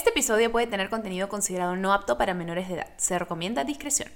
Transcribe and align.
Este 0.00 0.08
episodio 0.08 0.50
puede 0.50 0.66
tener 0.66 0.88
contenido 0.88 1.28
considerado 1.28 1.76
no 1.76 1.92
apto 1.92 2.16
para 2.16 2.32
menores 2.32 2.68
de 2.68 2.76
edad. 2.76 2.88
Se 2.96 3.18
recomienda 3.18 3.64
discreción. 3.64 4.08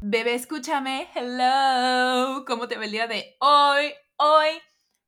Bebé, 0.00 0.34
escúchame. 0.34 1.06
Hello. 1.14 2.44
¿Cómo 2.48 2.66
te 2.66 2.76
va 2.76 2.84
el 2.84 2.90
día 2.90 3.06
de 3.06 3.36
hoy? 3.38 3.92
Hoy 4.16 4.48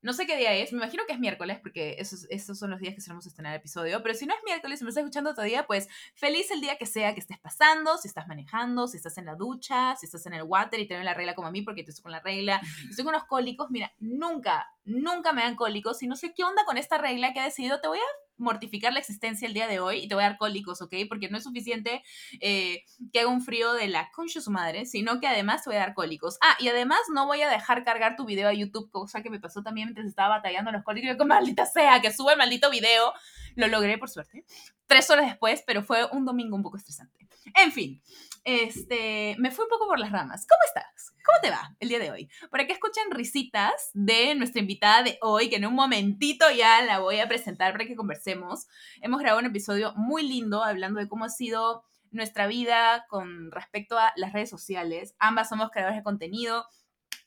no 0.04 0.12
sé 0.12 0.26
qué 0.26 0.36
día 0.36 0.52
es, 0.52 0.70
me 0.70 0.78
imagino 0.78 1.04
que 1.06 1.14
es 1.14 1.18
miércoles, 1.18 1.58
porque 1.62 1.96
esos, 1.98 2.26
esos 2.28 2.58
son 2.58 2.70
los 2.70 2.78
días 2.78 2.94
que 2.94 3.00
solemos 3.00 3.26
estrenar 3.26 3.54
el 3.54 3.60
episodio, 3.60 4.02
pero 4.02 4.14
si 4.14 4.26
no 4.26 4.34
es 4.34 4.40
miércoles 4.44 4.80
y 4.80 4.84
me 4.84 4.90
estás 4.90 5.02
escuchando 5.02 5.32
todavía, 5.32 5.66
pues 5.66 5.88
feliz 6.14 6.50
el 6.50 6.60
día 6.60 6.76
que 6.76 6.84
sea 6.84 7.14
que 7.14 7.20
estés 7.20 7.38
pasando, 7.38 7.96
si 7.96 8.08
estás 8.08 8.28
manejando, 8.28 8.86
si 8.86 8.98
estás 8.98 9.16
en 9.16 9.24
la 9.24 9.34
ducha, 9.34 9.96
si 9.96 10.04
estás 10.04 10.26
en 10.26 10.34
el 10.34 10.42
water 10.42 10.78
y 10.78 10.86
te 10.86 11.02
la 11.02 11.14
regla 11.14 11.34
como 11.34 11.48
a 11.48 11.50
mí, 11.50 11.62
porque 11.62 11.84
te 11.84 11.90
estoy 11.90 12.02
con 12.02 12.12
la 12.12 12.20
regla, 12.20 12.60
estoy 12.88 13.02
con 13.02 13.14
unos 13.14 13.24
cólicos, 13.24 13.70
mira, 13.70 13.94
nunca, 13.98 14.73
nunca 14.84 15.32
me 15.32 15.42
dan 15.42 15.56
cólicos 15.56 16.02
y 16.02 16.06
no 16.06 16.16
sé 16.16 16.34
qué 16.34 16.44
onda 16.44 16.64
con 16.64 16.76
esta 16.76 16.98
regla 16.98 17.32
que 17.32 17.40
ha 17.40 17.44
decidido, 17.44 17.80
te 17.80 17.88
voy 17.88 17.98
a 17.98 18.24
mortificar 18.36 18.92
la 18.92 18.98
existencia 18.98 19.46
el 19.46 19.54
día 19.54 19.66
de 19.66 19.80
hoy 19.80 19.98
y 19.98 20.08
te 20.08 20.14
voy 20.14 20.24
a 20.24 20.28
dar 20.28 20.38
cólicos, 20.38 20.82
¿ok? 20.82 20.94
Porque 21.08 21.28
no 21.28 21.38
es 21.38 21.44
suficiente 21.44 22.02
eh, 22.40 22.84
que 23.12 23.20
haga 23.20 23.28
un 23.28 23.42
frío 23.42 23.72
de 23.74 23.88
la 23.88 24.10
concha 24.12 24.40
su 24.40 24.50
madre, 24.50 24.86
sino 24.86 25.20
que 25.20 25.26
además 25.26 25.62
te 25.62 25.70
voy 25.70 25.76
a 25.76 25.80
dar 25.80 25.94
cólicos. 25.94 26.36
Ah, 26.40 26.56
y 26.58 26.68
además 26.68 26.98
no 27.12 27.26
voy 27.26 27.42
a 27.42 27.48
dejar 27.48 27.84
cargar 27.84 28.16
tu 28.16 28.24
video 28.24 28.48
a 28.48 28.52
YouTube, 28.52 28.90
cosa 28.90 29.22
que 29.22 29.30
me 29.30 29.40
pasó 29.40 29.62
también 29.62 29.88
mientras 29.88 30.06
estaba 30.06 30.36
batallando 30.36 30.72
los 30.72 30.82
cólicos. 30.82 31.16
Yo, 31.16 31.24
maldita 31.24 31.66
sea, 31.66 32.00
que 32.00 32.12
sube 32.12 32.32
el 32.32 32.38
maldito 32.38 32.70
video. 32.70 33.12
Lo 33.56 33.68
logré, 33.68 33.98
por 33.98 34.10
suerte. 34.10 34.44
Tres 34.86 35.08
horas 35.10 35.26
después, 35.26 35.62
pero 35.66 35.82
fue 35.82 36.06
un 36.10 36.24
domingo 36.24 36.56
un 36.56 36.62
poco 36.62 36.76
estresante. 36.76 37.23
En 37.62 37.72
fin, 37.72 38.02
este, 38.44 39.36
me 39.38 39.50
fui 39.50 39.64
un 39.64 39.70
poco 39.70 39.86
por 39.86 39.98
las 39.98 40.12
ramas. 40.12 40.46
¿Cómo 40.46 40.60
estás? 40.66 41.12
¿Cómo 41.24 41.38
te 41.42 41.50
va 41.50 41.74
el 41.80 41.88
día 41.88 41.98
de 41.98 42.10
hoy? 42.10 42.28
Para 42.50 42.66
que 42.66 42.72
escuchen 42.72 43.10
risitas 43.10 43.90
de 43.94 44.34
nuestra 44.34 44.60
invitada 44.60 45.02
de 45.02 45.18
hoy, 45.22 45.48
que 45.48 45.56
en 45.56 45.66
un 45.66 45.74
momentito 45.74 46.50
ya 46.50 46.82
la 46.82 46.98
voy 46.98 47.20
a 47.20 47.28
presentar 47.28 47.72
para 47.72 47.86
que 47.86 47.96
conversemos. 47.96 48.66
Hemos 49.00 49.20
grabado 49.20 49.40
un 49.40 49.46
episodio 49.46 49.94
muy 49.96 50.26
lindo 50.26 50.62
hablando 50.62 51.00
de 51.00 51.08
cómo 51.08 51.24
ha 51.24 51.30
sido 51.30 51.84
nuestra 52.10 52.46
vida 52.46 53.06
con 53.08 53.50
respecto 53.50 53.98
a 53.98 54.12
las 54.16 54.32
redes 54.32 54.50
sociales. 54.50 55.14
Ambas 55.18 55.48
somos 55.48 55.70
creadores 55.70 55.98
de 55.98 56.04
contenido 56.04 56.66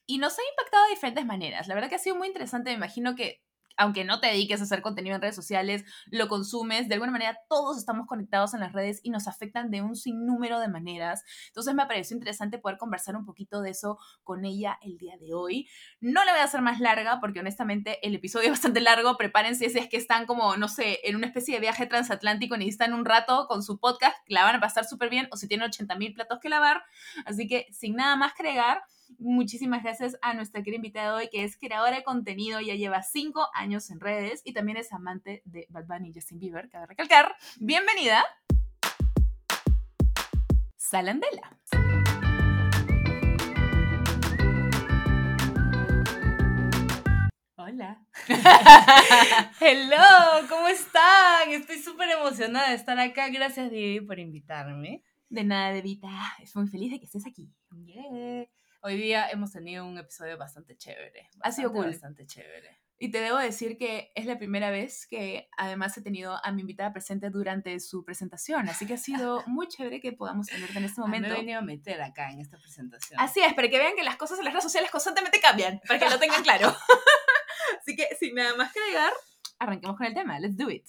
y 0.06 0.20
nos 0.20 0.38
ha 0.38 0.42
impactado 0.52 0.84
de 0.86 0.92
diferentes 0.92 1.26
maneras. 1.26 1.68
La 1.68 1.76
verdad 1.76 1.90
que 1.90 1.96
ha 1.96 2.00
sido 2.00 2.16
muy 2.16 2.28
interesante. 2.28 2.70
Me 2.70 2.78
imagino 2.78 3.16
que 3.16 3.42
aunque 3.78 4.04
no 4.04 4.20
te 4.20 4.28
dediques 4.28 4.60
a 4.60 4.64
hacer 4.64 4.82
contenido 4.82 5.16
en 5.16 5.22
redes 5.22 5.36
sociales, 5.36 5.86
lo 6.08 6.28
consumes, 6.28 6.88
de 6.88 6.96
alguna 6.96 7.12
manera 7.12 7.40
todos 7.48 7.78
estamos 7.78 8.08
conectados 8.08 8.54
en 8.54 8.60
las 8.60 8.74
redes 8.74 9.00
y 9.04 9.10
nos 9.10 9.28
afectan 9.28 9.72
de 9.72 9.82
un 9.82 9.96
sinnúmero 9.96 10.60
de 10.60 10.68
maneras. 10.68 11.24
Entonces 11.48 11.74
me 11.76 11.86
pareció 11.86 12.16
interesante 12.16 12.58
poder 12.58 12.78
conversar 12.78 13.16
un 13.16 13.26
poquito 13.26 13.62
de 13.62 13.70
eso 13.70 14.00
con 14.24 14.46
ella 14.46 14.78
el 14.82 14.98
día 14.98 15.18
de 15.18 15.34
hoy. 15.34 15.68
No 16.02 16.26
la 16.26 16.32
voy 16.32 16.42
a 16.42 16.46
hacer 16.46 16.62
más 16.62 16.80
larga 16.80 17.20
porque 17.20 17.40
honestamente 17.40 18.06
el 18.06 18.16
episodio 18.16 18.46
es 18.48 18.52
bastante 18.52 18.82
largo. 18.82 19.18
Prepárense 19.18 19.70
si 19.70 19.78
es 19.78 19.90
que 19.90 19.98
están 19.98 20.26
como, 20.26 20.58
no 20.58 20.68
sé, 20.68 21.00
en 21.04 21.16
una 21.16 21.28
especie 21.28 21.56
de 21.56 21.62
viaje 21.62 21.86
transatlántico 21.86 22.56
y 22.56 22.60
necesitan 22.60 22.94
un 22.94 23.06
rato 23.06 23.48
con 23.48 23.64
su 23.64 23.80
podcast, 23.80 24.18
la 24.28 24.44
van 24.44 24.56
a 24.56 24.60
pasar 24.60 24.86
súper 24.86 25.10
bien 25.10 25.28
o 25.32 25.38
si 25.38 25.48
tienen 25.48 25.68
80 25.68 25.96
mil 25.96 26.14
platos 26.14 26.40
que 26.40 26.50
lavar. 26.50 26.84
Así 27.26 27.48
que 27.48 27.68
sin 27.72 27.96
nada 27.96 28.16
más 28.16 28.34
que 28.34 28.44
agregar, 28.44 28.82
Muchísimas 29.20 29.84
gracias 29.84 30.18
a 30.22 30.34
nuestra 30.34 30.64
querida 30.64 30.78
invitada 30.78 31.16
hoy, 31.16 31.30
que 31.30 31.44
es 31.44 31.58
creadora 31.58 31.96
de 31.96 32.04
contenido, 32.04 32.60
ya 32.62 32.76
lleva 32.76 33.04
cinco 33.04 33.48
años 33.54 33.90
en 33.90 34.00
redes 34.00 34.42
y 34.44 34.54
también 34.54 34.78
es 34.78 34.92
amante 34.94 35.42
de 35.46 35.68
Bad 35.70 35.86
Bunny 35.88 36.10
y 36.10 36.14
Justin 36.14 36.40
Bieber, 36.40 36.70
cabe 36.70 36.88
recalcar. 36.88 37.36
Bienvenida, 37.60 38.24
Salandela. 40.78 41.58
Hola. 47.70 48.02
Hello, 49.60 50.48
¿cómo 50.48 50.70
están? 50.70 51.50
Estoy 51.50 51.80
súper 51.80 52.10
emocionada 52.12 52.70
de 52.70 52.76
estar 52.76 52.98
acá. 52.98 53.28
Gracias, 53.28 53.70
Divi, 53.70 54.00
por 54.00 54.20
invitarme. 54.20 55.04
De 55.30 55.44
nada, 55.44 55.74
Devita. 55.74 56.08
Estoy 56.42 56.62
muy 56.62 56.72
feliz 56.72 56.92
de 56.92 57.00
que 57.00 57.06
estés 57.06 57.28
aquí. 57.28 57.52
Yeah. 57.86 58.48
Hoy 58.88 58.96
día 58.96 59.30
hemos 59.30 59.52
tenido 59.52 59.86
un 59.86 59.98
episodio 59.98 60.38
bastante 60.38 60.78
chévere. 60.78 61.30
ha 61.42 61.52
sido 61.52 61.74
cool. 61.74 61.88
Bastante 61.88 62.26
chévere. 62.26 62.80
Y 62.98 63.12
te 63.12 63.20
debo 63.20 63.36
decir 63.38 63.78
que 63.78 64.14
es 64.16 64.26
la 64.26 64.38
primera 64.38 64.72
vez 64.72 65.08
que 65.08 65.50
además 65.58 65.98
he 65.98 66.02
tenido 66.02 66.40
a 66.42 66.54
mi 66.54 66.62
invitada 66.62 66.94
presente 66.94 67.30
durante 67.30 67.82
su 67.82 68.06
presentación, 68.06 68.70
así 68.70 68.88
que 68.88 68.94
ha 68.94 68.98
sido 68.98 69.44
muy 69.46 69.68
chévere 69.68 70.00
que 70.00 70.14
podamos 70.14 70.48
tenerte 70.48 70.78
en 70.78 70.86
este 70.86 71.02
momento. 71.02 71.28
me 71.28 71.34
he 71.36 71.38
venido 71.40 71.60
a 71.60 71.64
meter 71.64 72.02
acá 72.02 72.32
en 72.32 72.40
esta 72.40 72.58
presentación. 72.60 73.20
Así 73.20 73.42
es, 73.42 73.54
para 73.56 73.68
que 73.68 73.78
vean 73.78 73.94
que 73.94 74.04
las 74.04 74.16
cosas 74.16 74.40
en 74.40 74.46
las 74.46 74.54
redes 74.54 74.64
sociales 74.64 74.90
constantemente 74.90 75.42
cambian, 75.42 75.82
para 75.86 76.00
que 76.00 76.10
lo 76.10 76.18
tengan 76.18 76.42
claro. 76.42 76.74
así 77.82 77.94
que 77.94 78.08
sin 78.18 78.36
nada 78.36 78.56
más 78.56 78.72
que 78.72 78.80
agregar, 78.80 79.12
arranquemos 79.60 79.98
con 79.98 80.06
el 80.08 80.14
tema. 80.14 80.40
Let's 80.40 80.56
do 80.56 80.70
it. 80.70 80.88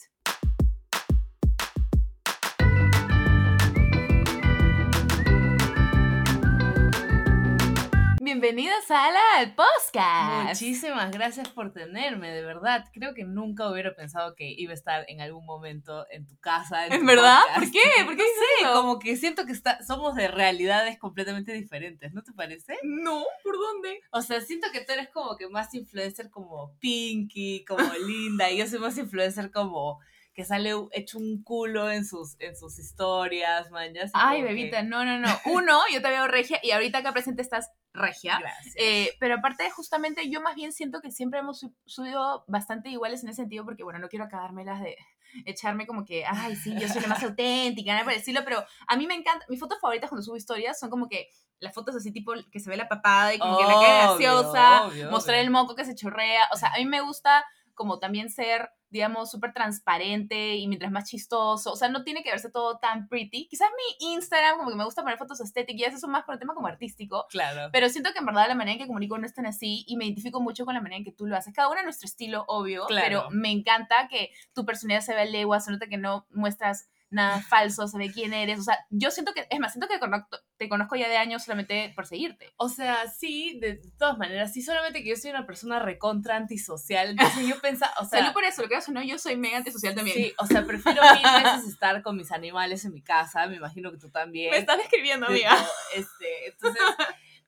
Bienvenidos 8.41 8.89
a 8.91 9.11
la 9.11 9.57
podcast. 9.57 10.63
Muchísimas 10.63 11.11
gracias 11.11 11.49
por 11.49 11.73
tenerme, 11.73 12.31
de 12.31 12.45
verdad. 12.45 12.85
Creo 12.93 13.13
que 13.13 13.25
nunca 13.25 13.69
hubiera 13.69 13.97
pensado 13.97 14.37
que 14.37 14.49
iba 14.57 14.71
a 14.71 14.75
estar 14.75 15.05
en 15.09 15.21
algún 15.21 15.45
momento 15.45 16.07
en 16.13 16.25
tu 16.25 16.39
casa. 16.39 16.87
¿En, 16.87 17.05
verdad? 17.05 17.41
¿Por 17.57 17.69
qué? 17.69 17.81
¿Por 18.05 18.15
qué 18.15 18.23
sí? 18.23 18.65
Como 18.65 19.01
que 19.01 19.17
siento 19.17 19.45
que 19.45 19.51
está, 19.51 19.83
somos 19.83 20.15
de 20.15 20.29
realidades 20.29 21.01
completamente 21.01 21.53
diferentes, 21.53 22.13
¿no 22.15 22.23
te 22.23 22.33
parece? 22.33 22.79
No, 22.85 23.25
¿por 23.43 23.57
dónde? 23.59 23.99
O 24.13 24.23
sea, 24.23 24.41
siento 24.41 24.69
que 24.73 24.83
tú 24.83 24.93
eres 24.93 25.09
como 25.09 25.37
que 25.37 25.49
más 25.49 25.75
influencer 25.75 26.31
como 26.31 26.77
Pinky, 26.79 27.65
como 27.65 27.81
Linda, 28.07 28.53
y 28.53 28.59
yo 28.59 28.69
soy 28.69 28.79
más 28.79 28.97
influencer 28.99 29.51
como 29.51 29.99
que 30.33 30.45
sale 30.45 30.73
hecho 30.93 31.19
un 31.19 31.43
culo 31.43 31.91
en 31.91 32.05
sus, 32.05 32.37
en 32.39 32.55
sus 32.55 32.79
historias, 32.79 33.73
man. 33.73 33.93
Ay, 34.13 34.43
bebita, 34.43 34.85
no, 34.85 35.05
no, 35.05 35.19
no. 35.19 35.27
Uno, 35.47 35.81
yo 35.93 36.01
te 36.01 36.09
veo 36.09 36.29
regia 36.29 36.61
y 36.63 36.71
ahorita 36.71 36.99
acá 36.99 37.13
presente 37.13 37.43
estás 37.43 37.73
regia. 37.99 38.41
Eh, 38.77 39.15
pero 39.21 39.37
aparte, 39.37 39.69
justamente, 39.71 40.31
yo 40.31 40.41
más 40.41 40.55
bien 40.55 40.73
siento 40.73 41.01
que 41.01 41.11
siempre 41.11 41.41
hemos 41.41 41.67
subido 41.85 42.45
bastante 42.49 42.89
iguales 42.89 43.23
en 43.23 43.31
ese 43.31 43.43
sentido, 43.43 43.65
porque 43.65 43.83
bueno, 43.83 43.99
no 43.99 44.09
quiero 44.09 44.25
acabármelas 44.25 44.81
de 44.81 44.97
echarme 45.45 45.87
como 45.87 46.05
que, 46.05 46.25
ay, 46.25 46.57
sí, 46.57 46.75
yo 46.79 46.89
soy 46.89 47.03
la 47.03 47.09
más 47.09 47.23
auténtica, 47.25 47.93
nada 47.93 48.05
por 48.05 48.15
decirlo, 48.15 48.41
pero 48.45 48.65
a 48.87 48.97
mí 48.97 49.07
me 49.07 49.15
encanta, 49.15 49.45
mis 49.49 49.61
fotos 49.61 49.79
favoritas 49.81 50.09
cuando 50.09 50.23
subo 50.23 50.37
historias 50.37 50.79
son 50.79 50.91
como 50.91 51.09
que 51.09 51.29
las 51.61 51.75
fotos 51.75 51.97
así 51.97 52.13
tipo 52.13 52.33
que 52.53 52.61
se 52.61 52.71
ve 52.71 52.77
la 52.77 52.89
papada 52.89 53.35
y 53.35 53.39
como 53.39 53.59
que 53.59 53.65
la 53.65 53.75
cara 53.75 54.07
graciosa, 54.07 55.11
mostrar 55.11 55.39
el 55.39 55.51
moco 55.51 55.75
que 55.75 55.85
se 55.85 55.95
chorrea, 55.95 56.49
o 56.53 56.57
sea, 56.57 56.71
a 56.73 56.79
mí 56.79 56.87
me 56.87 57.01
gusta 57.01 57.45
como 57.79 57.99
también 57.99 58.29
ser 58.29 58.73
digamos, 58.91 59.31
súper 59.31 59.53
transparente 59.53 60.57
y 60.57 60.67
mientras 60.67 60.91
más 60.91 61.05
chistoso. 61.05 61.73
O 61.73 61.77
sea, 61.77 61.89
no 61.89 62.05
tiene 62.05 62.23
que 62.23 62.31
verse 62.31 62.51
todo 62.51 62.79
tan 62.79 63.09
pretty. 63.09 63.47
Quizás 63.49 63.69
mi 63.77 64.13
Instagram, 64.13 64.57
como 64.57 64.71
que 64.71 64.77
me 64.77 64.85
gusta 64.85 65.03
poner 65.03 65.19
fotos 65.19 65.41
estéticas, 65.41 65.95
eso 65.95 66.09
más 66.09 66.25
por 66.25 66.35
el 66.35 66.39
tema 66.39 66.55
como 66.55 66.69
artístico. 66.69 67.27
Claro. 67.29 67.69
Pero 67.73 67.89
siento 67.89 68.13
que 68.13 68.21
en 68.21 68.27
verdad 68.27 68.49
la 68.49 68.55
manera 68.55 68.73
en 68.73 68.79
que 68.79 68.87
comunico 68.87 69.19
no 69.19 69.27
es 69.27 69.35
tan 69.35 69.47
así 69.47 69.85
y 69.87 69.97
me 69.97 70.07
identifico 70.07 70.41
mucho 70.41 70.65
con 70.65 70.75
la 70.75 70.81
manera 70.81 70.99
en 70.99 71.05
que 71.05 71.13
tú 71.13 71.27
lo 71.27 71.37
haces. 71.37 71.55
Cada 71.55 71.69
uno 71.69 71.81
a 71.81 71.83
nuestro 71.83 72.07
estilo, 72.07 72.45
obvio. 72.49 72.87
Claro. 72.87 73.05
Pero 73.07 73.31
me 73.31 73.51
encanta 73.51 74.09
que 74.09 74.31
tu 74.55 74.65
personalidad 74.65 75.05
se 75.05 75.15
vea 75.15 75.25
legua, 75.27 75.61
se 75.61 75.71
nota 75.71 75.87
que 75.87 75.99
no 75.99 76.27
muestras 76.31 76.89
nada 77.11 77.41
falso, 77.41 77.89
se 77.89 77.99
ve 77.99 78.11
quién 78.13 78.33
eres. 78.33 78.61
O 78.61 78.63
sea, 78.63 78.79
yo 78.91 79.11
siento 79.11 79.33
que, 79.33 79.47
es 79.51 79.61
más, 79.61 79.73
siento 79.73 79.89
que 79.89 79.99
te 80.57 80.69
conozco 80.69 80.97
ya 80.97 81.09
de 81.09 81.17
años 81.17 81.45
solamente 81.45 81.93
por 81.95 82.07
seguirte. 82.07 82.53
O 82.57 82.69
sea, 82.69 83.09
sí, 83.09 83.59
de 83.61 83.81
todas 83.99 84.19
maneras, 84.19 84.53
sí, 84.53 84.63
solamente 84.63 85.03
que 85.03 85.11
yo 85.11 85.17
soy 85.17 85.31
una 85.31 85.47
persona 85.47 85.79
recontra 85.79 86.37
antisocial. 86.37 87.11
Entonces 87.11 87.47
yo 87.47 87.61
pensaba, 87.61 87.93
o 88.01 88.05
sea. 88.05 88.21
Salud 88.21 88.33
por 88.33 88.45
eso, 88.45 88.63
lo 88.63 88.69
que 88.69 88.77
haces, 88.77 88.95
no, 88.95 89.03
yo 89.03 89.19
soy 89.19 89.37
mega 89.37 89.59
antisocial 89.59 89.95
también. 89.95 90.17
Sí, 90.17 90.35
o 90.39 90.47
sea, 90.47 90.65
prefiero 90.65 91.03
mil 91.15 91.45
veces 91.45 91.69
estar 91.69 92.03
con 92.03 92.17
mis 92.17 92.33
animales 92.33 92.85
en 92.85 92.93
mi 92.93 93.03
casa, 93.03 93.47
me 93.47 93.57
imagino 93.57 93.91
que 93.91 93.99
tú 93.99 94.11
también. 94.11 94.51
Me 94.51 94.59
estás 94.59 94.79
escribiendo, 94.81 95.27
amiga. 95.27 95.57
Este, 95.95 96.49
entonces 96.49 96.83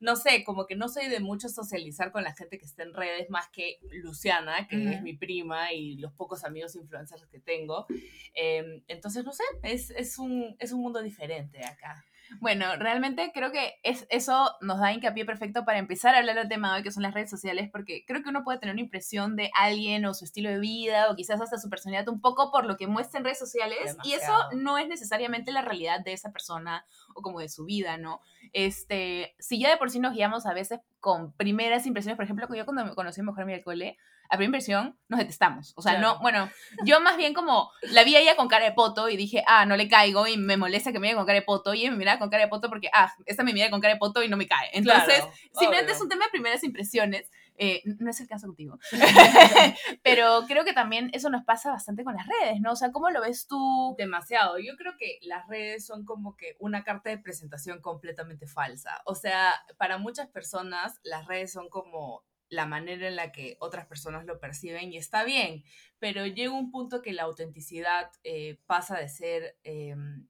no 0.00 0.16
sé, 0.16 0.44
como 0.44 0.66
que 0.66 0.76
no 0.76 0.88
soy 0.88 1.08
de 1.08 1.20
mucho 1.20 1.48
socializar 1.48 2.10
con 2.10 2.24
la 2.24 2.34
gente 2.34 2.58
que 2.58 2.64
está 2.64 2.82
en 2.82 2.94
redes, 2.94 3.28
más 3.28 3.48
que 3.50 3.78
Luciana, 3.90 4.66
que 4.66 4.94
es 4.94 5.02
mi 5.02 5.12
prima, 5.14 5.72
y 5.72 5.96
los 5.96 6.12
pocos 6.12 6.44
amigos 6.44 6.74
influencers 6.74 7.26
que 7.26 7.38
tengo. 7.38 7.86
Em, 8.34 8.82
entonces, 8.88 9.24
no 9.24 9.32
sé, 9.32 9.44
es, 9.62 9.90
es, 9.90 10.18
un, 10.18 10.56
es 10.58 10.72
un 10.72 10.80
mundo 10.80 11.02
diferente 11.02 11.64
acá. 11.64 12.04
Bueno, 12.38 12.76
realmente 12.76 13.32
creo 13.34 13.50
que 13.50 13.74
es, 13.82 14.06
eso 14.10 14.52
nos 14.60 14.78
da 14.78 14.92
hincapié 14.92 15.24
perfecto 15.24 15.64
para 15.64 15.78
empezar 15.78 16.14
a 16.14 16.18
hablar 16.18 16.36
del 16.36 16.48
tema 16.48 16.70
de 16.70 16.76
hoy, 16.78 16.82
que 16.82 16.92
son 16.92 17.02
las 17.02 17.14
redes 17.14 17.30
sociales, 17.30 17.68
porque 17.72 18.04
creo 18.06 18.22
que 18.22 18.28
uno 18.28 18.44
puede 18.44 18.58
tener 18.58 18.74
una 18.74 18.82
impresión 18.82 19.36
de 19.36 19.50
alguien 19.54 20.04
o 20.06 20.14
su 20.14 20.24
estilo 20.24 20.50
de 20.50 20.60
vida 20.60 21.10
o 21.10 21.16
quizás 21.16 21.40
hasta 21.40 21.58
su 21.58 21.68
personalidad 21.68 22.08
un 22.08 22.20
poco 22.20 22.52
por 22.52 22.66
lo 22.66 22.76
que 22.76 22.86
muestra 22.86 23.18
en 23.18 23.24
redes 23.24 23.38
sociales 23.38 23.96
y 24.04 24.12
eso 24.12 24.32
no 24.54 24.78
es 24.78 24.88
necesariamente 24.88 25.52
la 25.52 25.62
realidad 25.62 26.00
de 26.04 26.12
esa 26.12 26.30
persona 26.30 26.84
o 27.14 27.22
como 27.22 27.40
de 27.40 27.48
su 27.48 27.64
vida, 27.64 27.96
¿no? 27.96 28.20
Este, 28.52 29.34
si 29.38 29.58
ya 29.58 29.70
de 29.70 29.76
por 29.76 29.90
sí 29.90 29.98
nos 29.98 30.14
guiamos 30.14 30.46
a 30.46 30.54
veces 30.54 30.80
con 31.00 31.32
primeras 31.32 31.86
impresiones, 31.86 32.16
por 32.16 32.24
ejemplo, 32.24 32.46
yo 32.54 32.64
cuando 32.64 32.84
me 32.84 32.94
conocí 32.94 33.20
a 33.20 33.24
Mejor 33.24 33.42
Amiga 33.42 33.56
del 33.56 33.64
Cole, 33.64 33.98
a 34.30 34.36
primera 34.36 34.56
impresión 34.56 34.96
nos 35.08 35.18
detestamos. 35.18 35.72
O 35.76 35.82
sea, 35.82 35.98
no, 35.98 36.20
bueno, 36.20 36.48
yo 36.84 37.00
más 37.00 37.16
bien 37.16 37.34
como 37.34 37.72
la 37.82 38.04
vi 38.04 38.14
a 38.14 38.20
ella 38.20 38.36
con 38.36 38.46
cara 38.46 38.64
de 38.64 38.72
poto 38.72 39.08
y 39.08 39.16
dije, 39.16 39.42
ah, 39.46 39.66
no 39.66 39.76
le 39.76 39.88
caigo 39.88 40.28
y 40.28 40.36
me 40.36 40.56
molesta 40.56 40.92
que 40.92 41.00
me 41.00 41.08
mire 41.08 41.16
con 41.16 41.26
cara 41.26 41.40
de 41.40 41.44
poto 41.44 41.74
y 41.74 41.80
ella 41.80 41.90
me 41.90 41.96
mira 41.96 42.18
con 42.20 42.30
cara 42.30 42.44
de 42.44 42.48
poto 42.48 42.68
porque, 42.68 42.88
ah, 42.92 43.12
esta 43.26 43.42
me 43.42 43.52
mira 43.52 43.70
con 43.70 43.80
cara 43.80 43.94
de 43.94 43.98
poto 43.98 44.22
y 44.22 44.28
no 44.28 44.36
me 44.36 44.46
cae. 44.46 44.70
Entonces, 44.72 45.24
simplemente 45.52 45.92
es 45.92 46.00
un 46.00 46.08
tema 46.08 46.26
de 46.26 46.30
primeras 46.30 46.62
impresiones. 46.62 47.28
Eh, 47.62 47.82
no 47.98 48.08
es 48.08 48.20
el 48.20 48.28
caso 48.28 48.46
contigo. 48.46 48.78
Pero 50.02 50.44
creo 50.46 50.64
que 50.64 50.72
también 50.72 51.10
eso 51.12 51.28
nos 51.28 51.44
pasa 51.44 51.72
bastante 51.72 52.04
con 52.04 52.14
las 52.14 52.26
redes, 52.26 52.60
¿no? 52.60 52.72
O 52.72 52.76
sea, 52.76 52.90
¿cómo 52.92 53.10
lo 53.10 53.20
ves 53.20 53.48
tú? 53.48 53.94
Demasiado. 53.98 54.58
Yo 54.58 54.76
creo 54.76 54.94
que 54.96 55.18
las 55.22 55.46
redes 55.48 55.84
son 55.84 56.06
como 56.06 56.36
que 56.36 56.56
una 56.58 56.84
carta 56.84 57.10
de 57.10 57.18
presentación 57.18 57.82
completamente 57.82 58.46
falsa. 58.46 59.02
O 59.04 59.14
sea, 59.14 59.52
para 59.76 59.98
muchas 59.98 60.28
personas 60.28 61.00
las 61.02 61.26
redes 61.26 61.52
son 61.52 61.68
como 61.68 62.24
la 62.50 62.66
manera 62.66 63.08
en 63.08 63.16
la 63.16 63.32
que 63.32 63.56
otras 63.60 63.86
personas 63.86 64.26
lo 64.26 64.38
perciben 64.38 64.92
y 64.92 64.98
está 64.98 65.24
bien, 65.24 65.64
pero 65.98 66.26
llega 66.26 66.52
un 66.52 66.70
punto 66.70 67.00
que 67.00 67.12
la 67.12 67.22
autenticidad 67.22 68.10
eh, 68.24 68.58
pasa 68.66 68.98
de 68.98 69.08
ser 69.08 69.56
em, 69.62 70.26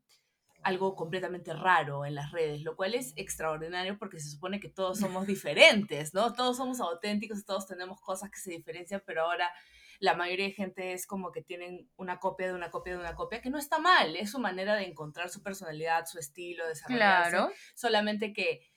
algo 0.62 0.94
completamente 0.94 1.54
raro 1.54 2.04
en 2.04 2.14
las 2.14 2.30
redes, 2.30 2.62
lo 2.62 2.76
cual 2.76 2.94
es 2.94 3.14
extraordinario 3.16 3.98
porque 3.98 4.20
se 4.20 4.30
supone 4.30 4.60
que 4.60 4.68
todos 4.68 4.98
somos 4.98 5.26
diferentes, 5.26 6.14
¿no? 6.14 6.34
Todos 6.34 6.58
somos 6.58 6.80
auténticos, 6.80 7.44
todos 7.44 7.66
tenemos 7.66 8.00
cosas 8.00 8.30
que 8.30 8.38
se 8.38 8.50
diferencian, 8.50 9.02
pero 9.06 9.22
ahora 9.22 9.50
la 9.98 10.14
mayoría 10.14 10.46
de 10.46 10.52
gente 10.52 10.92
es 10.92 11.06
como 11.06 11.30
que 11.30 11.42
tienen 11.42 11.90
una 11.96 12.18
copia 12.18 12.48
de 12.48 12.54
una 12.54 12.70
copia 12.70 12.94
de 12.94 13.00
una 13.00 13.14
copia, 13.14 13.40
que 13.40 13.50
no 13.50 13.58
está 13.58 13.78
mal, 13.78 14.16
es 14.16 14.30
su 14.30 14.38
manera 14.38 14.74
de 14.74 14.84
encontrar 14.84 15.28
su 15.28 15.42
personalidad, 15.42 16.06
su 16.06 16.18
estilo, 16.18 16.66
desarrollarse. 16.66 17.30
Claro. 17.30 17.52
Solamente 17.74 18.32
que 18.32 18.69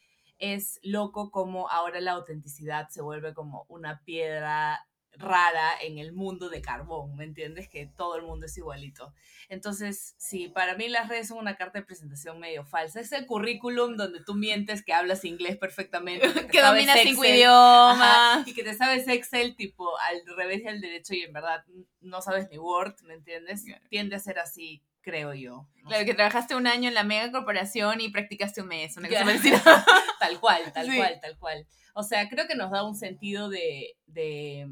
es 0.44 0.78
loco 0.84 1.32
como 1.32 1.70
ahora 1.70 2.02
la 2.02 2.12
autenticidad 2.12 2.90
se 2.90 3.02
vuelve 3.02 3.34
como 3.34 3.66
una 3.70 4.02
piedra 4.04 4.86
rara 5.14 5.72
en 5.82 6.00
el 6.00 6.12
mundo 6.12 6.50
de 6.50 6.62
carbón, 6.62 7.16
¿me 7.16 7.24
entiendes? 7.24 7.70
Que 7.70 7.86
todo 7.86 8.18
el 8.18 8.24
mundo 8.24 8.48
es 8.48 8.58
igualito. 8.58 9.14
Entonces, 9.48 10.16
sí, 10.18 10.50
para 10.50 10.76
mí 10.76 10.90
las 10.90 11.08
redes 11.08 11.30
son 11.30 11.38
una 11.38 11.56
carta 11.56 11.80
de 11.80 11.86
presentación 11.86 12.40
medio 12.40 12.66
falsa. 12.66 13.00
Es 13.00 13.14
el 13.14 13.26
currículum 13.26 13.96
donde 13.96 14.22
tú 14.22 14.34
mientes 14.34 14.84
que 14.84 14.92
hablas 14.92 15.24
inglés 15.24 15.56
perfectamente. 15.56 16.28
Que, 16.48 16.62
dominas 16.62 17.00
cinco 17.04 17.24
idiomas. 17.24 18.46
y 18.46 18.54
que 18.54 18.64
te 18.64 18.74
sabes 18.74 19.08
Excel 19.08 19.56
tipo 19.56 19.98
al 20.00 20.36
revés 20.36 20.64
y 20.64 20.68
al 20.68 20.82
derecho 20.82 21.14
y 21.14 21.22
en 21.22 21.32
verdad 21.32 21.64
no 22.02 22.22
sabes 22.22 22.50
ni 22.50 22.58
Word, 22.58 22.96
¿me 23.04 23.14
entiendes? 23.14 23.64
Tiende 23.90 24.18
a 24.18 24.20
ser 24.20 24.40
así 24.40 24.84
creo 25.04 25.34
yo. 25.34 25.68
claro, 25.88 26.06
que 26.06 26.14
trabajaste 26.14 26.56
un 26.56 26.66
año 26.66 26.88
en 26.88 26.96
la 26.96 27.04
mega 27.04 27.32
corporación 27.32 28.02
y 28.02 28.10
practicaste 28.10 28.62
un 28.62 28.70
mes, 28.70 28.98
una 28.98 29.10
tal 30.20 30.40
cual, 30.40 30.74
tal 30.74 30.88
cual, 30.88 31.20
tal 31.22 31.38
cual. 31.38 31.68
O 31.94 32.02
sea, 32.02 32.28
creo 32.30 32.48
que 32.48 32.56
nos 32.56 32.72
da 32.72 32.84
un 32.84 32.96
sentido 32.96 33.50
de, 33.50 33.96
de 34.08 34.68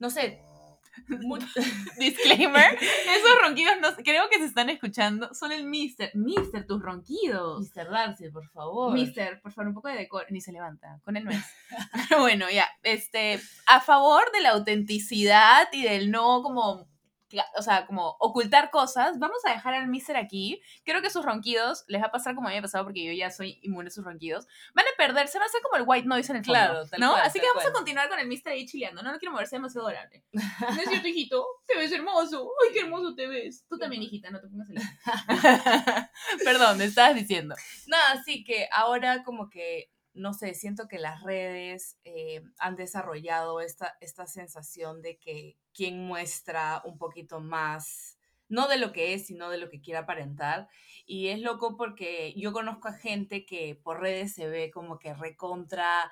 no 0.00 0.10
sé, 0.10 0.42
Disclaimer, 1.98 2.74
esos 2.74 3.38
ronquidos 3.42 3.74
no, 3.80 3.94
creo 3.96 4.28
que 4.30 4.38
se 4.38 4.44
están 4.44 4.68
escuchando. 4.70 5.32
Son 5.34 5.52
el 5.52 5.64
Mister. 5.64 6.10
Mister, 6.14 6.66
tus 6.66 6.82
ronquidos. 6.82 7.60
Mister 7.60 7.88
Darcy, 7.88 8.30
por 8.30 8.48
favor. 8.50 8.92
Mister, 8.92 9.40
por 9.40 9.52
favor, 9.52 9.68
un 9.68 9.74
poco 9.74 9.88
de 9.88 9.96
decor. 9.96 10.26
Ni 10.30 10.40
se 10.40 10.52
levanta, 10.52 11.00
con 11.04 11.16
él 11.16 11.24
no 11.24 11.30
es. 11.30 11.44
bueno, 12.18 12.50
ya, 12.50 12.66
este, 12.82 13.40
a 13.66 13.80
favor 13.80 14.30
de 14.32 14.42
la 14.42 14.50
autenticidad 14.50 15.68
y 15.72 15.82
del 15.82 16.10
no 16.10 16.42
como 16.42 16.86
o 17.56 17.62
sea, 17.62 17.86
como 17.86 18.16
ocultar 18.18 18.70
cosas, 18.70 19.18
vamos 19.18 19.38
a 19.46 19.50
dejar 19.50 19.74
al 19.74 19.88
mister 19.88 20.16
aquí. 20.16 20.60
Creo 20.84 21.02
que 21.02 21.10
sus 21.10 21.24
ronquidos 21.24 21.84
les 21.88 22.02
va 22.02 22.06
a 22.06 22.10
pasar 22.10 22.34
como 22.34 22.48
a 22.48 22.50
mí 22.50 22.54
me 22.54 22.58
ha 22.60 22.62
pasado 22.62 22.84
porque 22.84 23.04
yo 23.04 23.12
ya 23.12 23.30
soy 23.30 23.58
inmune 23.62 23.88
a 23.88 23.90
sus 23.90 24.04
ronquidos. 24.04 24.46
Van 24.74 24.84
a 24.86 24.96
perderse, 24.96 25.38
va 25.38 25.44
a 25.44 25.48
ser 25.48 25.62
como 25.62 25.76
el 25.76 25.84
white 25.86 26.06
noise 26.06 26.30
en 26.32 26.38
el 26.38 26.44
fondo, 26.44 26.58
claro, 26.58 26.84
¿no? 26.98 27.14
Así 27.16 27.40
que 27.40 27.46
vamos 27.46 27.64
a 27.66 27.72
continuar 27.72 28.08
con 28.08 28.18
el 28.18 28.26
mister 28.26 28.52
ahí 28.52 28.66
chileando. 28.66 29.02
No, 29.02 29.12
no 29.12 29.18
quiero 29.18 29.32
moverse 29.32 29.56
demasiado 29.56 29.88
adorable. 29.88 30.24
¿No 30.32 30.80
es 30.82 30.88
cierto, 30.88 31.08
hijito? 31.08 31.46
Te 31.66 31.76
ves 31.76 31.92
hermoso. 31.92 32.50
Ay, 32.64 32.72
qué 32.72 32.80
hermoso 32.80 33.14
te 33.14 33.26
ves. 33.26 33.64
Tú 33.68 33.78
también, 33.78 34.02
hijita, 34.02 34.30
no 34.30 34.40
te 34.40 34.48
pongas 34.48 34.68
el... 34.70 34.78
Perdón, 36.44 36.78
me 36.78 36.84
estabas 36.84 37.14
diciendo. 37.14 37.54
Nada, 37.86 38.22
sí 38.24 38.44
que 38.44 38.68
ahora 38.72 39.22
como 39.24 39.48
que 39.48 39.90
no 40.14 40.34
sé, 40.34 40.54
siento 40.54 40.88
que 40.88 40.98
las 40.98 41.22
redes 41.22 41.98
eh, 42.04 42.42
han 42.58 42.76
desarrollado 42.76 43.60
esta, 43.60 43.96
esta 44.00 44.26
sensación 44.26 45.02
de 45.02 45.18
que 45.18 45.56
quien 45.72 46.06
muestra 46.06 46.82
un 46.84 46.98
poquito 46.98 47.40
más, 47.40 48.18
no 48.48 48.68
de 48.68 48.76
lo 48.76 48.92
que 48.92 49.14
es, 49.14 49.26
sino 49.26 49.48
de 49.48 49.58
lo 49.58 49.70
que 49.70 49.80
quiere 49.80 49.98
aparentar. 49.98 50.68
Y 51.06 51.28
es 51.28 51.40
loco 51.40 51.76
porque 51.76 52.34
yo 52.36 52.52
conozco 52.52 52.88
a 52.88 52.92
gente 52.92 53.46
que 53.46 53.74
por 53.82 54.00
redes 54.00 54.34
se 54.34 54.48
ve 54.48 54.70
como 54.70 54.98
que 54.98 55.14
recontra 55.14 56.10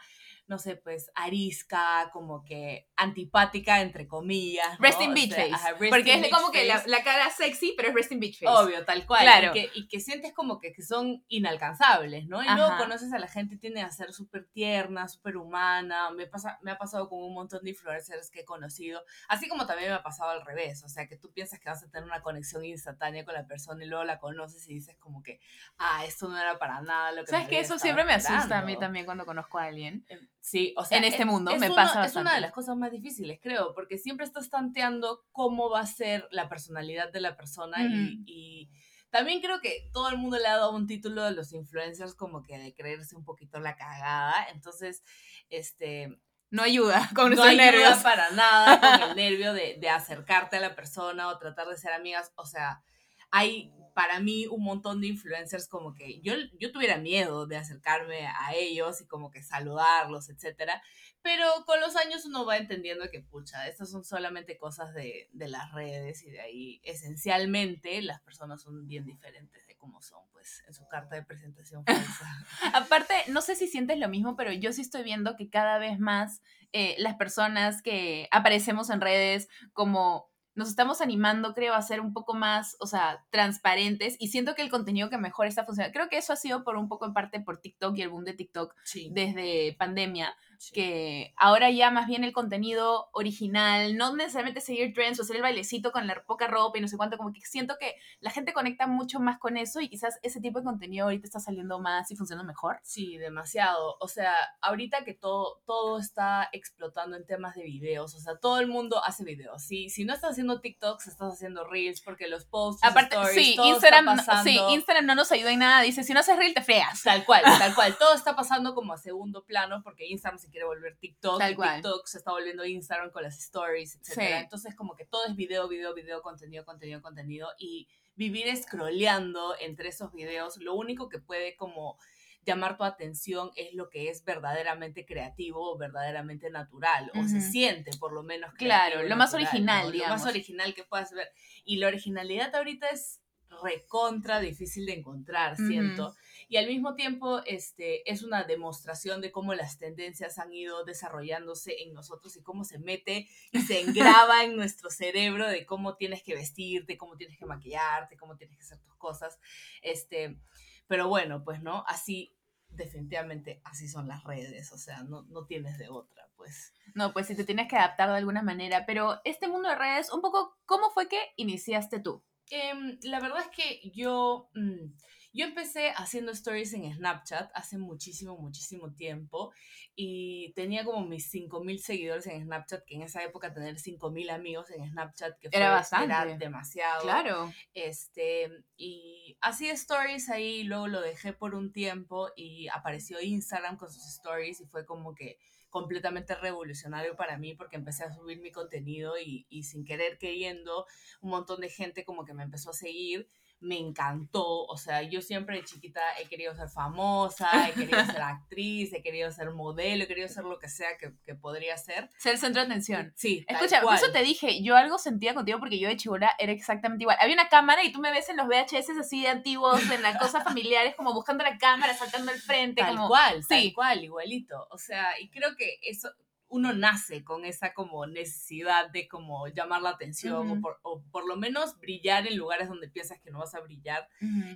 no 0.51 0.59
sé, 0.59 0.75
pues 0.75 1.13
arisca, 1.15 2.11
como 2.13 2.45
que 2.45 2.89
antipática, 2.97 3.83
entre 3.83 4.09
comillas. 4.09 4.81
¿no? 4.81 4.85
Resting 4.85 5.15
Beach 5.15 5.31
Face. 5.31 5.75
porque 5.89 6.15
es 6.15 6.29
como 6.29 6.51
que 6.51 6.65
la, 6.65 7.05
cara 7.05 7.31
sexy, 7.31 7.73
pero 7.77 7.91
es 7.91 7.95
Resting 7.95 8.19
Beach 8.19 8.41
Face. 8.41 8.53
Obvio, 8.53 8.85
tal 8.85 9.07
cual. 9.07 9.23
Claro. 9.23 9.53
Y 9.55 9.87
que, 9.87 10.01
sientes 10.01 10.35
como 10.35 10.59
que, 10.59 10.75
son 10.83 11.25
inalcanzables, 11.29 12.27
¿no? 12.27 12.43
Y 12.43 12.49
luego 12.49 12.77
conoces 12.79 13.13
a 13.13 13.21
la 13.21 13.29
gente 13.29 13.59
tiene 13.59 13.83
a 13.83 13.93
ser 13.93 14.13
súper 14.13 14.49
tierna, 14.49 15.07
súper 15.07 15.37
humana. 15.37 16.11
Me, 16.11 16.27
pasa, 16.27 16.59
me 16.63 16.73
ha 16.73 16.79
pasado 16.79 17.09
con 17.09 17.23
un 17.23 17.33
montón 17.33 17.63
de 17.63 17.71
influencers 17.71 18.29
que 18.29 18.41
he 18.41 18.45
conocido, 18.45 19.05
así 19.29 19.49
como 19.49 19.67
también 19.67 19.91
me 19.91 19.95
ha 19.95 20.03
pasado 20.03 20.31
al 20.31 20.45
revés. 20.45 20.83
O 20.83 20.89
sea, 20.89 21.07
que 21.07 21.17
tú 21.17 21.31
piensas 21.33 21.61
que 21.61 21.69
vas 21.69 21.85
a 21.85 21.89
tener 21.91 22.09
una 22.09 22.23
conexión 22.23 22.65
instantánea 22.65 23.25
con 23.25 23.35
la 23.35 23.47
persona 23.47 23.85
y 23.85 23.87
luego 23.87 24.03
la 24.03 24.19
conoces 24.19 24.69
y 24.69 24.75
dices 24.75 24.97
como 24.99 25.23
que, 25.23 25.39
ah, 25.79 26.05
esto 26.05 26.27
no 26.27 26.37
era 26.37 26.59
para 26.59 26.81
nada 26.81 27.13
lo 27.13 27.25
que 27.25 27.31
¿Sabes 27.31 27.47
que 27.47 27.61
Eso 27.61 27.79
siempre 27.79 28.05
me 28.05 28.15
asusta 28.15 28.59
a 28.59 28.63
mí 28.63 28.77
también 28.77 29.05
cuando 29.05 29.25
conozco 29.25 29.61
a 29.61 29.67
alguien. 29.67 30.05
Sí, 30.41 30.75
o 30.77 30.85
sea, 30.85 30.99
en 30.99 31.05
este 31.05 31.27
mundo 31.27 31.55
me 31.59 31.71
pasa 31.71 32.05
Es 32.05 32.17
una 32.17 32.35
de 32.35 32.41
las 32.41 32.53
cosas 32.53 32.77
más 32.77 32.91
difíciles, 32.91 33.39
creo, 33.43 33.75
porque 33.75 33.99
siempre 33.99 34.25
estás 34.25 34.49
tanteando 34.49 35.25
cómo 35.33 35.69
va 35.69 35.81
a 35.81 35.87
ser 35.87 36.27
la 36.31 36.49
personalidad 36.49 37.13
de 37.13 37.21
la 37.21 37.37
persona 37.37 37.79
y, 38.25 38.71
también 39.11 39.41
creo 39.41 39.61
que 39.61 39.91
todo 39.93 40.09
el 40.09 40.19
mundo 40.19 40.39
le 40.39 40.47
ha 40.47 40.57
dado 40.57 40.71
un 40.73 40.87
título 40.87 41.25
a 41.25 41.33
los 41.33 41.53
influencers 41.53 42.15
como 42.15 42.45
que 42.45 42.59
de 42.59 42.73
creerse 42.73 43.17
un 43.17 43.25
poquito 43.25 43.59
la 43.59 43.77
cagada, 43.77 44.47
entonces, 44.53 45.03
este... 45.49 46.17
No 46.53 46.63
ayuda 46.63 47.09
con 47.15 47.33
no 47.35 47.43
ayuda 47.43 48.01
para 48.03 48.31
nada 48.31 48.81
con 48.81 49.11
el 49.11 49.17
nervio 49.31 49.53
de, 49.53 49.79
de 49.81 49.89
acercarte 49.89 50.57
a 50.57 50.61
la 50.61 50.75
persona 50.75 51.29
o 51.29 51.39
tratar 51.39 51.69
de 51.69 51.77
ser 51.77 51.93
amigas, 51.93 52.33
o 52.37 52.45
sea, 52.45 52.83
hay 53.31 53.73
para 53.95 54.21
mí 54.21 54.47
un 54.47 54.63
montón 54.63 55.01
de 55.01 55.09
influencers 55.09 55.69
como 55.69 55.95
que 55.95 56.21
yo, 56.21 56.33
yo 56.59 56.73
tuviera 56.73 56.99
miedo 56.99 57.47
de 57.47 57.57
acercarme 57.57 58.27
a 58.27 58.55
ellos 58.55 59.01
y 59.01 59.07
como 59.07 59.31
que 59.31 59.43
saludarlos, 59.43 60.31
etcétera. 60.31 60.81
Pero 61.23 61.45
con 61.67 61.81
los 61.81 61.97
años 61.97 62.25
uno 62.25 62.47
va 62.47 62.57
entendiendo 62.57 63.11
que, 63.11 63.21
pucha, 63.21 63.69
estas 63.69 63.91
son 63.91 64.05
solamente 64.05 64.57
cosas 64.57 64.95
de, 64.95 65.29
de 65.33 65.49
las 65.49 65.71
redes 65.73 66.23
y 66.23 66.31
de 66.31 66.41
ahí 66.41 66.81
esencialmente 66.83 68.01
las 68.01 68.23
personas 68.23 68.63
son 68.63 68.87
bien 68.87 69.05
diferentes 69.05 69.67
de 69.67 69.77
cómo 69.77 70.01
son, 70.01 70.23
pues, 70.33 70.63
en 70.67 70.73
su 70.73 70.87
carta 70.89 71.17
de 71.17 71.23
presentación. 71.23 71.85
Aparte, 72.73 73.13
no 73.29 73.43
sé 73.43 73.55
si 73.55 73.67
sientes 73.67 73.99
lo 73.99 74.09
mismo, 74.09 74.35
pero 74.35 74.51
yo 74.53 74.73
sí 74.73 74.81
estoy 74.81 75.03
viendo 75.03 75.37
que 75.37 75.51
cada 75.51 75.79
vez 75.79 75.99
más 75.99 76.41
eh, 76.73 76.95
las 76.99 77.17
personas 77.17 77.83
que 77.83 78.29
aparecemos 78.31 78.89
en 78.89 79.03
redes 79.03 79.49
como 79.75 80.30
nos 80.55 80.69
estamos 80.69 81.01
animando, 81.01 81.55
creo, 81.55 81.75
a 81.75 81.83
ser 81.83 82.01
un 82.01 82.13
poco 82.13 82.35
más, 82.35 82.77
o 82.81 82.87
sea, 82.87 83.25
transparentes 83.31 84.17
y 84.19 84.29
siento 84.29 84.55
que 84.55 84.63
el 84.63 84.71
contenido 84.71 85.11
que 85.11 85.19
mejor 85.19 85.47
está 85.47 85.65
funcionando, 85.65 85.93
creo 85.93 86.09
que 86.09 86.19
eso 86.19 86.33
ha 86.33 86.37
sido 86.37 86.65
por 86.65 86.77
un 86.77 86.89
poco 86.89 87.07
en 87.07 87.13
parte 87.13 87.41
por 87.41 87.61
TikTok 87.61 87.97
y 87.97 88.03
el 88.03 88.09
boom 88.09 88.25
de 88.25 88.35
TikTok 88.35 88.75
desde 89.13 89.77
pandemia, 89.79 90.35
que 90.73 91.33
ahora 91.37 91.71
ya 91.71 91.91
más 91.91 92.07
bien 92.07 92.23
el 92.23 92.33
contenido 92.33 93.09
original, 93.13 93.97
no 93.97 94.15
necesariamente 94.15 94.61
seguir 94.61 94.93
trends 94.93 95.19
o 95.19 95.23
hacer 95.23 95.37
el 95.37 95.43
bailecito 95.43 95.91
con 95.91 96.07
la 96.07 96.23
poca 96.25 96.47
ropa 96.47 96.79
y 96.79 96.83
no 96.83 96.89
sé 96.89 96.97
cuánto, 96.97 97.17
como 97.17 97.33
que 97.33 97.41
siento 97.41 97.77
que 97.81 97.95
la 98.21 98.31
gente 98.31 98.53
conecta 98.53 98.87
mucho 98.87 99.21
más 99.21 99.39
con 99.39 99.57
eso 99.57 99.81
y 99.81 99.89
quizás 99.89 100.19
ese 100.23 100.41
tipo 100.41 100.59
de 100.59 100.65
contenido 100.65 101.05
ahorita 101.05 101.27
está 101.27 101.41
saliendo 101.41 101.79
más 101.81 102.11
y 102.11 102.17
funcionando 102.17 102.47
mejor. 102.47 102.79
Sí, 102.83 103.17
demasiado. 103.17 103.97
O 104.01 104.09
sea, 104.09 104.35
ahorita 104.61 105.05
que 105.05 105.15
todo, 105.15 105.63
todo 105.67 105.99
está 105.99 106.49
explotando 106.53 107.17
en 107.17 107.25
temas 107.27 107.55
de 107.55 107.63
videos, 107.63 108.15
o 108.15 108.21
sea, 108.21 108.37
todo 108.37 108.61
el 108.61 108.67
mundo 108.67 109.03
hace 109.05 109.25
videos. 109.25 109.63
Si, 109.63 109.89
si 109.89 110.05
no 110.05 110.13
estás 110.13 110.33
haciendo 110.33 110.61
TikToks, 110.61 111.07
estás 111.07 111.35
haciendo 111.35 111.67
Reels 111.67 112.03
porque 112.03 112.29
los 112.29 112.45
posts, 112.45 112.85
Aparte, 112.85 113.17
sí, 113.33 113.57
Instagram, 113.63 114.19
sí, 114.45 114.59
Instagram 114.71 115.07
no 115.07 115.15
nos 115.15 115.33
ayuda 115.33 115.53
en 115.53 115.61
nada. 115.61 115.83
Dice, 115.83 116.05
si 116.05 116.13
no 116.13 116.21
haces 116.21 116.37
Reel, 116.37 116.55
te 116.55 116.63
freas. 116.63 117.03
Tal 117.03 117.25
cual, 117.25 117.43
tal 117.43 117.75
cual. 117.75 117.97
Todo 117.99 118.15
está 118.15 118.37
pasando 118.37 118.75
como 118.75 118.93
a 118.93 118.99
segundo 118.99 119.45
plano 119.45 119.83
porque 119.83 120.07
Instagram 120.07 120.39
se 120.39 120.50
quiere 120.51 120.67
volver 120.67 120.97
TikTok, 120.97 121.39
Tal 121.39 121.57
TikTok 121.57 122.07
se 122.07 122.19
está 122.19 122.33
volviendo 122.33 122.65
Instagram 122.65 123.11
con 123.11 123.23
las 123.23 123.39
stories, 123.39 123.97
etc. 123.97 124.43
Entonces 124.43 124.75
como 124.75 124.95
que 124.95 125.05
todo 125.05 125.27
es 125.27 125.37
video, 125.37 125.69
video, 125.69 125.95
video, 125.95 126.23
contenido, 126.23 126.65
contenido, 126.65 127.01
contenido 127.01 127.49
y 127.59 127.89
vivir 128.15 128.55
scrolleando 128.57 129.55
entre 129.61 129.89
esos 129.89 130.13
videos, 130.13 130.59
lo 130.59 130.75
único 130.75 131.09
que 131.09 131.19
puede 131.19 131.57
como 131.57 131.99
llamar 132.45 132.77
tu 132.77 132.85
atención 132.85 133.51
es 133.57 133.75
lo 133.75 133.89
que 133.89 134.09
es 134.09 134.25
verdaderamente 134.25 135.05
creativo 135.05 135.73
o 135.73 135.79
verdaderamente 135.79 136.51
natural, 136.51 137.11
o 137.15 137.25
se 137.25 137.41
siente 137.41 137.91
por 137.99 138.13
lo 138.13 138.23
menos 138.23 138.53
Claro, 138.55 139.03
lo 139.03 139.17
más 139.17 139.35
original, 139.35 139.97
Lo 139.97 140.09
más 140.09 140.27
original 140.27 140.75
que 140.75 140.85
puedas 140.85 141.13
ver. 141.13 141.29
Y 141.65 141.77
la 141.77 141.89
originalidad 141.89 142.55
ahorita 142.55 142.89
es 142.89 143.21
recontra 143.63 144.41
difícil 144.41 144.87
de 144.87 144.95
encontrar, 144.95 145.57
siento. 145.57 146.15
Y 146.51 146.57
al 146.57 146.67
mismo 146.67 146.97
tiempo, 146.97 147.41
este, 147.47 148.11
es 148.11 148.25
una 148.25 148.43
demostración 148.43 149.21
de 149.21 149.31
cómo 149.31 149.55
las 149.55 149.79
tendencias 149.79 150.37
han 150.41 150.53
ido 150.53 150.85
desarrollándose 150.85 151.81
en 151.85 151.95
nosotros 151.95 152.37
y 152.37 152.43
cómo 152.43 152.65
se 152.65 152.81
mete 152.81 153.29
y 153.53 153.61
se 153.61 153.81
engraba 154.27 154.43
en 154.43 154.57
nuestro 154.57 154.91
cerebro 154.91 155.47
de 155.47 155.65
cómo 155.65 155.95
tienes 155.95 156.25
que 156.25 156.35
vestirte, 156.35 156.99
cómo 156.99 157.17
tienes 157.17 157.39
que 157.39 157.47
maquillarte, 157.47 158.17
cómo 158.17 158.37
tienes 158.37 158.57
que 158.57 158.65
hacer 158.65 158.81
tus 158.81 158.97
cosas. 158.97 159.39
Este, 159.81 160.41
pero 160.89 161.07
bueno, 161.07 161.45
pues 161.45 161.63
no, 161.63 161.85
así 161.87 162.37
definitivamente 162.71 163.61
así 163.63 163.87
son 163.87 164.09
las 164.09 164.25
redes, 164.25 164.73
o 164.73 164.79
sea, 164.79 165.05
no, 165.05 165.23
no 165.29 165.47
tienes 165.47 165.79
de 165.79 165.89
otra, 165.89 166.29
pues. 166.35 166.75
No, 166.95 167.13
pues 167.13 167.29
si 167.29 167.37
te 167.37 167.45
tienes 167.45 167.69
que 167.69 167.77
adaptar 167.77 168.09
de 168.09 168.17
alguna 168.17 168.43
manera, 168.43 168.87
pero 168.87 169.21
este 169.25 169.47
mundo 169.47 169.69
de 169.69 169.77
redes, 169.77 170.13
un 170.13 170.21
poco, 170.21 170.59
¿cómo 170.67 170.91
fue 170.91 171.09
que 171.09 171.21
iniciaste 171.37 172.01
tú? 172.01 172.25
Em, 172.51 172.99
la 173.03 173.21
verdad 173.21 173.39
es 173.41 173.57
que 173.57 173.89
yo, 173.95 174.51
mm, 174.55 174.97
yo 175.33 175.45
empecé 175.45 175.91
haciendo 175.91 176.33
stories 176.33 176.73
en 176.75 176.93
Snapchat 176.93 177.51
hace 177.55 177.79
muchísimo, 177.79 178.37
muchísimo 178.37 178.93
tiempo 178.93 179.53
y 179.95 180.53
tenía 180.55 180.85
como 180.85 181.07
mis 181.07 181.33
5.000 181.33 181.79
seguidores 181.79 182.27
en 182.27 182.45
Snapchat, 182.45 182.85
que 182.85 182.97
en 182.97 183.03
esa 183.03 183.23
época 183.23 183.53
tener 183.53 183.77
5.000 183.77 184.31
amigos 184.31 184.71
en 184.71 184.91
Snapchat, 184.91 185.39
que 185.39 185.49
era 185.53 185.71
bastante. 185.71 186.07
Era 186.07 186.25
demasiado. 186.37 187.03
Claro. 187.03 187.53
Este, 187.75 188.51
y 188.77 189.37
hacía 189.41 189.73
stories 189.73 190.29
ahí, 190.31 190.65
luego 190.65 190.89
lo 190.89 191.01
dejé 191.01 191.33
por 191.33 191.55
un 191.55 191.73
tiempo 191.73 192.31
y 192.35 192.69
apareció 192.69 193.21
Instagram 193.21 193.77
con 193.77 193.91
sus 193.91 194.07
stories 194.07 194.61
y 194.61 194.67
fue 194.67 194.85
como 194.85 195.15
que 195.15 195.39
completamente 195.69 196.35
revolucionario 196.35 197.15
para 197.15 197.39
mí 197.39 197.55
porque 197.55 197.77
empecé 197.77 198.03
a 198.03 198.13
subir 198.13 198.41
mi 198.41 198.51
contenido 198.51 199.17
y, 199.19 199.47
y 199.49 199.63
sin 199.63 199.85
querer 199.85 200.19
queriendo 200.19 200.87
un 201.21 201.31
montón 201.31 201.61
de 201.61 201.69
gente 201.69 202.05
como 202.05 202.25
que 202.25 202.35
me 202.35 202.43
empezó 202.43 202.71
a 202.71 202.75
seguir 202.75 203.29
me 203.61 203.79
encantó. 203.79 204.65
O 204.65 204.77
sea, 204.77 205.03
yo 205.03 205.21
siempre 205.21 205.57
de 205.57 205.65
chiquita 205.65 206.01
he 206.19 206.29
querido 206.29 206.55
ser 206.55 206.69
famosa, 206.69 207.69
he 207.69 207.73
querido 207.73 208.05
ser 208.05 208.23
actriz, 208.23 208.93
he 208.93 209.03
querido 209.03 209.31
ser 209.31 209.51
modelo, 209.51 210.05
he 210.05 210.07
querido 210.07 210.29
ser 210.29 210.45
lo 210.45 210.59
que 210.59 210.69
sea 210.69 210.97
que, 210.99 211.13
que 211.25 211.35
podría 211.35 211.77
ser. 211.77 212.11
Ser 212.19 212.39
centro 212.39 212.63
de 212.63 212.67
atención. 212.67 213.13
Sí. 213.17 213.45
Escucha, 213.47 213.83
por 213.83 213.95
eso 213.95 214.11
te 214.11 214.23
dije, 214.23 214.63
yo 214.63 214.77
algo 214.77 214.99
sentía 214.99 215.35
contigo 215.35 215.59
porque 215.59 215.79
yo 215.79 215.89
de 215.89 215.97
chibura 215.97 216.35
era 216.39 216.53
exactamente 216.53 217.05
igual. 217.05 217.19
Había 217.21 217.35
una 217.35 217.49
cámara 217.49 217.85
y 217.85 217.93
tú 217.93 218.01
me 218.01 218.11
ves 218.11 218.29
en 218.29 218.37
los 218.37 218.47
VHS 218.47 218.91
así 218.99 219.23
de 219.23 219.29
antiguos, 219.29 219.91
en 219.91 220.03
las 220.03 220.19
cosas 220.19 220.43
familiares, 220.43 220.95
como 220.97 221.13
buscando 221.13 221.45
la 221.45 221.59
cámara, 221.59 221.95
saltando 221.95 222.33
al 222.33 222.39
frente. 222.39 222.81
Tal 222.83 222.97
como... 222.97 223.09
cual, 223.09 223.43
sí. 223.43 223.49
tal 223.49 223.73
cual, 223.75 224.05
igualito. 224.05 224.67
O 224.71 224.79
sea, 224.79 225.21
y 225.21 225.29
creo 225.29 225.55
que 225.57 225.79
eso, 225.83 226.11
uno 226.51 226.73
nace 226.73 227.25
con 227.25 227.45
esa 227.45 227.73
como 227.73 228.07
necesidad 228.07 228.91
de 228.91 229.09
como 229.09 229.47
llamar 229.49 229.83
la 229.83 229.91
atención 229.91 230.51
o, 230.51 230.61
por, 230.61 230.81
o 230.83 231.03
por 231.11 231.27
lo 231.27 231.37
menos 231.37 231.79
brillar 231.79 232.27
en 232.27 232.37
lugares 232.37 232.69
donde 232.69 232.89
piensas 232.91 233.21
que 233.21 233.31
no 233.31 233.39
vas 233.39 233.55
a 233.55 233.61
brillar. 233.61 234.09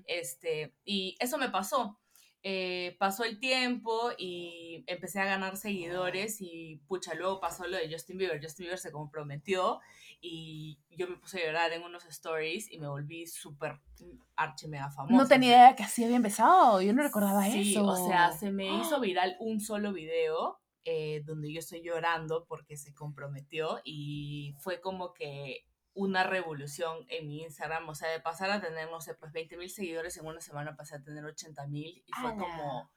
Este, 0.06 0.74
y 0.84 1.16
eso 1.20 1.38
me 1.38 1.48
pasó. 1.48 1.98
Eh, 2.46 2.94
pasó 2.98 3.24
el 3.24 3.38
tiempo 3.38 4.10
y 4.18 4.84
empecé 4.86 5.18
a 5.18 5.24
ganar 5.24 5.56
seguidores 5.56 6.42
y 6.42 6.82
pucha, 6.86 7.14
luego 7.14 7.40
pasó 7.40 7.66
lo 7.66 7.78
de 7.78 7.90
Justin 7.90 8.18
Bieber. 8.18 8.42
Justin 8.42 8.64
Bieber 8.64 8.78
se 8.78 8.92
comprometió 8.92 9.80
y 10.20 10.78
yo 10.90 11.08
me 11.08 11.16
puse 11.16 11.40
a 11.42 11.46
llorar 11.46 11.72
en 11.72 11.84
unos 11.84 12.04
stories 12.04 12.70
y 12.70 12.78
me 12.78 12.86
volví 12.88 13.26
súper 13.26 13.80
archi 14.36 14.68
mega 14.68 14.90
famosa. 14.90 15.14
No 15.16 15.26
tenía 15.26 15.48
idea 15.50 15.76
que 15.76 15.84
así 15.84 16.04
había 16.04 16.16
empezado, 16.16 16.82
yo 16.82 16.92
no 16.92 17.02
recordaba 17.02 17.46
Sí, 17.46 17.70
eso. 17.70 17.86
o 17.86 18.08
sea, 18.08 18.32
se 18.32 18.50
me 18.50 18.66
hizo 18.78 19.00
viral 19.00 19.36
un 19.40 19.60
solo 19.60 19.94
video 19.94 20.60
eh, 20.84 21.22
donde 21.24 21.52
yo 21.52 21.58
estoy 21.58 21.82
llorando 21.82 22.44
porque 22.46 22.76
se 22.76 22.94
comprometió 22.94 23.80
y 23.84 24.54
fue 24.58 24.80
como 24.80 25.12
que 25.14 25.66
una 25.94 26.24
revolución 26.24 27.06
en 27.08 27.28
mi 27.28 27.42
Instagram, 27.42 27.88
o 27.88 27.94
sea, 27.94 28.10
de 28.10 28.20
pasar 28.20 28.50
a 28.50 28.60
tener, 28.60 28.90
no 28.90 29.00
sé, 29.00 29.14
pues 29.14 29.32
20 29.32 29.56
mil 29.56 29.70
seguidores 29.70 30.16
en 30.16 30.26
una 30.26 30.40
semana 30.40 30.76
pasé 30.76 30.96
a 30.96 31.02
tener 31.02 31.24
80 31.24 31.66
mil 31.68 32.02
y 32.04 32.12
fue 32.20 32.36
como, 32.36 32.90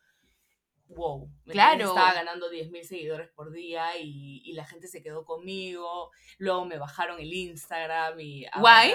wow, 0.87 1.29
¿me 1.45 1.53
Claro. 1.53 1.89
Estaba 1.89 2.13
ganando 2.13 2.49
10 2.49 2.71
mil 2.71 2.83
seguidores 2.83 3.29
por 3.29 3.51
día 3.51 3.97
y, 3.97 4.41
y 4.43 4.53
la 4.53 4.65
gente 4.65 4.87
se 4.87 5.03
quedó 5.03 5.25
conmigo, 5.25 6.11
luego 6.39 6.65
me 6.65 6.79
bajaron 6.79 7.19
el 7.19 7.31
Instagram 7.31 8.19
y... 8.19 8.45
Guay. 8.59 8.93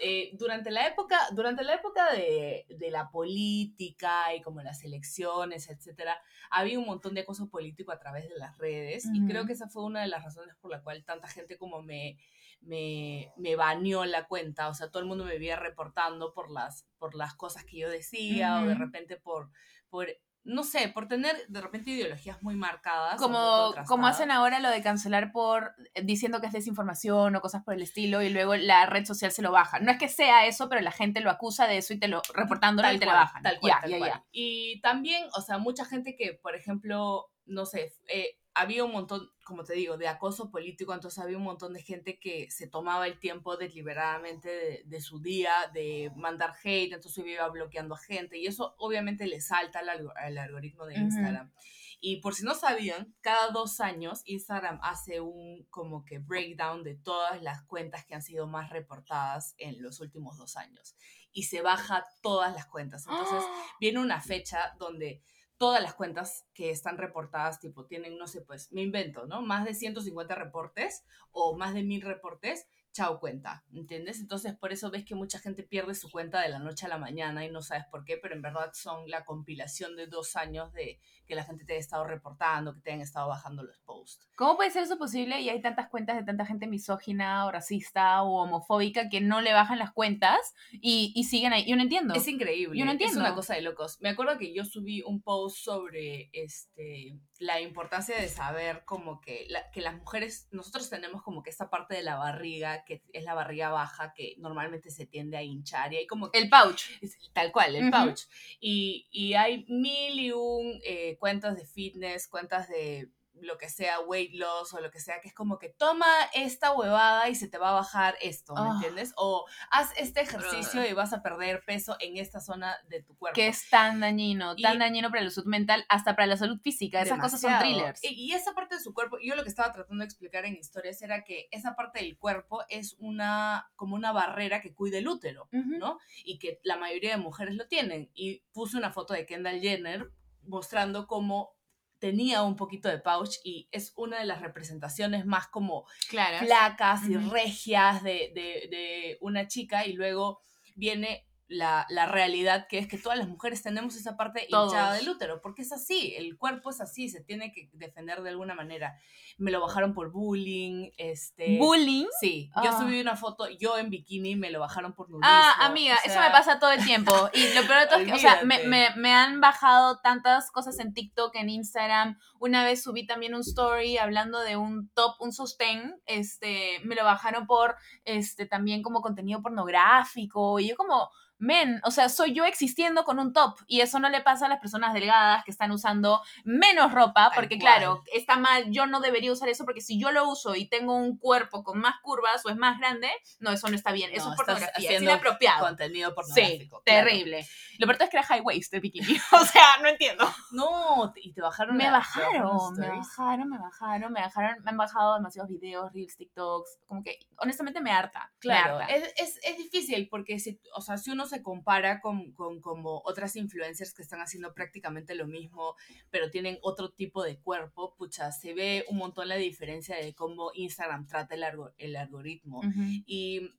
Eh, 0.00 0.30
durante 0.34 0.70
la 0.70 0.86
época, 0.86 1.18
durante 1.32 1.64
la 1.64 1.74
época 1.74 2.12
de, 2.12 2.66
de 2.68 2.90
la 2.90 3.10
política 3.10 4.34
y 4.34 4.42
como 4.42 4.62
las 4.62 4.84
elecciones, 4.84 5.68
etcétera, 5.68 6.20
había 6.50 6.78
un 6.78 6.86
montón 6.86 7.14
de 7.14 7.22
acoso 7.22 7.48
político 7.48 7.92
a 7.92 7.98
través 7.98 8.28
de 8.28 8.36
las 8.36 8.58
redes 8.58 9.06
y 9.12 9.26
creo 9.26 9.46
que 9.46 9.52
esa 9.52 9.68
fue 9.68 9.84
una 9.84 10.02
de 10.02 10.08
las 10.08 10.24
razones 10.24 10.56
por 10.56 10.70
la 10.70 10.82
cual 10.82 11.04
tanta 11.04 11.28
gente 11.28 11.56
como 11.56 11.82
me, 11.82 12.18
me, 12.60 13.32
me 13.36 13.56
baneó 13.56 14.04
la 14.04 14.26
cuenta, 14.26 14.68
o 14.68 14.74
sea, 14.74 14.90
todo 14.90 15.00
el 15.00 15.08
mundo 15.08 15.24
me 15.24 15.38
veía 15.38 15.56
reportando 15.56 16.32
por 16.32 16.50
las, 16.50 16.86
por 16.98 17.14
las 17.14 17.34
cosas 17.34 17.64
que 17.64 17.78
yo 17.78 17.88
decía 17.88 18.60
o 18.62 18.66
de 18.66 18.74
repente 18.74 19.16
por, 19.16 19.50
por, 19.88 20.08
no 20.46 20.62
sé, 20.62 20.88
por 20.88 21.08
tener 21.08 21.36
de 21.48 21.60
repente 21.60 21.90
ideologías 21.90 22.40
muy 22.42 22.54
marcadas. 22.54 23.20
Como, 23.20 23.74
como 23.86 24.06
hacen 24.06 24.30
ahora 24.30 24.60
lo 24.60 24.70
de 24.70 24.80
cancelar 24.80 25.32
por 25.32 25.74
eh, 25.94 26.02
diciendo 26.04 26.40
que 26.40 26.46
es 26.46 26.52
desinformación 26.52 27.34
o 27.34 27.40
cosas 27.40 27.64
por 27.64 27.74
el 27.74 27.82
estilo 27.82 28.22
y 28.22 28.30
luego 28.30 28.54
la 28.56 28.86
red 28.86 29.04
social 29.04 29.32
se 29.32 29.42
lo 29.42 29.50
baja. 29.50 29.80
No 29.80 29.90
es 29.90 29.98
que 29.98 30.08
sea 30.08 30.46
eso, 30.46 30.68
pero 30.68 30.80
la 30.80 30.92
gente 30.92 31.20
lo 31.20 31.30
acusa 31.30 31.66
de 31.66 31.78
eso 31.78 31.92
y 31.92 31.98
te 31.98 32.08
lo 32.08 32.22
reportándolo 32.32 32.90
y 32.92 32.98
te 32.98 33.06
la 33.06 33.14
bajan. 33.14 33.42
Tal 33.42 33.58
cual, 33.58 33.74
tal 33.82 33.98
cual. 33.98 34.22
Y 34.30 34.80
también, 34.80 35.24
o 35.36 35.42
sea, 35.42 35.58
mucha 35.58 35.84
gente 35.84 36.14
que, 36.16 36.38
por 36.40 36.54
ejemplo, 36.54 37.26
no 37.44 37.66
sé, 37.66 37.92
eh, 38.08 38.38
había 38.56 38.84
un 38.84 38.92
montón, 38.92 39.30
como 39.44 39.64
te 39.64 39.74
digo, 39.74 39.98
de 39.98 40.08
acoso 40.08 40.50
político, 40.50 40.94
entonces 40.94 41.22
había 41.22 41.36
un 41.36 41.44
montón 41.44 41.74
de 41.74 41.82
gente 41.82 42.18
que 42.18 42.50
se 42.50 42.66
tomaba 42.66 43.06
el 43.06 43.20
tiempo 43.20 43.58
deliberadamente 43.58 44.48
de, 44.48 44.82
de 44.86 45.00
su 45.02 45.20
día 45.20 45.52
de 45.74 46.10
mandar 46.16 46.54
hate, 46.64 46.94
entonces 46.94 47.24
iba 47.26 47.46
bloqueando 47.48 47.94
a 47.94 47.98
gente 47.98 48.38
y 48.38 48.46
eso 48.46 48.74
obviamente 48.78 49.26
le 49.26 49.42
salta 49.42 49.80
al, 49.80 50.10
al 50.16 50.38
algoritmo 50.38 50.86
de. 50.86 50.96
Instagram. 50.96 51.52
Y 52.00 52.20
por 52.20 52.34
si 52.34 52.44
no 52.44 52.54
sabían, 52.54 53.14
cada 53.20 53.50
dos 53.50 53.80
años 53.80 54.22
Instagram 54.24 54.78
hace 54.82 55.20
un 55.20 55.66
como 55.70 56.04
que 56.04 56.18
breakdown 56.18 56.82
de 56.82 56.94
todas 56.94 57.42
las 57.42 57.62
cuentas 57.62 58.04
que 58.04 58.14
han 58.14 58.22
sido 58.22 58.46
más 58.46 58.70
reportadas 58.70 59.54
en 59.58 59.82
los 59.82 60.00
últimos 60.00 60.36
dos 60.36 60.56
años. 60.56 60.94
Y 61.32 61.44
se 61.44 61.62
baja 61.62 62.06
todas 62.22 62.54
las 62.54 62.66
cuentas. 62.66 63.06
Entonces 63.06 63.42
viene 63.80 63.98
una 63.98 64.20
fecha 64.20 64.74
donde 64.78 65.22
todas 65.58 65.82
las 65.82 65.94
cuentas 65.94 66.46
que 66.52 66.70
están 66.70 66.98
reportadas, 66.98 67.60
tipo, 67.60 67.86
tienen, 67.86 68.18
no 68.18 68.26
sé, 68.26 68.42
pues, 68.42 68.70
me 68.72 68.82
invento, 68.82 69.26
¿no? 69.26 69.42
Más 69.42 69.64
de 69.64 69.74
150 69.74 70.34
reportes 70.34 71.04
o 71.30 71.56
más 71.56 71.74
de 71.74 71.82
1000 71.82 72.02
reportes, 72.02 72.66
chao 72.92 73.20
cuenta, 73.20 73.64
¿entiendes? 73.72 74.20
Entonces, 74.20 74.54
por 74.54 74.72
eso 74.72 74.90
ves 74.90 75.04
que 75.04 75.14
mucha 75.14 75.38
gente 75.38 75.62
pierde 75.62 75.94
su 75.94 76.10
cuenta 76.10 76.40
de 76.40 76.48
la 76.48 76.58
noche 76.58 76.86
a 76.86 76.88
la 76.88 76.98
mañana 76.98 77.44
y 77.44 77.50
no 77.50 77.60
sabes 77.62 77.84
por 77.90 78.04
qué, 78.04 78.16
pero 78.16 78.34
en 78.34 78.42
verdad 78.42 78.70
son 78.72 79.10
la 79.10 79.24
compilación 79.24 79.96
de 79.96 80.06
dos 80.06 80.36
años 80.36 80.72
de 80.72 80.98
que 81.26 81.34
la 81.34 81.44
gente 81.44 81.64
te 81.64 81.72
haya 81.74 81.80
estado 81.80 82.04
reportando, 82.04 82.74
que 82.74 82.80
te 82.80 82.90
hayan 82.90 83.02
estado 83.02 83.28
bajando 83.28 83.62
los 83.62 83.78
posts. 83.80 84.28
¿Cómo 84.36 84.56
puede 84.56 84.70
ser 84.70 84.82
eso 84.84 84.96
posible? 84.98 85.40
Y 85.40 85.48
hay 85.48 85.60
tantas 85.60 85.88
cuentas 85.88 86.16
de 86.16 86.24
tanta 86.24 86.46
gente 86.46 86.66
misógina 86.66 87.46
o 87.46 87.50
racista 87.52 88.22
o 88.22 88.42
homofóbica 88.42 89.08
que 89.08 89.20
no 89.20 89.40
le 89.40 89.52
bajan 89.52 89.78
las 89.78 89.92
cuentas 89.92 90.54
y, 90.72 91.12
y 91.14 91.24
siguen 91.24 91.52
ahí. 91.52 91.64
Yo 91.68 91.76
no 91.76 91.82
entiendo. 91.82 92.14
Es 92.14 92.28
increíble. 92.28 92.78
Yo 92.78 92.84
no 92.84 92.92
Es 92.92 92.94
entiendo. 93.00 93.20
una 93.20 93.34
cosa 93.34 93.54
de 93.54 93.62
locos. 93.62 93.98
Me 94.00 94.10
acuerdo 94.10 94.38
que 94.38 94.54
yo 94.54 94.64
subí 94.64 95.02
un 95.02 95.20
post 95.22 95.56
sobre 95.58 96.30
este, 96.32 97.18
la 97.38 97.60
importancia 97.60 98.16
de 98.16 98.28
saber 98.28 98.84
como 98.84 99.20
que, 99.20 99.46
la- 99.48 99.70
que 99.70 99.80
las 99.80 99.96
mujeres, 99.96 100.48
nosotros 100.52 100.88
tenemos 100.90 101.22
como 101.22 101.42
que 101.42 101.50
esta 101.50 101.68
parte 101.70 101.94
de 101.94 102.02
la 102.02 102.16
barriga, 102.16 102.84
que 102.84 103.02
es 103.12 103.24
la 103.24 103.34
barriga 103.34 103.70
baja, 103.70 104.12
que 104.14 104.34
normalmente 104.38 104.90
se 104.90 105.06
tiende 105.06 105.36
a 105.36 105.42
hinchar 105.42 105.92
y 105.92 105.96
hay 105.98 106.06
como 106.06 106.30
que... 106.30 106.38
El 106.38 106.48
pouch. 106.48 106.82
Es 107.00 107.16
tal 107.32 107.52
cual, 107.52 107.74
el 107.74 107.88
Ujú. 107.88 107.92
pouch. 107.92 108.20
Y, 108.60 109.08
y 109.10 109.34
hay 109.34 109.64
mil 109.68 110.20
y 110.20 110.32
un 110.32 110.80
eh, 110.84 111.15
cuentas 111.18 111.56
de 111.56 111.66
fitness, 111.66 112.28
cuentas 112.28 112.68
de 112.68 113.10
lo 113.42 113.58
que 113.58 113.68
sea, 113.68 114.00
weight 114.00 114.32
loss 114.32 114.72
o 114.72 114.80
lo 114.80 114.90
que 114.90 114.98
sea, 114.98 115.20
que 115.20 115.28
es 115.28 115.34
como 115.34 115.58
que 115.58 115.68
toma 115.68 116.06
esta 116.32 116.72
huevada 116.72 117.28
y 117.28 117.34
se 117.34 117.48
te 117.48 117.58
va 117.58 117.68
a 117.68 117.74
bajar 117.74 118.14
esto, 118.22 118.54
¿me 118.54 118.60
Ah. 118.62 118.72
entiendes? 118.76 119.12
O 119.18 119.44
haz 119.70 119.92
este 119.98 120.22
ejercicio 120.22 120.88
y 120.88 120.94
vas 120.94 121.12
a 121.12 121.22
perder 121.22 121.62
peso 121.66 121.98
en 122.00 122.16
esta 122.16 122.40
zona 122.40 122.74
de 122.88 123.02
tu 123.02 123.14
cuerpo. 123.18 123.34
Que 123.34 123.48
es 123.48 123.68
tan 123.68 124.00
dañino, 124.00 124.56
tan 124.56 124.78
dañino 124.78 125.10
para 125.10 125.20
la 125.22 125.28
salud 125.28 125.48
mental, 125.48 125.84
hasta 125.90 126.16
para 126.16 126.28
la 126.28 126.38
salud 126.38 126.58
física. 126.62 127.02
Esas 127.02 127.20
cosas 127.20 127.42
son 127.42 127.58
thrillers. 127.58 128.02
Y, 128.02 128.14
y 128.14 128.32
esa 128.32 128.54
parte 128.54 128.76
de 128.76 128.80
su 128.80 128.94
cuerpo, 128.94 129.18
yo 129.22 129.36
lo 129.36 129.42
que 129.42 129.50
estaba 129.50 129.70
tratando 129.70 130.00
de 130.00 130.06
explicar 130.06 130.46
en 130.46 130.56
historias 130.56 131.02
era 131.02 131.22
que 131.22 131.48
esa 131.50 131.76
parte 131.76 131.98
del 131.98 132.16
cuerpo 132.16 132.64
es 132.70 132.96
una, 132.98 133.70
como 133.76 133.96
una 133.96 134.12
barrera 134.12 134.62
que 134.62 134.72
cuida 134.72 134.96
el 134.96 135.08
útero. 135.08 135.50
¿no? 135.52 135.98
Y 136.24 136.38
que 136.38 136.58
la 136.62 136.78
mayoría 136.78 137.10
de 137.10 137.18
mujeres 137.18 137.54
lo 137.54 137.68
tienen. 137.68 138.10
Y 138.14 138.38
puse 138.54 138.78
una 138.78 138.94
foto 138.94 139.12
de 139.12 139.26
Kendall 139.26 139.60
Jenner 139.60 140.10
mostrando 140.48 141.06
cómo 141.06 141.54
tenía 141.98 142.42
un 142.42 142.56
poquito 142.56 142.88
de 142.88 142.98
pouch 142.98 143.36
y 143.42 143.68
es 143.72 143.92
una 143.96 144.18
de 144.18 144.26
las 144.26 144.42
representaciones 144.42 145.24
más 145.24 145.48
como 145.48 145.86
Claro. 146.10 146.44
flacas 146.44 147.08
y 147.08 147.16
regias 147.16 148.02
de, 148.02 148.30
de- 148.34 148.68
de 148.70 149.18
una 149.22 149.48
chica 149.48 149.86
y 149.86 149.94
luego 149.94 150.40
viene 150.74 151.26
la, 151.48 151.86
la, 151.90 152.06
realidad 152.06 152.66
que 152.68 152.78
es 152.78 152.88
que 152.88 152.98
todas 152.98 153.16
las 153.16 153.28
mujeres 153.28 153.62
tenemos 153.62 153.94
esa 153.96 154.16
parte 154.16 154.42
hinchada 154.48 154.94
del 154.94 155.08
útero, 155.08 155.40
porque 155.40 155.62
es 155.62 155.70
así, 155.72 156.12
el 156.16 156.36
cuerpo 156.36 156.70
es 156.70 156.80
así, 156.80 157.08
se 157.08 157.22
tiene 157.22 157.52
que 157.52 157.70
defender 157.72 158.20
de 158.22 158.30
alguna 158.30 158.54
manera. 158.54 158.98
Me 159.38 159.50
lo 159.50 159.60
bajaron 159.60 159.92
por 159.92 160.10
bullying, 160.10 160.90
este... 160.96 161.58
¿Bullying? 161.58 162.06
Sí, 162.20 162.50
yo 162.62 162.70
ah. 162.70 162.78
subí 162.80 163.00
una 163.00 163.16
foto, 163.16 163.48
yo 163.48 163.76
en 163.76 163.90
bikini, 163.90 164.34
me 164.34 164.50
lo 164.50 164.60
bajaron 164.60 164.94
por 164.94 165.10
nudismo. 165.10 165.28
Ah, 165.30 165.66
amiga, 165.66 165.96
eso 166.04 166.18
me 166.20 166.30
pasa 166.30 166.58
todo 166.58 166.70
el 166.70 166.84
tiempo. 166.84 167.12
Y 167.34 167.52
lo 167.54 167.66
peor 167.66 167.80
de 167.80 167.86
todo 167.86 167.98
es 167.98 168.06
que, 168.06 168.12
o 168.14 168.18
sea, 168.18 168.42
me, 168.44 168.64
me, 168.64 168.88
me, 168.96 169.12
han 169.12 169.40
bajado 169.40 169.98
tantas 169.98 170.50
cosas 170.50 170.78
en 170.78 170.94
TikTok, 170.94 171.34
en 171.36 171.50
Instagram. 171.50 172.18
Una 172.38 172.64
vez 172.64 172.82
subí 172.82 173.06
también 173.06 173.34
un 173.34 173.42
story 173.42 173.98
hablando 173.98 174.40
de 174.40 174.56
un 174.56 174.88
top, 174.94 175.16
un 175.20 175.32
sostén, 175.32 176.00
este, 176.06 176.80
me 176.84 176.94
lo 176.94 177.04
bajaron 177.04 177.46
por, 177.46 177.76
este, 178.04 178.46
también 178.46 178.82
como 178.82 179.02
contenido 179.02 179.42
pornográfico. 179.42 180.58
Y 180.60 180.68
yo 180.68 180.76
como 180.76 181.10
men, 181.38 181.80
o 181.84 181.90
sea, 181.90 182.08
soy 182.08 182.32
yo 182.32 182.44
existiendo 182.44 183.04
con 183.04 183.18
un 183.18 183.32
top 183.32 183.58
y 183.66 183.80
eso 183.80 183.98
no 183.98 184.08
le 184.08 184.22
pasa 184.22 184.46
a 184.46 184.48
las 184.48 184.60
personas 184.60 184.94
delgadas 184.94 185.44
que 185.44 185.50
están 185.50 185.70
usando 185.70 186.22
menos 186.44 186.92
ropa, 186.92 187.30
porque 187.34 187.58
claro, 187.58 188.02
está 188.12 188.36
mal, 188.36 188.70
yo 188.70 188.86
no 188.86 189.00
debería 189.00 189.25
usar 189.32 189.48
eso 189.48 189.64
porque 189.64 189.80
si 189.80 190.00
yo 190.00 190.12
lo 190.12 190.28
uso 190.28 190.54
y 190.54 190.68
tengo 190.68 190.94
un 190.94 191.18
cuerpo 191.18 191.64
con 191.64 191.78
más 191.78 191.96
curvas 192.02 192.44
o 192.44 192.50
es 192.50 192.56
más 192.56 192.78
grande, 192.78 193.08
no, 193.40 193.50
eso 193.50 193.68
no 193.68 193.76
está 193.76 193.92
bien, 193.92 194.10
eso 194.12 194.30
es 194.30 194.36
pornografía, 194.36 194.92
es 194.92 195.02
inapropiado. 195.02 195.66
Contenido 195.66 196.14
pornográfico. 196.14 196.78
Sí, 196.78 196.82
terrible. 196.84 197.46
Lo 197.78 197.86
peor 197.86 198.02
es 198.02 198.10
que 198.10 198.16
era 198.16 198.26
high 198.26 198.40
waist 198.40 198.72
de 198.72 198.80
bikini, 198.80 199.16
o 199.32 199.44
sea, 199.44 199.78
no 199.82 199.88
entiendo. 199.88 200.28
No, 200.52 201.12
y 201.16 201.32
te 201.32 201.40
bajaron. 201.40 201.76
Me 201.76 201.90
bajaron, 201.90 202.74
me 202.76 202.88
bajaron, 202.88 203.48
me 203.48 203.58
bajaron, 203.58 204.12
me 204.12 204.20
bajaron, 204.20 204.62
me 204.62 204.70
han 204.70 204.76
bajado 204.76 205.14
demasiados 205.16 205.50
videos, 205.50 205.92
reels, 205.92 206.16
TikToks, 206.16 206.78
como 206.86 207.02
que 207.02 207.18
honestamente 207.38 207.80
me 207.80 207.90
harta. 207.90 208.32
Claro, 208.38 208.80
Es, 208.88 209.12
es, 209.16 209.38
es, 209.42 209.56
difícil 209.56 210.08
porque 210.08 210.38
si, 210.38 210.60
o 210.74 210.80
sea, 210.80 210.96
si 210.96 211.10
uno 211.10 211.26
se 211.26 211.42
compara 211.42 212.00
con, 212.00 212.32
con, 212.32 212.60
como 212.60 213.02
otras 213.04 213.36
influencers 213.36 213.94
que 213.94 214.02
están 214.02 214.20
haciendo 214.20 214.54
prácticamente 214.54 215.14
lo 215.14 215.26
mismo, 215.26 215.74
pero 216.10 216.30
tienen 216.30 216.58
otro 216.62 216.90
tipo 216.90 217.22
de 217.22 217.38
cuerpo, 217.40 217.94
pucha, 217.96 218.32
se 218.32 218.54
ve 218.54 218.84
un 218.88 218.98
montón 218.98 219.15
la 219.24 219.36
diferencia 219.36 219.96
de 219.96 220.14
cómo 220.14 220.50
Instagram 220.54 221.06
trata 221.06 221.34
el, 221.34 221.44
el 221.78 221.96
algoritmo. 221.96 222.60
Y 223.06 223.50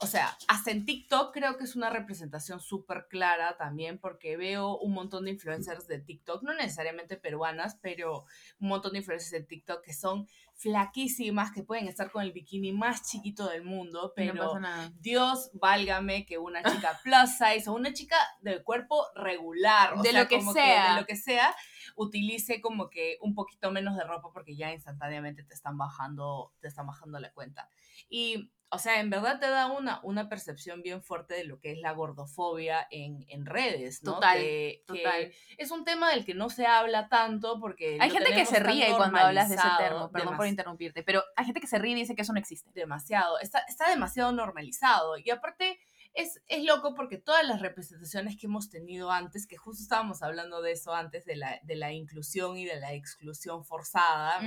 o 0.00 0.06
sea, 0.06 0.36
hasta 0.46 0.70
en 0.70 0.84
TikTok 0.84 1.34
creo 1.34 1.56
que 1.56 1.64
es 1.64 1.74
una 1.74 1.90
representación 1.90 2.60
súper 2.60 3.06
clara 3.08 3.56
también 3.56 3.98
porque 3.98 4.36
veo 4.36 4.78
un 4.78 4.92
montón 4.92 5.24
de 5.24 5.32
influencers 5.32 5.88
de 5.88 5.98
TikTok, 5.98 6.44
no 6.44 6.54
necesariamente 6.54 7.16
peruanas, 7.16 7.76
pero 7.82 8.24
un 8.60 8.68
montón 8.68 8.92
de 8.92 8.98
influencers 8.98 9.32
de 9.32 9.42
TikTok 9.42 9.82
que 9.82 9.92
son 9.92 10.28
flaquísimas, 10.58 11.52
que 11.52 11.62
pueden 11.62 11.86
estar 11.86 12.10
con 12.10 12.22
el 12.22 12.32
bikini 12.32 12.72
más 12.72 13.08
chiquito 13.08 13.48
del 13.48 13.62
mundo, 13.62 14.12
pero 14.16 14.58
Dios 14.98 15.50
válgame 15.54 16.26
que 16.26 16.36
una 16.36 16.62
chica 16.90 17.00
plus 17.04 17.30
size 17.38 17.70
o 17.70 17.74
una 17.74 17.92
chica 17.92 18.16
de 18.40 18.62
cuerpo 18.64 19.06
regular, 19.14 19.94
o 19.94 20.02
de 20.02 20.10
sea, 20.10 20.22
lo 20.22 20.28
que 20.28 20.38
como 20.38 20.52
sea. 20.52 20.82
Que 20.82 20.90
de 20.90 21.00
lo 21.00 21.06
que 21.06 21.16
sea, 21.16 21.54
utilice 21.94 22.60
como 22.60 22.90
que 22.90 23.18
un 23.20 23.36
poquito 23.36 23.70
menos 23.70 23.96
de 23.96 24.02
ropa 24.02 24.30
porque 24.32 24.56
ya 24.56 24.72
instantáneamente 24.72 25.44
te 25.44 25.54
están 25.54 25.78
bajando, 25.78 26.52
te 26.60 26.66
están 26.66 26.88
bajando 26.88 27.20
la 27.20 27.32
cuenta. 27.32 27.70
Y 28.10 28.50
o 28.70 28.78
sea, 28.78 29.00
en 29.00 29.08
verdad 29.08 29.40
te 29.40 29.48
da 29.48 29.66
una, 29.66 30.00
una 30.02 30.28
percepción 30.28 30.82
bien 30.82 31.02
fuerte 31.02 31.34
de 31.34 31.44
lo 31.44 31.58
que 31.58 31.72
es 31.72 31.78
la 31.78 31.92
gordofobia 31.92 32.86
en, 32.90 33.24
en 33.28 33.46
redes, 33.46 34.02
¿no? 34.02 34.14
Total, 34.14 34.38
que, 34.38 34.84
total. 34.86 35.32
es 35.56 35.70
un 35.70 35.84
tema 35.84 36.10
del 36.10 36.24
que 36.24 36.34
no 36.34 36.50
se 36.50 36.66
habla 36.66 37.08
tanto 37.08 37.58
porque... 37.60 37.98
Hay 38.00 38.10
gente 38.10 38.32
que 38.34 38.44
se 38.44 38.60
ríe 38.60 38.94
cuando 38.96 39.18
hablas 39.18 39.48
de 39.48 39.54
ese 39.54 39.68
termo, 39.78 40.10
perdón 40.10 40.36
por 40.36 40.46
interrumpirte, 40.46 41.02
pero 41.02 41.22
hay 41.36 41.46
gente 41.46 41.60
que 41.60 41.66
se 41.66 41.78
ríe 41.78 41.92
y 41.92 42.00
dice 42.00 42.14
que 42.14 42.22
eso 42.22 42.32
no 42.32 42.38
existe. 42.38 42.70
Demasiado, 42.74 43.38
está, 43.40 43.60
está 43.60 43.88
demasiado 43.88 44.32
normalizado. 44.32 45.16
Y 45.16 45.30
aparte 45.30 45.78
es, 46.14 46.40
es, 46.48 46.64
loco 46.64 46.94
porque 46.94 47.18
todas 47.18 47.46
las 47.46 47.60
representaciones 47.60 48.36
que 48.36 48.46
hemos 48.46 48.70
tenido 48.70 49.10
antes, 49.10 49.46
que 49.46 49.56
justo 49.56 49.82
estábamos 49.82 50.22
hablando 50.22 50.62
de 50.62 50.72
eso 50.72 50.94
antes, 50.94 51.24
de 51.24 51.36
la, 51.36 51.60
de 51.62 51.76
la 51.76 51.92
inclusión 51.92 52.56
y 52.56 52.64
de 52.64 52.80
la 52.80 52.92
exclusión 52.92 53.64
forzada, 53.64 54.40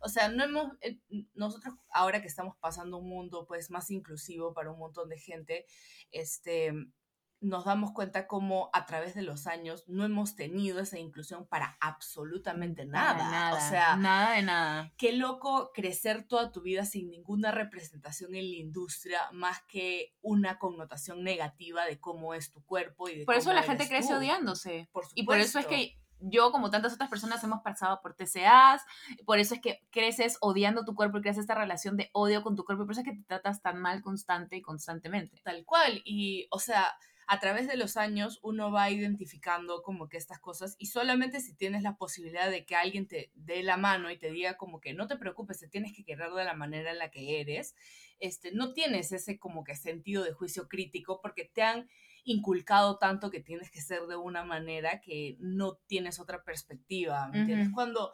O 0.00 0.08
sea, 0.08 0.28
no 0.28 0.44
hemos, 0.44 0.72
eh, 0.80 0.98
nosotros 1.34 1.74
ahora 1.90 2.20
que 2.20 2.28
estamos 2.28 2.56
pasando 2.58 2.98
un 2.98 3.08
mundo 3.08 3.46
pues 3.46 3.70
más 3.70 3.90
inclusivo 3.90 4.52
para 4.52 4.70
un 4.70 4.78
montón 4.78 5.08
de 5.08 5.18
gente, 5.18 5.66
este, 6.10 6.72
nos 7.40 7.64
damos 7.64 7.92
cuenta 7.92 8.26
cómo 8.26 8.70
a 8.72 8.86
través 8.86 9.14
de 9.14 9.22
los 9.22 9.46
años 9.46 9.84
no 9.86 10.04
hemos 10.04 10.36
tenido 10.36 10.80
esa 10.80 10.98
inclusión 10.98 11.46
para 11.46 11.76
absolutamente 11.80 12.86
nada. 12.86 13.54
o 13.54 13.60
sea, 13.68 13.96
nada 13.96 14.32
de 14.32 14.42
nada. 14.42 14.92
Qué 14.96 15.12
loco 15.12 15.70
crecer 15.72 16.26
toda 16.26 16.50
tu 16.50 16.62
vida 16.62 16.84
sin 16.84 17.10
ninguna 17.10 17.50
representación 17.52 18.34
en 18.34 18.50
la 18.50 18.56
industria 18.56 19.20
más 19.32 19.62
que 19.68 20.14
una 20.22 20.58
connotación 20.58 21.22
negativa 21.22 21.84
de 21.84 22.00
cómo 22.00 22.34
es 22.34 22.52
tu 22.52 22.64
cuerpo 22.64 23.08
y 23.08 23.18
de 23.18 23.24
Por 23.24 23.34
eso 23.34 23.52
la 23.52 23.62
gente 23.62 23.88
crece 23.88 24.14
odiándose. 24.14 24.88
Por 24.92 25.04
y 25.14 25.24
por 25.24 25.38
eso 25.38 25.58
es 25.58 25.66
que 25.66 25.98
yo, 26.18 26.50
como 26.50 26.70
tantas 26.70 26.94
otras 26.94 27.10
personas, 27.10 27.44
hemos 27.44 27.60
pasado 27.60 28.00
por 28.00 28.14
TCAs, 28.14 28.82
por 29.24 29.38
eso 29.38 29.54
es 29.54 29.60
que 29.60 29.86
creces 29.90 30.38
odiando 30.40 30.84
tu 30.84 30.94
cuerpo 30.94 31.18
y 31.18 31.20
creas 31.20 31.38
esta 31.38 31.54
relación 31.54 31.96
de 31.96 32.10
odio 32.12 32.42
con 32.42 32.56
tu 32.56 32.64
cuerpo, 32.64 32.82
y 32.82 32.86
por 32.86 32.92
eso 32.92 33.02
es 33.02 33.06
que 33.06 33.16
te 33.16 33.24
tratas 33.24 33.60
tan 33.60 33.80
mal 33.80 34.02
constante 34.02 34.56
y 34.56 34.62
constantemente. 34.62 35.40
Tal 35.44 35.64
cual, 35.64 36.00
y 36.04 36.48
o 36.50 36.58
sea, 36.58 36.96
a 37.26 37.40
través 37.40 37.66
de 37.66 37.76
los 37.76 37.96
años 37.96 38.38
uno 38.42 38.70
va 38.70 38.90
identificando 38.90 39.82
como 39.82 40.08
que 40.08 40.16
estas 40.16 40.38
cosas 40.38 40.76
y 40.78 40.86
solamente 40.86 41.40
si 41.40 41.54
tienes 41.54 41.82
la 41.82 41.96
posibilidad 41.96 42.50
de 42.50 42.64
que 42.64 42.76
alguien 42.76 43.08
te 43.08 43.32
dé 43.34 43.62
la 43.62 43.76
mano 43.76 44.10
y 44.10 44.18
te 44.18 44.30
diga 44.30 44.56
como 44.56 44.80
que 44.80 44.94
no 44.94 45.06
te 45.08 45.16
preocupes, 45.16 45.58
te 45.58 45.68
tienes 45.68 45.92
que 45.92 46.04
querer 46.04 46.30
de 46.32 46.44
la 46.44 46.54
manera 46.54 46.92
en 46.92 46.98
la 46.98 47.10
que 47.10 47.40
eres, 47.40 47.74
este, 48.20 48.52
no 48.52 48.72
tienes 48.72 49.10
ese 49.12 49.38
como 49.38 49.64
que 49.64 49.74
sentido 49.74 50.22
de 50.22 50.32
juicio 50.32 50.68
crítico 50.68 51.20
porque 51.20 51.44
te 51.44 51.62
han 51.62 51.88
inculcado 52.24 52.98
tanto 52.98 53.30
que 53.30 53.40
tienes 53.40 53.70
que 53.70 53.80
ser 53.80 54.02
de 54.06 54.16
una 54.16 54.44
manera 54.44 55.00
que 55.00 55.36
no 55.38 55.76
tienes 55.86 56.18
otra 56.18 56.42
perspectiva, 56.42 57.28
¿me 57.28 57.40
entiendes? 57.40 57.70
Cuando 57.72 58.12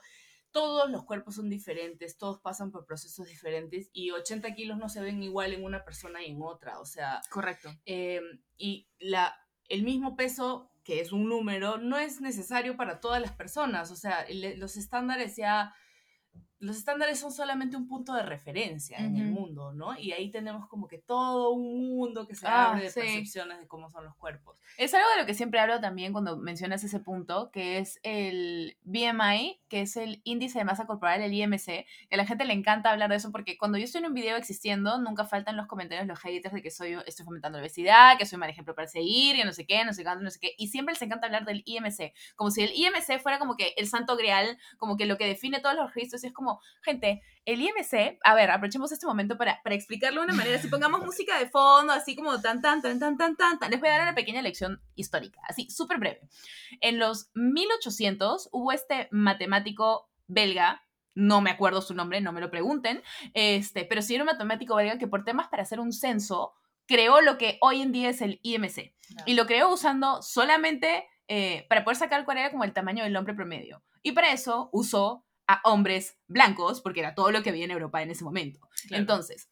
todos 0.52 0.90
los 0.90 1.04
cuerpos 1.04 1.36
son 1.36 1.48
diferentes, 1.48 2.18
todos 2.18 2.38
pasan 2.40 2.70
por 2.70 2.84
procesos 2.86 3.26
diferentes 3.26 3.90
y 3.92 4.10
80 4.10 4.54
kilos 4.54 4.78
no 4.78 4.88
se 4.88 5.00
ven 5.00 5.22
igual 5.22 5.52
en 5.52 5.64
una 5.64 5.84
persona 5.84 6.22
y 6.22 6.30
en 6.30 6.42
otra, 6.42 6.78
o 6.78 6.84
sea... 6.84 7.20
Correcto. 7.30 7.70
Em, 7.84 8.40
y 8.56 8.88
la, 8.98 9.34
el 9.68 9.82
mismo 9.82 10.14
peso, 10.14 10.70
que 10.84 11.00
es 11.00 11.12
un 11.12 11.28
número, 11.28 11.78
no 11.78 11.98
es 11.98 12.20
necesario 12.20 12.76
para 12.76 13.00
todas 13.00 13.20
las 13.20 13.32
personas, 13.32 13.90
o 13.90 13.96
sea, 13.96 14.26
los 14.30 14.76
estándares 14.76 15.36
ya 15.36 15.74
los 16.62 16.76
estándares 16.76 17.18
son 17.18 17.32
solamente 17.32 17.76
un 17.76 17.88
punto 17.88 18.14
de 18.14 18.22
referencia 18.22 18.96
en 18.98 19.16
el 19.16 19.32
mundo, 19.32 19.72
¿no? 19.72 19.98
Y 19.98 20.12
ahí 20.12 20.30
tenemos 20.30 20.68
como 20.68 20.86
que 20.86 20.98
todo 20.98 21.50
un 21.50 21.96
mundo 21.96 22.24
que 22.28 22.36
se 22.36 22.46
ah, 22.46 22.70
abre 22.70 22.84
de 22.84 22.92
percepciones 22.92 23.58
de 23.58 23.66
cómo 23.66 23.90
son 23.90 24.04
los 24.04 24.14
cuerpos. 24.14 24.60
Es 24.78 24.94
algo 24.94 25.08
de 25.16 25.20
lo 25.20 25.26
que 25.26 25.34
siempre 25.34 25.58
hablo 25.58 25.80
también 25.80 26.12
cuando 26.12 26.36
mencionas 26.36 26.84
ese 26.84 27.00
punto, 27.00 27.50
que 27.50 27.78
es 27.78 27.98
el 28.04 28.76
BMI, 28.84 29.60
que 29.68 29.80
es 29.80 29.96
el 29.96 30.20
índice 30.22 30.60
de 30.60 30.64
masa 30.64 30.86
corporal, 30.86 31.20
el 31.20 31.34
IMC, 31.34 31.64
que 31.64 31.86
a 32.12 32.16
la 32.16 32.26
gente 32.26 32.44
le 32.44 32.52
encanta 32.52 32.92
hablar 32.92 33.10
de 33.10 33.16
eso 33.16 33.32
porque 33.32 33.58
cuando 33.58 33.76
yo 33.76 33.84
estoy 33.84 33.98
en 33.98 34.06
un 34.06 34.14
video 34.14 34.36
existiendo, 34.36 35.00
nunca 35.00 35.24
faltan 35.24 35.56
los 35.56 35.66
comentarios 35.66 36.06
los 36.06 36.20
haters 36.20 36.54
de 36.54 36.62
que 36.62 36.70
soy, 36.70 36.96
estoy 37.06 37.24
fomentando 37.24 37.58
la 37.58 37.64
obesidad, 37.64 38.16
que 38.18 38.24
soy 38.24 38.38
mal 38.38 38.50
ejemplo 38.50 38.76
para 38.76 38.86
seguir, 38.86 39.34
que 39.34 39.44
no 39.44 39.52
sé 39.52 39.66
qué, 39.66 39.84
no 39.84 39.92
sé 39.92 40.04
cuánto, 40.04 40.22
no 40.22 40.30
sé 40.30 40.38
qué, 40.38 40.54
y 40.56 40.68
siempre 40.68 40.94
les 40.94 41.02
encanta 41.02 41.26
hablar 41.26 41.44
del 41.44 41.64
IMC, 41.66 42.12
como 42.36 42.52
si 42.52 42.62
el 42.62 42.70
IMC 42.72 43.20
fuera 43.20 43.40
como 43.40 43.56
que 43.56 43.74
el 43.76 43.88
santo 43.88 44.16
grial, 44.16 44.58
como 44.76 44.96
que 44.96 45.06
lo 45.06 45.18
que 45.18 45.26
define 45.26 45.58
todos 45.58 45.74
los 45.74 45.92
registros, 45.92 46.22
y 46.22 46.28
es 46.28 46.32
como 46.32 46.51
gente, 46.82 47.22
el 47.44 47.60
IMC, 47.60 48.18
a 48.22 48.34
ver, 48.34 48.50
aprovechemos 48.50 48.92
este 48.92 49.06
momento 49.06 49.36
para, 49.36 49.60
para 49.62 49.74
explicarlo 49.74 50.20
de 50.20 50.26
una 50.26 50.34
manera, 50.34 50.58
si 50.58 50.68
pongamos 50.68 51.00
música 51.04 51.38
de 51.38 51.48
fondo, 51.48 51.92
así 51.92 52.14
como 52.14 52.40
tan, 52.40 52.60
tan, 52.60 52.82
tan, 52.82 52.98
tan, 52.98 53.16
tan, 53.16 53.36
tan, 53.36 53.58
tan, 53.58 53.70
les 53.70 53.80
voy 53.80 53.88
a 53.88 53.92
dar 53.92 54.02
una 54.02 54.14
pequeña 54.14 54.42
lección 54.42 54.80
histórica, 54.94 55.40
así, 55.48 55.68
súper 55.70 55.98
breve. 55.98 56.20
En 56.80 56.98
los 56.98 57.30
1800 57.34 58.48
hubo 58.52 58.72
este 58.72 59.08
matemático 59.10 60.10
belga, 60.26 60.84
no 61.14 61.40
me 61.40 61.50
acuerdo 61.50 61.82
su 61.82 61.94
nombre, 61.94 62.20
no 62.20 62.32
me 62.32 62.40
lo 62.40 62.50
pregunten, 62.50 63.02
este, 63.34 63.84
pero 63.84 64.02
sí 64.02 64.14
era 64.14 64.24
un 64.24 64.30
matemático 64.30 64.76
belga 64.76 64.98
que 64.98 65.08
por 65.08 65.24
temas 65.24 65.48
para 65.48 65.62
hacer 65.62 65.80
un 65.80 65.92
censo 65.92 66.54
creó 66.86 67.20
lo 67.20 67.38
que 67.38 67.58
hoy 67.60 67.82
en 67.82 67.92
día 67.92 68.10
es 68.10 68.22
el 68.22 68.40
IMC. 68.42 68.94
Y 69.26 69.34
lo 69.34 69.46
creó 69.46 69.72
usando 69.72 70.22
solamente 70.22 71.06
eh, 71.28 71.66
para 71.68 71.84
poder 71.84 71.96
sacar 71.96 72.24
cuál 72.24 72.38
era 72.38 72.50
como 72.50 72.64
el 72.64 72.72
tamaño 72.72 73.04
del 73.04 73.16
hombre 73.16 73.34
promedio. 73.34 73.82
Y 74.02 74.12
para 74.12 74.32
eso 74.32 74.68
usó 74.72 75.24
a 75.46 75.60
hombres 75.64 76.18
blancos, 76.28 76.80
porque 76.80 77.00
era 77.00 77.14
todo 77.14 77.30
lo 77.30 77.42
que 77.42 77.50
había 77.50 77.64
en 77.64 77.70
Europa 77.70 78.02
en 78.02 78.10
ese 78.10 78.24
momento. 78.24 78.60
Entonces, 78.90 79.48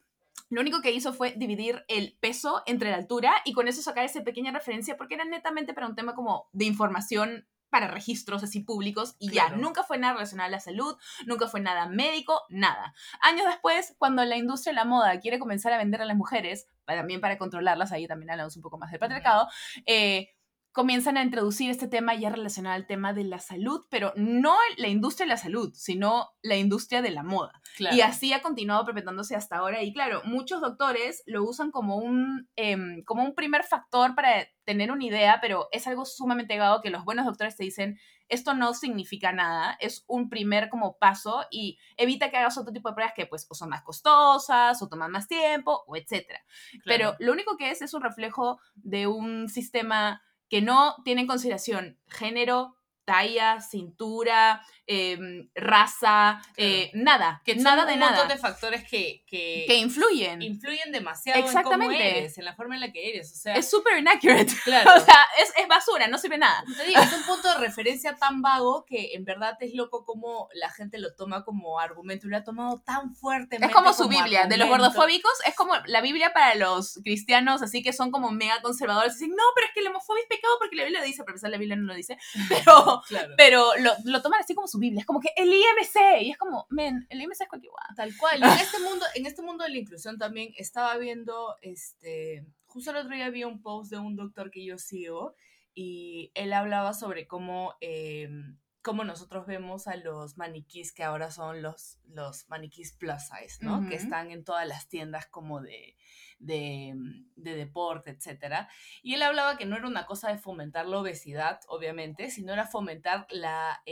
lo 0.48 0.60
único 0.60 0.80
que 0.80 0.92
hizo 0.92 1.12
fue 1.12 1.32
dividir 1.32 1.84
el 1.88 2.16
peso 2.20 2.62
entre 2.66 2.90
la 2.90 2.96
altura 2.96 3.34
y 3.44 3.52
con 3.52 3.68
eso 3.68 3.82
sacar 3.82 4.04
esa 4.04 4.22
pequeña 4.22 4.52
referencia, 4.52 4.96
porque 4.96 5.14
era 5.14 5.24
netamente 5.24 5.74
para 5.74 5.86
un 5.86 5.94
tema 5.94 6.14
como 6.14 6.48
de 6.52 6.64
información 6.64 7.46
para 7.70 7.86
registros 7.86 8.42
así 8.42 8.60
públicos 8.60 9.14
y 9.18 9.30
ya, 9.30 9.50
nunca 9.50 9.84
fue 9.84 9.96
nada 9.96 10.14
relacionado 10.14 10.48
a 10.48 10.50
la 10.50 10.60
salud, 10.60 10.96
nunca 11.24 11.46
fue 11.46 11.60
nada 11.60 11.86
médico, 11.86 12.42
nada. 12.48 12.92
Años 13.20 13.46
después, 13.46 13.94
cuando 13.98 14.24
la 14.24 14.36
industria 14.36 14.72
de 14.72 14.76
la 14.76 14.84
moda 14.84 15.20
quiere 15.20 15.38
comenzar 15.38 15.72
a 15.72 15.78
vender 15.78 16.02
a 16.02 16.04
las 16.04 16.16
mujeres, 16.16 16.66
también 16.84 17.20
para 17.20 17.38
controlarlas, 17.38 17.92
ahí 17.92 18.08
también 18.08 18.30
hablamos 18.30 18.56
un 18.56 18.62
poco 18.62 18.76
más 18.76 18.90
del 18.90 18.98
patriarcado, 18.98 19.48
eh, 19.86 20.30
comienzan 20.72 21.16
a 21.16 21.22
introducir 21.22 21.70
este 21.70 21.88
tema 21.88 22.14
ya 22.14 22.30
relacionado 22.30 22.76
al 22.76 22.86
tema 22.86 23.12
de 23.12 23.24
la 23.24 23.40
salud, 23.40 23.84
pero 23.90 24.12
no 24.16 24.54
la 24.76 24.88
industria 24.88 25.26
de 25.26 25.30
la 25.30 25.36
salud, 25.36 25.72
sino 25.74 26.28
la 26.42 26.56
industria 26.56 27.02
de 27.02 27.10
la 27.10 27.22
moda. 27.22 27.60
Y 27.78 28.02
así 28.02 28.32
ha 28.32 28.42
continuado 28.42 28.84
perpetuándose 28.84 29.34
hasta 29.34 29.56
ahora. 29.56 29.82
Y 29.82 29.92
claro, 29.92 30.22
muchos 30.24 30.60
doctores 30.60 31.22
lo 31.26 31.42
usan 31.44 31.70
como 31.70 31.96
un, 31.96 32.48
em, 32.56 33.02
como 33.04 33.24
un 33.24 33.34
primer 33.34 33.64
factor 33.64 34.14
para 34.14 34.46
tener 34.64 34.92
una 34.92 35.04
idea, 35.04 35.38
pero 35.40 35.68
es 35.72 35.86
algo 35.86 36.04
sumamente 36.04 36.58
vago 36.58 36.82
que 36.82 36.90
los 36.90 37.04
buenos 37.04 37.26
doctores 37.26 37.56
te 37.56 37.64
dicen, 37.64 37.98
esto 38.28 38.54
no 38.54 38.74
significa 38.74 39.32
nada, 39.32 39.76
es 39.80 40.04
un 40.06 40.28
primer 40.28 40.68
como 40.68 40.96
paso 40.98 41.44
y 41.50 41.78
evita 41.96 42.30
que 42.30 42.36
hagas 42.36 42.56
otro 42.58 42.72
tipo 42.72 42.88
de 42.88 42.94
pruebas 42.94 43.14
que 43.16 43.26
pues 43.26 43.46
o 43.50 43.54
son 43.54 43.70
más 43.70 43.82
costosas 43.82 44.80
o 44.80 44.88
toman 44.88 45.10
más 45.10 45.26
tiempo 45.26 45.82
o 45.86 45.96
etcétera. 45.96 46.44
Pero 46.84 47.16
lo 47.18 47.32
único 47.32 47.56
que 47.56 47.70
es 47.70 47.82
es 47.82 47.92
un 47.92 48.02
reflejo 48.02 48.60
de 48.76 49.08
un 49.08 49.48
sistema 49.48 50.22
que 50.50 50.60
no 50.60 50.96
tiene 51.04 51.22
en 51.22 51.26
consideración 51.26 51.98
género, 52.08 52.76
talla, 53.10 53.60
cintura, 53.60 54.64
em, 54.86 55.50
raza, 55.56 56.40
eh, 56.56 56.92
nada, 56.94 57.42
que 57.44 57.56
nada 57.56 57.84
de 57.84 57.96
nada. 57.96 58.12
Un 58.12 58.18
montón 58.18 58.36
de 58.36 58.40
factores 58.40 58.88
que, 58.88 59.24
que, 59.26 59.66
influyen. 59.74 60.40
Influyen 60.40 60.92
demasiado 60.92 61.40
Exactamente. 61.40 61.96
en 61.96 62.00
cómo 62.00 62.18
eres, 62.18 62.38
en 62.38 62.44
la 62.44 62.54
forma 62.54 62.76
en 62.76 62.82
la 62.82 62.92
que 62.92 63.10
eres. 63.10 63.32
O 63.32 63.34
sea, 63.36 63.54
es 63.54 63.68
súper 63.68 63.98
inaccurate. 63.98 64.52
Claro. 64.64 64.90
o 64.94 65.00
sea, 65.00 65.26
es, 65.42 65.52
es, 65.56 65.66
basura, 65.66 66.06
no 66.06 66.18
sirve 66.18 66.38
nada. 66.38 66.62
Te 66.76 66.84
digo, 66.84 67.00
es 67.00 67.12
un 67.12 67.22
punto 67.24 67.48
de 67.48 67.58
referencia 67.58 68.14
tan 68.14 68.42
vago 68.42 68.84
que 68.86 69.14
en 69.14 69.24
verdad 69.24 69.56
es 69.60 69.74
loco 69.74 70.04
como 70.04 70.48
la 70.52 70.70
gente 70.70 70.98
lo 70.98 71.14
toma 71.16 71.44
como 71.44 71.80
argumento 71.80 72.26
y 72.26 72.30
lo 72.30 72.36
ha 72.36 72.44
tomado 72.44 72.80
tan 72.82 73.16
fuertemente. 73.16 73.66
Es 73.66 73.72
como 73.72 73.92
su 73.92 74.06
Biblia. 74.06 74.46
De 74.46 74.56
los 74.56 74.68
gordofóbicos, 74.68 75.32
es 75.46 75.56
como 75.56 75.72
la 75.86 76.00
Biblia 76.00 76.32
para 76.32 76.54
los 76.54 77.00
cristianos, 77.02 77.62
así 77.62 77.82
que 77.82 77.92
son 77.92 78.12
como 78.12 78.30
mega 78.30 78.60
conservadores. 78.62 79.14
Dicen, 79.14 79.30
no, 79.30 79.42
pero 79.54 79.66
es 79.66 79.72
que 79.74 79.82
la 79.82 79.90
homofobia 79.90 80.22
es 80.22 80.28
pecado 80.28 80.54
porque 80.60 80.76
la 80.76 80.84
Biblia 80.84 81.00
lo 81.00 81.06
dice, 81.06 81.24
pero 81.24 81.38
la 81.48 81.58
Biblia 81.58 81.76
no 81.76 81.86
lo 81.86 81.94
dice. 81.94 82.18
Pero, 82.48 82.99
pero 83.36 83.70
lo, 83.78 83.92
lo 84.04 84.22
toman 84.22 84.40
así 84.40 84.54
como 84.54 84.66
su 84.66 84.78
Biblia. 84.78 85.00
Es 85.00 85.06
como 85.06 85.20
que 85.20 85.30
el 85.36 85.48
IMC. 85.48 86.22
Y 86.22 86.30
es 86.30 86.38
como, 86.38 86.66
men, 86.70 87.06
el 87.10 87.20
IMC 87.20 87.42
es 87.42 87.48
cualquier 87.48 87.72
Tal 87.96 88.16
cual. 88.16 88.40
Y 88.40 88.44
en 88.44 88.58
este 88.58 88.78
mundo, 88.80 89.06
en 89.14 89.26
este 89.26 89.42
mundo 89.42 89.64
de 89.64 89.70
la 89.70 89.78
inclusión 89.78 90.18
también 90.18 90.52
estaba 90.56 90.96
viendo, 90.96 91.56
este, 91.62 92.46
justo 92.66 92.90
el 92.90 92.96
otro 92.98 93.14
día 93.14 93.30
vi 93.30 93.44
un 93.44 93.62
post 93.62 93.90
de 93.90 93.98
un 93.98 94.16
doctor 94.16 94.50
que 94.50 94.64
yo 94.64 94.78
sigo 94.78 95.34
y 95.74 96.30
él 96.34 96.52
hablaba 96.52 96.92
sobre 96.92 97.26
cómo, 97.26 97.74
em, 97.80 98.58
cómo 98.82 99.04
nosotros 99.04 99.46
vemos 99.46 99.86
a 99.86 99.96
los 99.96 100.36
maniquís 100.36 100.92
que 100.92 101.04
ahora 101.04 101.30
son 101.30 101.62
los, 101.62 101.98
los 102.06 102.48
maniquís 102.48 102.92
plus 102.92 103.22
size, 103.22 103.64
¿no? 103.64 103.88
Que 103.88 103.96
están 103.96 104.30
en 104.30 104.44
todas 104.44 104.66
las 104.66 104.88
tiendas 104.88 105.26
como 105.26 105.60
de 105.60 105.96
de, 106.40 106.94
de 107.36 107.54
deporte, 107.54 108.10
etc. 108.10 108.66
Y 109.02 109.14
él 109.14 109.22
hablaba 109.22 109.56
que 109.56 109.66
no 109.66 109.76
era 109.76 109.86
una 109.86 110.06
cosa 110.06 110.30
de 110.30 110.38
fomentar 110.38 110.86
la 110.86 110.98
obesidad, 110.98 111.60
obviamente, 111.68 112.30
sino 112.30 112.52
era 112.52 112.66
fomentar 112.66 113.26
la, 113.30 113.82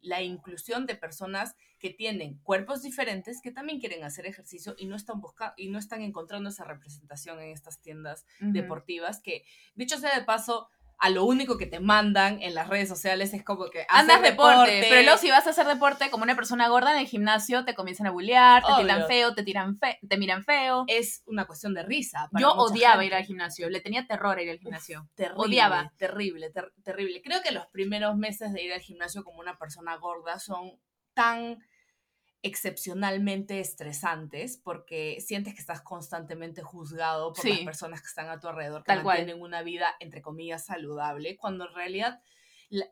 la 0.00 0.22
inclusión 0.22 0.86
de 0.86 0.94
personas 0.94 1.56
que 1.78 1.90
tienen 1.90 2.38
cuerpos 2.38 2.82
diferentes, 2.82 3.42
que 3.42 3.50
también 3.50 3.80
quieren 3.80 4.04
hacer 4.04 4.24
ejercicio 4.26 4.74
y 4.78 4.86
no 4.86 4.96
están 4.96 5.20
buscando 5.20 5.54
y 5.58 5.68
no 5.68 5.78
están 5.78 6.00
encontrando 6.00 6.48
esa 6.48 6.64
representación 6.64 7.40
en 7.40 7.50
estas 7.50 7.80
tiendas 7.82 8.24
deportivas, 8.40 9.20
que 9.20 9.44
dicho 9.74 9.98
sea 9.98 10.18
de 10.18 10.24
paso, 10.24 10.70
a 10.98 11.10
lo 11.10 11.24
único 11.24 11.58
que 11.58 11.66
te 11.66 11.80
mandan 11.80 12.40
en 12.42 12.54
las 12.54 12.68
redes 12.68 12.88
sociales 12.88 13.34
es 13.34 13.44
como 13.44 13.68
que 13.70 13.86
andas 13.88 14.22
deporte, 14.22 14.86
pero 14.88 15.02
luego 15.02 15.18
si 15.18 15.30
vas 15.30 15.46
a 15.46 15.50
hacer 15.50 15.66
deporte 15.66 16.10
como 16.10 16.24
una 16.24 16.34
persona 16.34 16.68
gorda 16.68 16.92
en 16.92 16.98
el 16.98 17.06
gimnasio 17.06 17.64
te 17.64 17.74
comienzan 17.74 18.06
a 18.06 18.10
bullear, 18.10 18.62
te 18.64 18.82
tiran 18.82 19.06
feo, 19.06 19.34
te 19.34 19.42
tiran 19.42 19.76
fe 19.76 19.98
te 20.06 20.16
miran 20.16 20.44
feo. 20.44 20.84
Es 20.88 21.22
una 21.26 21.46
cuestión 21.46 21.74
de 21.74 21.82
risa. 21.82 22.28
Yo 22.38 22.52
odiaba 22.52 23.04
ir 23.04 23.14
al 23.14 23.24
gimnasio, 23.24 23.68
le 23.70 23.80
tenía 23.80 24.06
terror 24.06 24.38
a 24.38 24.42
ir 24.42 24.50
al 24.50 24.58
gimnasio. 24.58 25.08
terrible, 25.14 25.44
odiaba. 25.44 25.92
Terrible, 25.96 26.52
terrible. 26.82 27.22
Creo 27.22 27.42
que 27.42 27.52
los 27.52 27.66
primeros 27.66 28.16
meses 28.16 28.52
de 28.52 28.62
ir 28.62 28.72
al 28.72 28.80
gimnasio 28.80 29.24
como 29.24 29.40
una 29.40 29.58
persona 29.58 29.96
gorda 29.96 30.38
son 30.38 30.78
tan 31.14 31.58
excepcionalmente 32.46 33.60
estresantes 33.60 34.56
porque 34.56 35.20
sientes 35.20 35.54
que 35.54 35.60
estás 35.60 35.82
constantemente 35.82 36.62
juzgado 36.62 37.32
por 37.32 37.44
las 37.44 37.58
personas 37.60 38.00
que 38.00 38.06
están 38.06 38.28
a 38.28 38.38
tu 38.38 38.48
alrededor, 38.48 38.84
que 38.84 38.94
mantienen 38.94 39.42
una 39.42 39.62
vida, 39.62 39.94
entre 40.00 40.22
comillas, 40.22 40.64
saludable, 40.64 41.36
cuando 41.36 41.68
en 41.68 41.74
realidad 41.74 42.20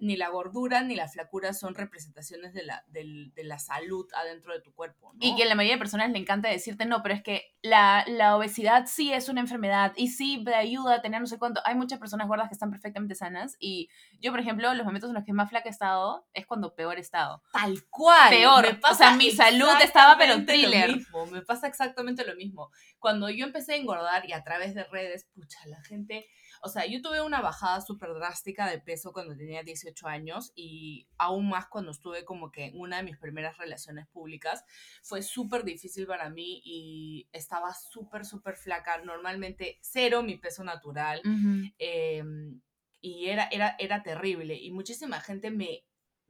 ni 0.00 0.16
la 0.16 0.28
gordura 0.28 0.82
ni 0.82 0.94
la 0.94 1.08
flacura 1.08 1.52
son 1.52 1.74
representaciones 1.74 2.54
de 2.54 2.62
la, 2.62 2.84
de, 2.88 3.32
la 3.42 3.58
salud 3.58 4.06
adentro 4.14 4.52
de 4.52 4.60
tu 4.60 4.72
cuerpo. 4.72 5.12
Y 5.20 5.34
que 5.36 5.42
a 5.42 5.46
la 5.46 5.54
mayoría 5.54 5.74
de 5.74 5.78
personas 5.78 6.10
le 6.10 6.18
encanta 6.18 6.48
decirte, 6.48 6.86
no, 6.86 7.02
pero 7.02 7.14
es 7.14 7.22
que 7.22 7.54
la, 7.62 8.04
la, 8.06 8.36
obesidad 8.36 8.86
sí 8.86 9.12
es 9.12 9.28
una 9.28 9.40
enfermedad 9.40 9.92
y 9.96 10.08
sí 10.08 10.42
te 10.44 10.54
ayuda 10.54 10.96
a 10.96 11.02
tener 11.02 11.20
no 11.20 11.26
sé 11.26 11.38
cuánto. 11.38 11.60
Hay 11.64 11.74
muchas 11.74 11.98
personas 11.98 12.28
gordas 12.28 12.48
que 12.48 12.54
están 12.54 12.70
perfectamente 12.70 13.14
sanas 13.14 13.56
y 13.58 13.88
yo, 14.20 14.30
por 14.30 14.40
ejemplo, 14.40 14.72
los 14.74 14.84
momentos 14.84 15.10
en 15.10 15.14
los 15.14 15.24
que 15.24 15.32
más 15.32 15.50
flaca 15.50 15.68
he 15.68 15.72
estado 15.72 16.26
es 16.34 16.46
cuando 16.46 16.74
peor 16.74 16.98
he 16.98 17.00
estado. 17.00 17.42
Tal 17.52 17.84
cual. 17.90 18.30
Peor. 18.30 18.78
o 18.90 18.94
sea, 18.94 19.16
mi 19.16 19.30
salud 19.30 19.74
estaba 19.82 20.16
pero 20.18 20.44
thriller. 20.44 20.98
Me 21.32 21.42
pasa 21.42 21.66
exactamente 21.66 22.24
lo 22.24 22.34
mismo. 22.36 22.70
Cuando 22.98 23.28
yo 23.30 23.44
empecé 23.44 23.74
a 23.74 23.76
engordar 23.76 24.28
y 24.28 24.32
a 24.32 24.42
través 24.42 24.74
de 24.74 24.84
redes, 24.84 25.26
pucha, 25.34 25.58
la 25.66 25.82
gente 25.82 26.26
o 26.64 26.68
sea, 26.68 26.86
yo 26.86 27.02
tuve 27.02 27.20
una 27.20 27.42
bajada 27.42 27.82
súper 27.82 28.14
drástica 28.14 28.68
de 28.70 28.80
peso 28.80 29.12
cuando 29.12 29.36
tenía 29.36 29.62
18 29.62 30.08
años 30.08 30.50
y 30.56 31.06
aún 31.18 31.50
más 31.50 31.66
cuando 31.66 31.90
estuve 31.90 32.24
como 32.24 32.50
que 32.50 32.64
en 32.64 32.80
una 32.80 32.96
de 32.96 33.02
mis 33.02 33.18
primeras 33.18 33.58
relaciones 33.58 34.06
públicas. 34.06 34.64
Fue 35.02 35.22
súper 35.22 35.64
difícil 35.64 36.06
para 36.06 36.30
mí 36.30 36.62
y 36.64 37.28
estaba 37.32 37.74
súper, 37.74 38.24
súper 38.24 38.56
flaca. 38.56 38.96
Normalmente 39.04 39.78
cero 39.82 40.22
mi 40.22 40.38
peso 40.38 40.64
natural. 40.64 41.20
Em, 41.78 42.62
y 43.02 43.26
era, 43.26 43.46
era, 43.52 43.76
era 43.78 44.02
terrible. 44.02 44.54
Y 44.54 44.70
muchísima 44.70 45.20
gente 45.20 45.50
me 45.50 45.84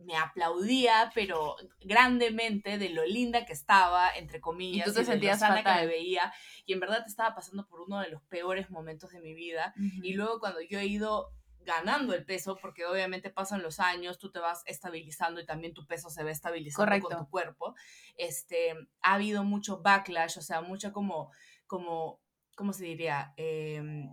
me 0.04 0.16
aplaudía, 0.16 1.10
pero 1.14 1.56
grandemente 1.80 2.78
de 2.78 2.90
lo 2.90 3.04
linda 3.04 3.44
que 3.44 3.52
estaba, 3.52 4.10
entre 4.14 4.40
comillas, 4.40 4.86
y, 4.86 4.90
tú 4.90 4.96
te 4.96 5.04
sentías 5.04 5.40
sana 5.40 5.62
que 5.62 5.80
me 5.80 5.86
veía, 5.86 6.32
y 6.64 6.72
en 6.72 6.80
verdad 6.80 7.04
estaba 7.06 7.34
pasando 7.34 7.66
por 7.66 7.80
uno 7.80 8.00
de 8.00 8.10
los 8.10 8.22
peores 8.22 8.70
momentos 8.70 9.10
de 9.10 9.20
mi 9.20 9.34
vida, 9.34 9.74
y 10.02 10.14
luego 10.14 10.40
cuando 10.40 10.60
yo 10.60 10.78
he 10.78 10.86
ido 10.86 11.32
ganando 11.64 12.14
el 12.14 12.24
peso, 12.24 12.56
porque 12.60 12.84
obviamente 12.84 13.30
pasan 13.30 13.62
los 13.62 13.80
años, 13.80 14.18
tú 14.18 14.30
te 14.30 14.38
vas 14.38 14.62
estabilizando 14.66 15.40
y 15.40 15.46
también 15.46 15.74
tu 15.74 15.86
peso 15.86 16.10
se 16.10 16.22
va 16.22 16.30
estabilizando 16.30 17.00
con 17.00 17.18
tu 17.18 17.30
cuerpo, 17.30 17.74
este, 18.16 18.74
ha 19.00 19.14
habido 19.14 19.44
mucho 19.44 19.80
backlash, 19.80 20.38
o 20.38 20.42
sea, 20.42 20.60
mucho 20.60 20.92
como, 20.92 21.30
como, 21.66 22.20
¿cómo 22.54 22.72
se 22.72 22.84
diría? 22.84 23.32
Em, 23.36 24.08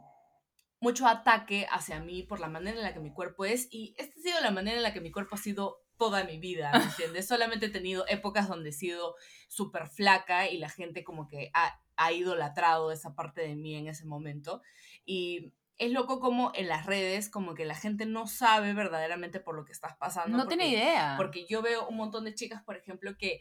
mucho 0.82 1.08
ataque 1.08 1.68
hacia 1.72 2.00
mí 2.00 2.24
por 2.24 2.40
la 2.40 2.50
manera 2.50 2.76
en 2.76 2.84
la 2.84 2.94
que 2.94 3.00
mi 3.00 3.14
cuerpo 3.14 3.46
es 3.46 3.68
y 3.72 3.94
esta 3.98 4.20
ha 4.20 4.24
sido 4.24 4.42
la 4.42 4.52
manera 4.52 4.78
en 4.78 4.84
la 4.84 4.94
que 4.94 5.00
mi 5.00 5.12
cuerpo 5.12 5.36
ha 5.36 5.38
sido 5.38 5.84
toda 5.98 6.24
mi 6.24 6.40
vida, 6.40 6.72
¿me 6.74 6.84
entiendes? 6.84 7.28
Solamente 7.28 7.68
he 7.68 7.70
tenido 7.70 8.06
épocas 8.08 8.50
donde 8.50 8.70
he 8.70 8.74
sido 8.74 9.16
súper 9.48 9.88
flaca 9.88 10.50
y 10.50 10.58
la 10.58 10.70
gente 10.70 11.04
como 11.04 11.28
que 11.28 11.52
ha, 11.54 11.80
ha 11.96 12.12
idolatrado 12.12 12.92
esa 12.92 13.14
parte 13.14 13.42
de 13.42 13.56
mí 13.56 13.76
en 13.76 13.88
ese 13.88 14.06
momento 14.06 14.64
y 15.06 15.54
es 15.78 15.92
loco 15.92 16.20
como 16.20 16.52
en 16.56 16.68
las 16.68 16.88
redes, 16.88 17.30
como 17.30 17.54
que 17.54 17.66
la 17.66 17.76
gente 17.76 18.06
no 18.08 18.28
sabe 18.28 18.74
verdaderamente 18.74 19.40
por 19.40 19.56
lo 19.56 19.66
que 19.66 19.72
estás 19.72 19.96
pasando. 19.98 20.38
No 20.38 20.48
tiene 20.48 20.70
idea. 20.70 21.16
Porque 21.18 21.46
yo 21.48 21.62
veo 21.62 21.88
un 21.88 21.98
montón 21.98 22.26
de 22.26 22.36
chicas, 22.36 22.62
por 22.64 22.76
ejemplo, 22.76 23.18
que 23.18 23.40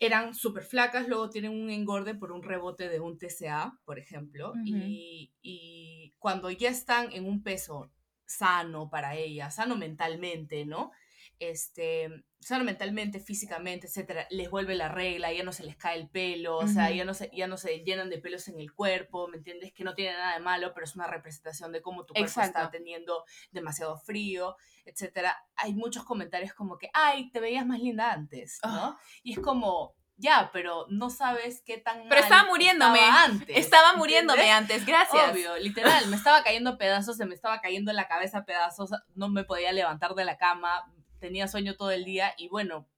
eran 0.00 0.34
súper 0.34 0.64
flacas, 0.64 1.08
luego 1.08 1.28
tienen 1.28 1.52
un 1.52 1.70
engorde 1.70 2.14
por 2.14 2.32
un 2.32 2.42
rebote 2.42 2.88
de 2.88 3.00
un 3.00 3.18
TCA, 3.18 3.78
por 3.84 3.98
ejemplo, 3.98 4.52
y, 4.64 5.32
y, 5.42 6.14
cuando 6.18 6.50
ya 6.50 6.70
están 6.70 7.12
en 7.12 7.26
un 7.26 7.42
peso 7.42 7.90
sano 8.24 8.90
para 8.90 9.16
ellas, 9.16 9.56
sano 9.56 9.76
mentalmente, 9.76 10.64
¿no? 10.66 10.92
Este, 11.38 12.24
sano 12.40 12.64
mentalmente, 12.64 13.20
físicamente, 13.20 13.86
etcétera, 13.86 14.26
les 14.30 14.50
vuelve 14.50 14.74
la 14.74 14.88
regla, 14.88 15.32
ya 15.32 15.42
no 15.42 15.52
se 15.52 15.64
les 15.64 15.76
cae 15.76 15.98
el 15.98 16.08
pelo, 16.08 16.56
o 16.58 16.68
sea, 16.68 16.90
ya 16.90 17.04
no, 17.04 17.12
se, 17.12 17.30
ya 17.34 17.46
no 17.46 17.56
se 17.56 17.80
llenan 17.80 18.10
de 18.10 18.18
pelos 18.18 18.48
en 18.48 18.60
el 18.60 18.72
cuerpo, 18.72 19.28
¿me 19.28 19.38
entiendes? 19.38 19.72
Que 19.72 19.84
no 19.84 19.94
tiene 19.94 20.16
nada 20.16 20.34
de 20.34 20.40
malo, 20.40 20.72
pero 20.72 20.84
es 20.84 20.94
una 20.94 21.06
representación 21.06 21.72
de 21.72 21.82
cómo 21.82 22.04
tu 22.04 22.14
cuerpo 22.14 22.40
está 22.40 22.70
teniendo 22.70 23.24
demasiado 23.50 23.98
frío, 23.98 24.56
etcétera. 24.84 25.36
Hay 25.56 25.74
muchos 25.74 26.04
comentarios 26.04 26.54
como 26.54 26.78
que, 26.78 26.90
ay, 26.92 27.30
te 27.30 27.40
veías 27.40 27.66
más 27.66 27.80
linda 27.80 28.12
antes, 28.12 28.58
¿no? 28.62 28.70
Ah. 28.70 28.98
Y 29.22 29.32
es 29.32 29.40
como, 29.40 29.96
ya, 30.16 30.50
pero 30.52 30.86
no 30.88 31.10
sabes 31.10 31.62
qué 31.64 31.78
tan. 31.78 32.08
Pero 32.08 32.20
estaba 32.20 32.48
muriéndome. 32.48 32.98
Estaba 32.98 33.24
antes. 33.24 33.56
Estaba 33.56 33.92
muriéndome 33.94 34.50
antes, 34.50 34.84
gracias. 34.84 35.32
Obvio, 35.32 35.56
literal. 35.58 36.06
Me 36.08 36.16
estaba 36.16 36.42
cayendo 36.42 36.76
pedazos, 36.76 37.16
se 37.16 37.26
me 37.26 37.34
estaba 37.34 37.60
cayendo 37.60 37.90
en 37.90 37.96
la 37.96 38.08
cabeza 38.08 38.44
pedazos, 38.44 38.90
no 39.14 39.28
me 39.28 39.44
podía 39.44 39.72
levantar 39.72 40.14
de 40.14 40.24
la 40.24 40.36
cama, 40.36 40.84
tenía 41.18 41.48
sueño 41.48 41.76
todo 41.76 41.90
el 41.90 42.04
día 42.04 42.34
y 42.36 42.48
bueno, 42.48 42.88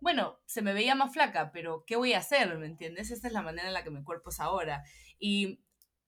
bueno, 0.00 0.38
se 0.46 0.62
me 0.62 0.72
veía 0.72 0.94
más 0.94 1.12
flaca, 1.12 1.52
pero 1.52 1.84
¿qué 1.86 1.96
voy 1.96 2.14
a 2.14 2.18
hacer? 2.18 2.56
¿Me 2.58 2.66
entiendes? 2.66 3.10
Esta 3.10 3.28
es 3.28 3.34
la 3.34 3.42
manera 3.42 3.68
en 3.68 3.74
la 3.74 3.84
que 3.84 3.90
mi 3.90 4.02
cuerpo 4.02 4.30
es 4.30 4.40
ahora. 4.40 4.82
Y 5.18 5.60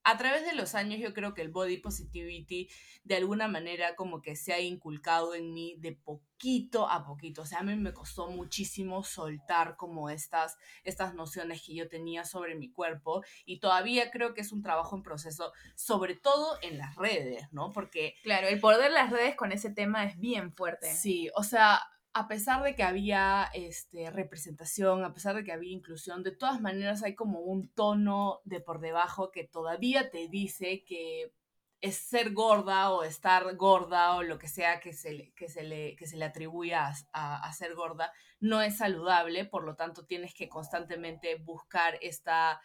a 0.04 0.18
través 0.18 0.44
de 0.44 0.54
los 0.54 0.74
años 0.74 1.00
yo 1.00 1.12
creo 1.14 1.34
que 1.34 1.42
el 1.42 1.50
body 1.50 1.78
positivity 1.78 2.68
de 3.04 3.16
alguna 3.16 3.48
manera 3.48 3.94
como 3.96 4.22
que 4.22 4.36
se 4.36 4.52
ha 4.52 4.60
inculcado 4.60 5.34
en 5.34 5.52
mí 5.52 5.76
de 5.78 5.92
poquito 5.92 6.88
a 6.88 7.04
poquito. 7.04 7.42
O 7.42 7.46
sea, 7.46 7.60
a 7.60 7.62
mí 7.62 7.74
me 7.76 7.92
costó 7.92 8.28
muchísimo 8.28 9.04
soltar 9.04 9.76
como 9.76 10.10
estas, 10.10 10.56
estas 10.84 11.14
nociones 11.14 11.62
que 11.62 11.74
yo 11.74 11.88
tenía 11.88 12.24
sobre 12.24 12.54
mi 12.54 12.70
cuerpo 12.70 13.22
y 13.44 13.60
todavía 13.60 14.10
creo 14.10 14.34
que 14.34 14.40
es 14.40 14.52
un 14.52 14.62
trabajo 14.62 14.96
en 14.96 15.02
proceso, 15.02 15.52
sobre 15.74 16.16
todo 16.16 16.58
en 16.62 16.78
las 16.78 16.96
redes, 16.96 17.46
¿no? 17.52 17.72
Porque... 17.72 18.14
Claro, 18.22 18.48
el 18.48 18.60
poder 18.60 18.82
de 18.82 18.90
las 18.90 19.10
redes 19.10 19.36
con 19.36 19.52
ese 19.52 19.70
tema 19.70 20.04
es 20.04 20.18
bien 20.18 20.52
fuerte. 20.52 20.92
Sí, 20.94 21.30
o 21.34 21.42
sea, 21.42 21.80
a 22.14 22.29
pesar 22.29 22.62
de 22.62 22.75
que 22.75 22.83
había 22.83 23.51
este, 23.55 24.11
representación, 24.11 25.05
a 25.05 25.14
pesar 25.14 25.35
de 25.35 25.44
que 25.44 25.53
había 25.53 25.72
inclusión, 25.72 26.22
de 26.22 26.33
todas 26.33 26.61
maneras 26.61 27.03
hay 27.03 27.14
como 27.14 27.40
un 27.40 27.68
tono 27.68 28.40
de 28.44 28.61
por 28.61 28.81
debajo 28.81 29.31
que 29.31 29.44
todavía 29.44 30.11
te 30.11 30.29
dice 30.29 30.85
que 30.85 31.33
es 31.81 31.96
ser 31.96 32.33
gorda 32.33 32.90
o 32.92 33.03
estar 33.03 33.57
gorda 33.57 34.14
o 34.14 34.22
lo 34.22 34.38
que 34.38 34.48
sea 34.48 34.79
que 34.79 34.92
se 34.92 35.12
le, 35.12 35.33
que 35.33 35.48
se 35.48 35.64
le, 35.64 35.96
que 35.96 36.07
se 36.07 36.16
le 36.16 36.25
atribuya 36.27 36.92
a, 37.12 37.37
a 37.37 37.53
ser 37.53 37.75
gorda, 37.75 38.12
no 38.40 38.62
es 38.62 38.77
saludable, 38.77 39.44
por 39.46 39.64
lo 39.64 39.75
tanto 39.75 40.05
tienes 40.05 40.35
que 40.35 40.48
constantemente 40.48 41.37
buscar 41.37 41.98
esta 42.03 42.61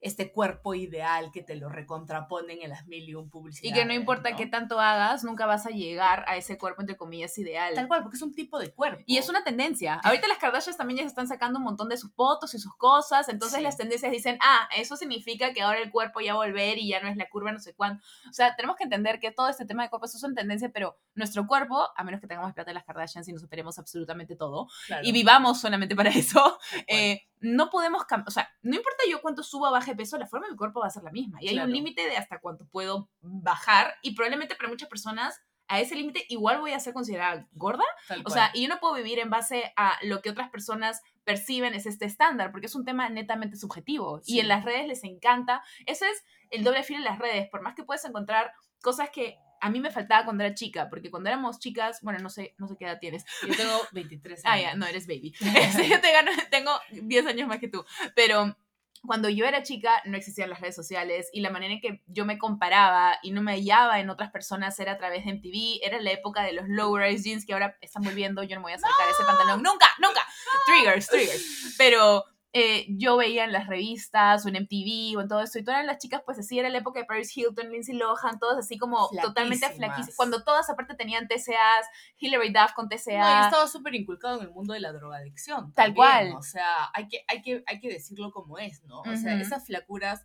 este 0.00 0.32
cuerpo 0.32 0.74
ideal 0.74 1.30
que 1.32 1.42
te 1.42 1.56
lo 1.56 1.68
recontraponen 1.68 2.62
en 2.62 2.70
las 2.70 2.86
mil 2.86 3.08
y 3.08 3.14
un 3.14 3.30
publicidades. 3.30 3.70
Y 3.70 3.74
que 3.74 3.84
no 3.84 3.94
importa 3.94 4.36
qué 4.36 4.46
tanto 4.46 4.80
hagas, 4.80 5.24
nunca 5.24 5.46
vas 5.46 5.66
a 5.66 5.70
llegar 5.70 6.24
a 6.28 6.36
ese 6.36 6.58
cuerpo, 6.58 6.82
entre 6.82 6.96
comillas, 6.96 7.36
ideal. 7.38 7.74
Tal 7.74 7.88
cual, 7.88 8.02
porque 8.02 8.16
es 8.16 8.22
un 8.22 8.34
tipo 8.34 8.58
de 8.58 8.72
cuerpo. 8.72 9.02
Y 9.06 9.18
es 9.18 9.28
una 9.28 9.44
tendencia. 9.44 9.94
Ahorita 10.02 10.28
las 10.28 10.38
Kardashians 10.38 10.76
también 10.76 10.98
ya 10.98 11.02
se 11.04 11.08
están 11.08 11.28
sacando 11.28 11.58
un 11.58 11.64
montón 11.64 11.88
de 11.88 11.96
sus 11.96 12.12
fotos 12.12 12.54
y 12.54 12.58
sus 12.58 12.74
cosas, 12.76 13.28
entonces 13.28 13.62
las 13.62 13.76
tendencias 13.76 14.12
dicen, 14.12 14.38
ah, 14.42 14.68
eso 14.76 14.96
significa 14.96 15.52
que 15.52 15.62
ahora 15.62 15.80
el 15.80 15.90
cuerpo 15.90 16.20
ya 16.20 16.34
va 16.34 16.44
a 16.44 16.46
volver 16.46 16.78
y 16.78 16.88
ya 16.88 17.00
no 17.00 17.08
es 17.08 17.16
la 17.16 17.28
curva, 17.28 17.52
no 17.52 17.58
sé 17.58 17.74
cuándo. 17.74 18.02
O 18.28 18.32
sea, 18.32 18.54
tenemos 18.56 18.76
que 18.76 18.84
entender 18.84 19.20
que 19.20 19.30
todo 19.30 19.48
este 19.48 19.64
tema 19.64 19.82
de 19.82 19.90
cuerpo 19.90 20.06
es 20.06 20.22
una 20.22 20.34
tendencia, 20.34 20.70
pero 20.70 20.98
nuestro 21.14 21.46
cuerpo, 21.46 21.88
a 21.94 22.04
menos 22.04 22.20
que 22.20 22.26
tengamos 22.26 22.52
plata 22.52 22.70
de 22.70 22.74
las 22.74 22.84
Kardashians 22.84 23.28
y 23.28 23.32
nos 23.32 23.44
operemos 23.44 23.78
absolutamente 23.78 24.36
todo, 24.36 24.68
y 25.02 25.12
vivamos 25.12 25.60
solamente 25.60 25.94
para 25.94 26.10
eso, 26.10 26.58
eh, 26.86 27.22
no 27.40 27.70
podemos 27.70 28.04
cambiar, 28.04 28.28
o 28.28 28.30
sea, 28.30 28.50
no 28.62 28.76
importa 28.76 29.04
yo 29.08 29.20
cuánto 29.20 29.42
suba 29.42 29.68
o 29.68 29.72
baje 29.72 29.94
peso, 29.94 30.16
la 30.18 30.26
forma 30.26 30.46
de 30.46 30.52
mi 30.52 30.58
cuerpo 30.58 30.80
va 30.80 30.86
a 30.86 30.90
ser 30.90 31.02
la 31.02 31.10
misma. 31.10 31.38
Y 31.42 31.48
hay 31.48 31.58
un 31.58 31.70
límite 31.70 32.06
de 32.08 32.16
hasta 32.16 32.40
cuánto 32.40 32.66
puedo 32.66 33.08
bajar 33.20 33.94
y 34.02 34.14
probablemente 34.14 34.56
para 34.56 34.68
muchas 34.68 34.88
personas 34.88 35.40
a 35.68 35.80
ese 35.80 35.96
límite 35.96 36.24
igual 36.28 36.60
voy 36.60 36.72
a 36.72 36.80
ser 36.80 36.94
considerada 36.94 37.46
gorda. 37.52 37.84
o 38.24 38.30
sea, 38.30 38.50
y 38.54 38.62
yo 38.62 38.68
no 38.68 38.78
puedo 38.78 38.94
vivir 38.94 39.18
en 39.18 39.30
base 39.30 39.72
a 39.76 39.98
lo 40.02 40.22
que 40.22 40.30
otras 40.30 40.50
personas 40.50 41.02
perciben 41.24 41.74
es 41.74 41.86
este 41.86 42.04
estándar, 42.04 42.52
porque 42.52 42.66
es 42.66 42.74
un 42.74 42.84
tema 42.84 43.08
netamente 43.08 43.56
subjetivo. 43.56 44.20
Y 44.24 44.40
en 44.40 44.48
las 44.48 44.64
redes 44.64 44.86
les 44.86 45.02
encanta. 45.04 45.62
Ese 45.86 46.08
es 46.08 46.24
el 46.50 46.62
doble 46.62 46.84
filo 46.84 47.00
en 47.00 47.04
las 47.04 47.18
redes. 47.18 47.48
Por 47.50 47.62
más 47.62 47.74
que 47.74 47.82
puedes 47.82 48.04
encontrar 48.04 48.52
cosas 48.80 49.10
que 49.10 49.38
a 49.66 49.70
mí 49.70 49.80
me 49.80 49.90
faltaba 49.90 50.24
cuando 50.24 50.44
era 50.44 50.54
chica, 50.54 50.88
porque 50.88 51.10
cuando 51.10 51.28
éramos 51.28 51.58
chicas, 51.58 52.00
bueno, 52.02 52.20
no 52.20 52.30
sé, 52.30 52.54
no 52.58 52.68
sé 52.68 52.76
qué 52.78 52.84
edad 52.84 52.98
tienes. 53.00 53.24
Yo 53.46 53.56
tengo 53.56 53.80
23 53.92 54.44
años. 54.44 54.56
Ah, 54.56 54.60
ya, 54.60 54.76
no, 54.76 54.86
eres 54.86 55.06
baby. 55.06 55.34
yo 55.90 56.00
te 56.00 56.12
gano, 56.12 56.30
tengo 56.50 56.70
10 56.90 57.26
años 57.26 57.48
más 57.48 57.58
que 57.58 57.68
tú, 57.68 57.84
pero 58.14 58.56
cuando 59.04 59.28
yo 59.28 59.44
era 59.44 59.62
chica 59.62 60.02
no 60.04 60.16
existían 60.16 60.50
las 60.50 60.60
redes 60.60 60.74
sociales 60.74 61.28
y 61.32 61.40
la 61.40 61.50
manera 61.50 61.74
en 61.74 61.80
que 61.80 62.02
yo 62.06 62.24
me 62.24 62.38
comparaba 62.38 63.18
y 63.22 63.30
no 63.30 63.42
me 63.42 63.52
hallaba 63.52 64.00
en 64.00 64.10
otras 64.10 64.30
personas 64.30 64.78
era 64.80 64.92
a 64.92 64.98
través 64.98 65.24
de 65.24 65.32
MTV, 65.32 65.84
era 65.84 66.00
la 66.00 66.10
época 66.10 66.42
de 66.42 66.52
los 66.52 66.68
low 66.68 66.96
rise 66.96 67.22
jeans 67.22 67.46
que 67.46 67.52
ahora 67.52 67.76
están 67.80 68.02
volviendo, 68.02 68.42
yo 68.42 68.56
no 68.56 68.60
me 68.60 68.64
voy 68.64 68.72
a 68.72 68.76
acercar 68.76 69.08
ese 69.10 69.24
pantalón, 69.24 69.62
nunca, 69.62 69.88
nunca, 70.00 70.26
triggers, 70.66 71.08
triggers, 71.08 71.74
pero 71.78 72.24
eh, 72.58 72.86
yo 72.88 73.18
veía 73.18 73.44
en 73.44 73.52
las 73.52 73.66
revistas 73.66 74.46
o 74.46 74.48
en 74.48 74.54
MTV 74.62 75.18
o 75.18 75.20
en 75.20 75.28
todo 75.28 75.42
eso, 75.42 75.58
y 75.58 75.62
todas 75.62 75.84
las 75.84 75.98
chicas, 75.98 76.22
pues 76.24 76.38
así 76.38 76.58
era 76.58 76.70
la 76.70 76.78
época 76.78 77.00
de 77.00 77.04
Paris 77.04 77.36
Hilton, 77.36 77.70
Lindsay 77.70 77.94
Lohan, 77.94 78.38
todas 78.38 78.56
así 78.56 78.78
como 78.78 79.10
totalmente 79.20 79.68
flaquísimas. 79.68 80.16
Cuando 80.16 80.42
todas 80.42 80.70
aparte 80.70 80.94
tenían 80.94 81.28
TCAs, 81.28 81.86
Hilary 82.16 82.54
Duff 82.54 82.72
con 82.74 82.88
TCA. 82.88 83.18
No, 83.18 83.42
y 83.42 83.44
estaba 83.44 83.66
súper 83.68 83.94
inculcado 83.94 84.38
en 84.38 84.44
el 84.44 84.52
mundo 84.52 84.72
de 84.72 84.80
la 84.80 84.94
drogadicción. 84.94 85.74
Tal 85.74 85.94
cual. 85.94 86.32
O 86.34 86.40
sea, 86.40 86.88
hay 86.94 87.08
que, 87.08 87.24
hay, 87.28 87.42
que, 87.42 87.62
hay 87.66 87.78
que 87.78 87.90
decirlo 87.90 88.32
como 88.32 88.56
es, 88.56 88.82
¿no? 88.84 89.00
O 89.00 89.16
sea, 89.18 89.38
esas 89.38 89.66
flacuras 89.66 90.24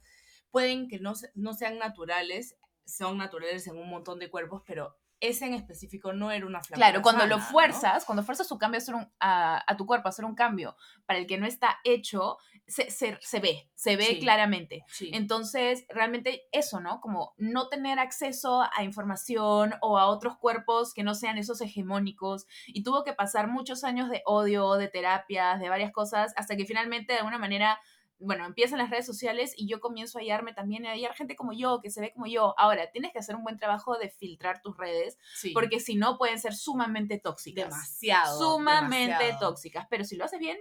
pueden 0.51 0.87
que 0.87 0.99
no, 0.99 1.11
no 1.35 1.53
sean 1.53 1.79
naturales, 1.79 2.55
son 2.85 3.17
naturales 3.17 3.67
en 3.67 3.77
un 3.77 3.89
montón 3.89 4.19
de 4.19 4.29
cuerpos, 4.29 4.63
pero 4.65 4.95
ese 5.21 5.45
en 5.45 5.53
específico 5.53 6.13
no 6.13 6.31
era 6.31 6.45
una. 6.45 6.59
Claro, 6.59 7.01
cuando 7.01 7.25
lo 7.25 7.39
fuerzas, 7.39 8.05
cuando 8.05 8.23
fuerzas 8.23 8.47
su 8.47 8.57
cambio 8.57 8.79
a, 9.19 9.63
a, 9.65 9.77
tu 9.77 9.85
cuerpo 9.85 10.07
a 10.07 10.09
hacer 10.09 10.25
un 10.25 10.35
cambio 10.35 10.75
para 11.05 11.19
el 11.19 11.27
que 11.27 11.37
no 11.37 11.45
está 11.45 11.79
hecho, 11.83 12.37
se, 12.67 12.89
se, 12.89 13.39
ve, 13.39 13.69
se 13.75 13.95
ve 13.95 14.17
claramente. 14.19 14.85
Entonces, 15.11 15.85
realmente 15.89 16.43
eso, 16.51 16.79
¿no? 16.79 17.01
Como 17.01 17.33
no 17.37 17.67
tener 17.69 17.99
acceso 17.99 18.63
a 18.75 18.83
información 18.83 19.73
o 19.81 19.97
a 19.97 20.07
otros 20.07 20.37
cuerpos 20.37 20.93
que 20.93 21.03
no 21.03 21.13
sean 21.13 21.37
esos 21.37 21.61
hegemónicos. 21.61 22.47
Y 22.67 22.83
tuvo 22.83 23.03
que 23.03 23.13
pasar 23.13 23.47
muchos 23.47 23.83
años 23.83 24.09
de 24.09 24.21
odio, 24.25 24.73
de 24.75 24.87
terapias, 24.87 25.59
de 25.59 25.69
varias 25.69 25.91
cosas, 25.91 26.33
hasta 26.35 26.55
que 26.55 26.65
finalmente 26.65 27.13
de 27.13 27.19
alguna 27.19 27.37
manera 27.37 27.79
bueno, 28.21 28.45
empiezan 28.45 28.79
las 28.79 28.89
redes 28.89 29.05
sociales 29.05 29.53
y 29.57 29.67
yo 29.67 29.79
comienzo 29.79 30.17
a 30.17 30.21
hallarme 30.21 30.53
también, 30.53 30.85
a 30.85 30.91
hallar 30.91 31.13
gente 31.13 31.35
como 31.35 31.53
yo, 31.53 31.79
que 31.81 31.89
se 31.89 32.01
ve 32.01 32.11
como 32.13 32.27
yo. 32.27 32.53
Ahora, 32.57 32.91
tienes 32.91 33.11
que 33.11 33.19
hacer 33.19 33.35
un 33.35 33.43
buen 33.43 33.57
trabajo 33.57 33.97
de 33.97 34.09
filtrar 34.09 34.61
tus 34.61 34.77
redes, 34.77 35.17
porque 35.53 35.79
si 35.79 35.95
no 35.95 36.17
pueden 36.17 36.39
ser 36.39 36.53
sumamente 36.53 37.19
tóxicas. 37.19 37.69
Demasiado. 37.69 38.39
Sumamente 38.39 39.35
tóxicas, 39.39 39.87
pero 39.89 40.03
si 40.03 40.15
lo 40.15 40.25
haces 40.25 40.39
bien, 40.39 40.57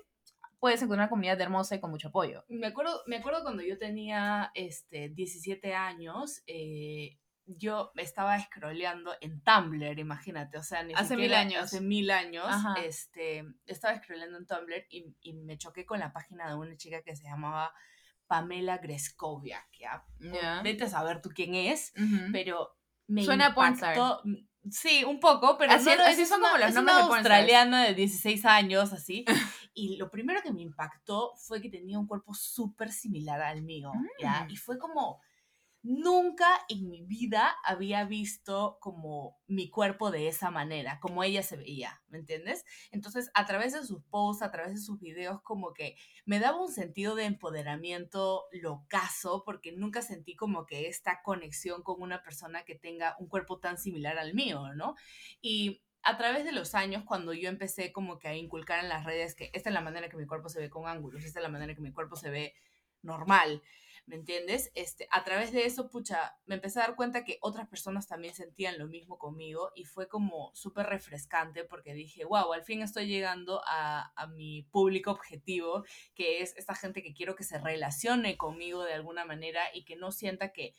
puedes 0.58 0.80
encontrar 0.82 1.04
una 1.04 1.10
comunidad 1.10 1.40
hermosa 1.40 1.74
y 1.74 1.80
con 1.80 1.90
mucho 1.90 2.08
apoyo. 2.08 2.44
Me 2.48 2.68
acuerdo, 2.68 3.02
me 3.06 3.16
acuerdo 3.16 3.42
cuando 3.42 3.62
yo 3.62 3.78
tenía 3.78 4.50
este, 4.54 5.08
17 5.08 5.74
años, 5.74 6.42
eh, 6.46 7.18
yo 7.56 7.92
estaba 7.96 8.38
scrolleando 8.38 9.12
en 9.20 9.42
Tumblr, 9.42 9.98
imagínate, 9.98 10.58
o 10.58 10.62
sea, 10.62 10.82
ni 10.82 10.94
hace 10.94 11.16
mil 11.16 11.34
años. 11.34 11.64
Hace 11.64 11.80
mil 11.80 12.10
años, 12.10 12.46
este, 12.82 13.44
estaba 13.66 13.96
scrolleando 13.96 14.38
en 14.38 14.46
Tumblr 14.46 14.86
y, 14.90 15.14
y, 15.20 15.32
me 15.34 15.58
choqué 15.58 15.84
con 15.84 16.00
la 16.00 16.12
página 16.12 16.48
de 16.48 16.54
una 16.54 16.76
chica 16.76 17.02
que 17.02 17.16
se 17.16 17.24
llamaba 17.24 17.72
Pamela 18.26 18.78
Greskovia, 18.78 19.66
que 19.72 19.86
vete 20.62 20.84
a 20.84 20.88
saber 20.88 21.20
tú 21.20 21.30
quién 21.34 21.54
es, 21.54 21.92
pero 22.32 22.76
me 23.06 23.24
Suena 23.24 23.48
impactó. 23.48 24.22
Sí, 24.70 25.04
un 25.04 25.18
poco, 25.20 25.56
pero 25.56 25.72
así, 25.72 25.88
así 25.88 26.26
son 26.26 26.42
como 26.42 26.58
los 26.58 26.74
nombres 26.74 26.96
de 26.96 27.02
australiana 27.02 27.84
de 27.84 27.94
16 27.94 28.44
años, 28.44 28.92
así. 28.92 29.24
y 29.74 29.96
lo 29.96 30.10
primero 30.10 30.42
que 30.42 30.52
me 30.52 30.62
impactó 30.62 31.32
fue 31.36 31.60
que 31.60 31.70
tenía 31.70 31.98
un 31.98 32.06
cuerpo 32.06 32.34
súper 32.34 32.92
similar 32.92 33.40
al 33.40 33.62
mío, 33.62 33.90
¿ya? 34.20 34.44
Mm. 34.44 34.50
Y 34.50 34.56
fue 34.56 34.78
como 34.78 35.20
nunca 35.82 36.46
en 36.68 36.90
mi 36.90 37.02
vida 37.02 37.56
había 37.64 38.04
visto 38.04 38.78
como 38.80 39.38
mi 39.46 39.70
cuerpo 39.70 40.10
de 40.10 40.28
esa 40.28 40.50
manera, 40.50 41.00
como 41.00 41.24
ella 41.24 41.42
se 41.42 41.56
veía, 41.56 42.02
¿me 42.08 42.18
entiendes? 42.18 42.64
Entonces, 42.90 43.30
a 43.34 43.46
través 43.46 43.72
de 43.72 43.84
sus 43.84 44.02
posts, 44.04 44.42
a 44.42 44.50
través 44.50 44.74
de 44.74 44.80
sus 44.80 45.00
videos, 45.00 45.40
como 45.42 45.72
que 45.72 45.96
me 46.26 46.38
daba 46.38 46.60
un 46.60 46.72
sentido 46.72 47.14
de 47.14 47.24
empoderamiento 47.24 48.44
locazo, 48.52 49.42
porque 49.44 49.72
nunca 49.72 50.02
sentí 50.02 50.36
como 50.36 50.66
que 50.66 50.88
esta 50.88 51.22
conexión 51.22 51.82
con 51.82 52.02
una 52.02 52.22
persona 52.22 52.64
que 52.64 52.74
tenga 52.74 53.16
un 53.18 53.28
cuerpo 53.28 53.58
tan 53.58 53.78
similar 53.78 54.18
al 54.18 54.34
mío, 54.34 54.74
¿no? 54.74 54.94
Y 55.40 55.82
a 56.02 56.16
través 56.16 56.44
de 56.44 56.52
los 56.52 56.74
años, 56.74 57.04
cuando 57.06 57.32
yo 57.32 57.48
empecé 57.48 57.92
como 57.92 58.18
que 58.18 58.28
a 58.28 58.34
inculcar 58.34 58.82
en 58.82 58.88
las 58.88 59.04
redes 59.04 59.34
que 59.34 59.50
esta 59.52 59.70
es 59.70 59.74
la 59.74 59.80
manera 59.80 60.08
que 60.08 60.16
mi 60.16 60.26
cuerpo 60.26 60.48
se 60.48 60.60
ve 60.60 60.70
con 60.70 60.86
ángulos, 60.86 61.24
esta 61.24 61.40
es 61.40 61.42
la 61.42 61.50
manera 61.50 61.74
que 61.74 61.80
mi 61.80 61.92
cuerpo 61.92 62.16
se 62.16 62.30
ve 62.30 62.54
normal, 63.02 63.62
¿me 64.10 64.16
entiendes? 64.16 64.72
Este, 64.74 65.06
a 65.12 65.22
través 65.22 65.52
de 65.52 65.66
eso, 65.66 65.88
pucha, 65.88 66.36
me 66.44 66.56
empecé 66.56 66.80
a 66.80 66.82
dar 66.82 66.96
cuenta 66.96 67.22
que 67.22 67.38
otras 67.42 67.68
personas 67.68 68.08
también 68.08 68.34
sentían 68.34 68.76
lo 68.76 68.88
mismo 68.88 69.18
conmigo 69.18 69.70
y 69.76 69.84
fue 69.84 70.08
como 70.08 70.50
súper 70.52 70.86
refrescante 70.86 71.62
porque 71.62 71.94
dije, 71.94 72.24
wow, 72.24 72.52
al 72.52 72.64
fin 72.64 72.82
estoy 72.82 73.06
llegando 73.06 73.62
a, 73.64 74.12
a, 74.16 74.26
mi 74.26 74.64
público 74.72 75.12
objetivo, 75.12 75.84
que 76.16 76.42
es 76.42 76.56
esta 76.56 76.74
gente 76.74 77.04
que 77.04 77.14
quiero 77.14 77.36
que 77.36 77.44
se 77.44 77.58
relacione 77.58 78.36
conmigo 78.36 78.82
de 78.82 78.94
alguna 78.94 79.24
manera 79.24 79.62
y 79.72 79.84
que 79.84 79.94
no 79.94 80.10
sienta 80.10 80.52
que 80.52 80.74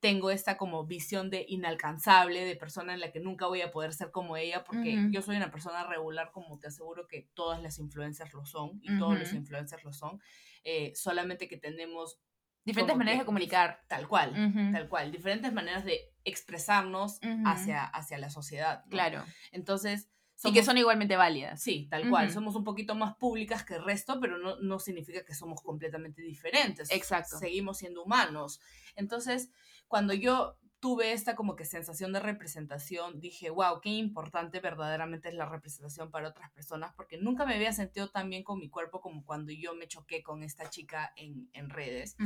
tengo 0.00 0.30
esta 0.30 0.58
como 0.58 0.84
visión 0.84 1.30
de 1.30 1.46
inalcanzable, 1.48 2.44
de 2.44 2.56
persona 2.56 2.92
en 2.92 3.00
la 3.00 3.10
que 3.10 3.20
nunca 3.20 3.46
voy 3.46 3.62
a 3.62 3.70
poder 3.70 3.94
ser 3.94 4.10
como 4.10 4.36
ella, 4.36 4.64
porque 4.64 5.08
yo 5.10 5.22
soy 5.22 5.36
una 5.36 5.50
persona 5.50 5.84
regular, 5.86 6.30
como 6.30 6.58
te 6.58 6.68
aseguro 6.68 7.08
que 7.08 7.30
todas 7.32 7.62
las 7.62 7.78
influencers 7.78 8.34
lo 8.34 8.44
son 8.44 8.78
y 8.82 8.98
todos 8.98 9.18
los 9.18 9.32
influencers 9.32 9.82
lo 9.82 9.94
son, 9.94 10.20
eh, 10.62 10.92
solamente 10.94 11.48
que 11.48 11.56
tenemos 11.56 12.20
Diferentes 12.66 12.96
maneras 12.96 13.20
de 13.20 13.24
comunicar. 13.24 13.80
Tal 13.88 14.06
cual, 14.08 14.34
tal 14.72 14.88
cual. 14.88 15.12
Diferentes 15.12 15.52
maneras 15.52 15.84
de 15.84 16.12
expresarnos 16.24 17.20
hacia, 17.46 17.84
hacia 17.84 18.18
la 18.18 18.28
sociedad. 18.28 18.84
Claro. 18.90 19.24
Entonces... 19.52 20.10
y 20.44 20.52
que 20.52 20.62
son 20.62 20.76
igualmente 20.76 21.16
válidas. 21.16 21.62
Sí, 21.62 21.86
tal 21.88 22.10
cual. 22.10 22.30
Somos 22.30 22.56
un 22.56 22.64
poquito 22.64 22.94
más 22.94 23.14
públicas 23.14 23.64
que 23.64 23.76
el 23.76 23.84
resto, 23.84 24.20
pero 24.20 24.36
no, 24.36 24.56
no 24.60 24.78
significa 24.80 25.24
que 25.24 25.34
somos 25.34 25.62
completamente 25.62 26.20
diferentes. 26.20 26.90
Exacto. 26.90 27.38
Seguimos 27.38 27.78
siendo 27.78 28.02
humanos. 28.02 28.60
Entonces, 28.96 29.50
cuando 29.88 30.12
yo 30.12 30.58
tuve 30.86 31.10
esta 31.10 31.34
como 31.34 31.56
que 31.56 31.64
sensación 31.64 32.12
de 32.12 32.20
representación, 32.20 33.18
dije, 33.18 33.50
wow, 33.50 33.80
qué 33.80 33.88
importante 33.88 34.60
verdaderamente 34.60 35.28
es 35.28 35.34
la 35.34 35.44
representación 35.44 36.12
para 36.12 36.28
otras 36.28 36.52
personas, 36.52 36.94
porque 36.94 37.18
nunca 37.18 37.44
me 37.44 37.56
había 37.56 37.72
sentido 37.72 38.08
tan 38.08 38.30
bien 38.30 38.44
con 38.44 38.60
mi 38.60 38.68
cuerpo 38.68 39.00
como 39.00 39.24
cuando 39.24 39.50
yo 39.50 39.74
me 39.74 39.88
choqué 39.88 40.22
con 40.22 40.44
esta 40.44 40.70
chica 40.70 41.12
en, 41.16 41.50
en 41.54 41.70
redes. 41.70 42.16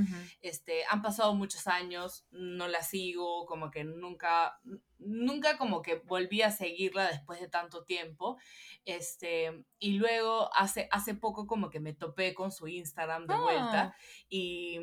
este, 0.43 0.85
han 0.91 1.01
pasado 1.01 1.35
muchos 1.35 1.69
años, 1.69 2.27
no 2.33 2.69
la 2.69 2.83
sigo, 2.83 3.47
como 3.47 3.71
que 3.71 3.83
nunca, 3.83 4.61
nunca 4.99 5.57
como 5.57 5.81
que 5.81 5.95
volví 5.95 6.43
a 6.43 6.51
seguirla 6.51 7.09
después 7.09 7.41
de 7.41 7.49
tanto 7.49 7.85
tiempo. 7.85 8.37
Este, 8.85 9.65
y 9.79 9.93
luego 9.93 10.55
hace, 10.55 10.87
hace 10.93 11.15
poco 11.15 11.47
como 11.47 11.71
que 11.71 11.81
me 11.81 11.95
topé 11.95 12.35
con 12.35 12.53
su 12.53 12.69
Instagram 12.69 13.27
de 13.27 13.37
vuelta 13.39 13.83
ah. 13.83 13.97
y 14.29 14.79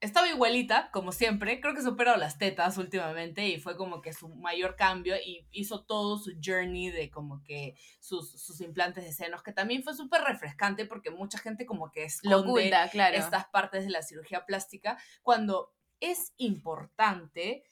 estaba 0.00 0.28
igualita, 0.28 0.90
como 0.92 1.12
siempre. 1.12 1.60
Creo 1.60 1.74
que 1.74 1.82
superó 1.82 2.16
las 2.16 2.38
tetas 2.38 2.78
últimamente 2.78 3.46
y 3.48 3.60
fue 3.60 3.76
como 3.76 4.00
que 4.00 4.12
su 4.12 4.28
mayor 4.28 4.76
cambio 4.76 5.14
y 5.16 5.46
hizo 5.50 5.84
todo 5.84 6.18
su 6.18 6.32
journey 6.42 6.90
de 6.90 7.10
como 7.10 7.42
que 7.42 7.74
sus, 8.00 8.30
sus 8.40 8.60
implantes 8.60 9.04
de 9.04 9.12
senos, 9.12 9.42
que 9.42 9.52
también 9.52 9.82
fue 9.82 9.94
súper 9.94 10.22
refrescante 10.22 10.86
porque 10.86 11.10
mucha 11.10 11.38
gente 11.38 11.66
como 11.66 11.90
que 11.90 12.04
esconde 12.04 12.72
claro. 12.90 13.16
estas 13.16 13.46
partes 13.48 13.84
de 13.84 13.90
la 13.90 14.02
cirugía 14.02 14.46
plástica 14.46 14.98
cuando 15.22 15.74
es 16.00 16.32
importante 16.38 17.64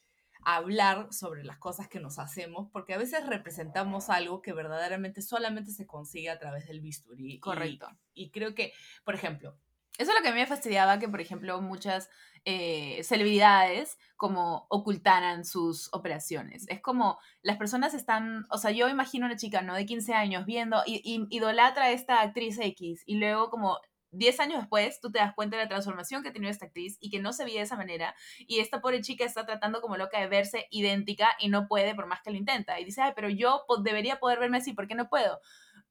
hablar 0.44 1.12
sobre 1.12 1.44
las 1.44 1.58
cosas 1.58 1.88
que 1.88 2.00
nos 2.00 2.18
hacemos, 2.18 2.70
porque 2.72 2.94
a 2.94 2.98
veces 2.98 3.26
representamos 3.26 4.08
algo 4.08 4.40
que 4.40 4.52
verdaderamente 4.52 5.20
solamente 5.20 5.72
se 5.72 5.86
consigue 5.86 6.30
a 6.30 6.38
través 6.38 6.66
del 6.66 6.80
bisturí. 6.80 7.40
Correcto. 7.40 7.88
Y, 8.14 8.30
creo 8.30 8.54
que, 8.54 8.72
por 9.04 9.14
ejemplo, 9.14 9.58
eso 9.98 10.12
es 10.12 10.16
lo 10.16 10.22
que 10.22 10.28
a 10.28 10.32
mí 10.32 10.38
me 10.38 10.46
fastidiaba, 10.46 10.98
que 10.98 11.08
por 11.08 11.20
ejemplo 11.20 11.61
muchas 11.61 12.08
eh, 12.44 13.02
celebridades 13.02 13.98
como 14.16 14.66
ocultaran 14.70 15.44
sus 15.44 15.92
operaciones. 15.92 16.66
Es 16.68 16.80
como 16.80 17.18
las 17.42 17.56
personas 17.56 17.94
están, 17.94 18.46
o 18.50 18.58
sea, 18.58 18.70
yo 18.70 18.88
imagino 18.88 19.26
una 19.26 19.37
chica, 19.37 19.61
¿no? 19.61 19.74
De 19.74 19.87
15 19.87 20.14
años 20.14 20.46
viendo, 20.46 20.82
y, 20.87 21.26
idolatra 21.30 21.87
a 21.87 21.90
esta 21.90 22.20
actriz 22.22 22.58
X, 22.61 23.02
y 23.06 23.16
luego 23.16 23.50
como 23.50 23.78
10 24.12 24.40
años 24.40 24.61
después, 24.61 25.00
tú 25.00 25.11
te 25.11 25.18
das 25.18 25.34
cuenta 25.34 25.56
de 25.56 25.64
la 25.64 25.68
transformación 25.68 26.22
que 26.22 26.30
ha 26.30 26.32
tenido 26.32 26.50
esta 26.50 26.66
actriz 26.66 26.96
y 27.00 27.11
que 27.11 27.18
no 27.18 27.32
se 27.32 27.44
veía 27.44 27.58
de 27.58 27.64
esa 27.64 27.76
manera. 27.76 28.14
Y 28.38 28.61
esta 28.61 28.80
pobre 28.80 29.00
chica 29.02 29.24
está 29.24 29.44
tratando 29.44 29.80
como 29.80 29.96
loca 29.96 30.18
de 30.18 30.28
verse 30.28 30.66
idéntica 30.70 31.28
y 31.38 31.48
no 31.48 31.68
puede 31.68 31.94
por 31.94 32.06
más 32.06 32.22
que 32.22 32.30
lo 32.30 32.37
intenta. 32.37 32.80
Y 32.80 32.84
dice, 32.84 33.02
ay, 33.02 33.12
pero 33.14 33.28
yo 33.28 33.64
debería 33.82 34.18
poder 34.18 34.38
verme 34.38 34.58
así, 34.58 34.72
¿por 34.72 34.88
qué 34.88 34.94
no 34.94 35.08
puedo? 35.08 35.40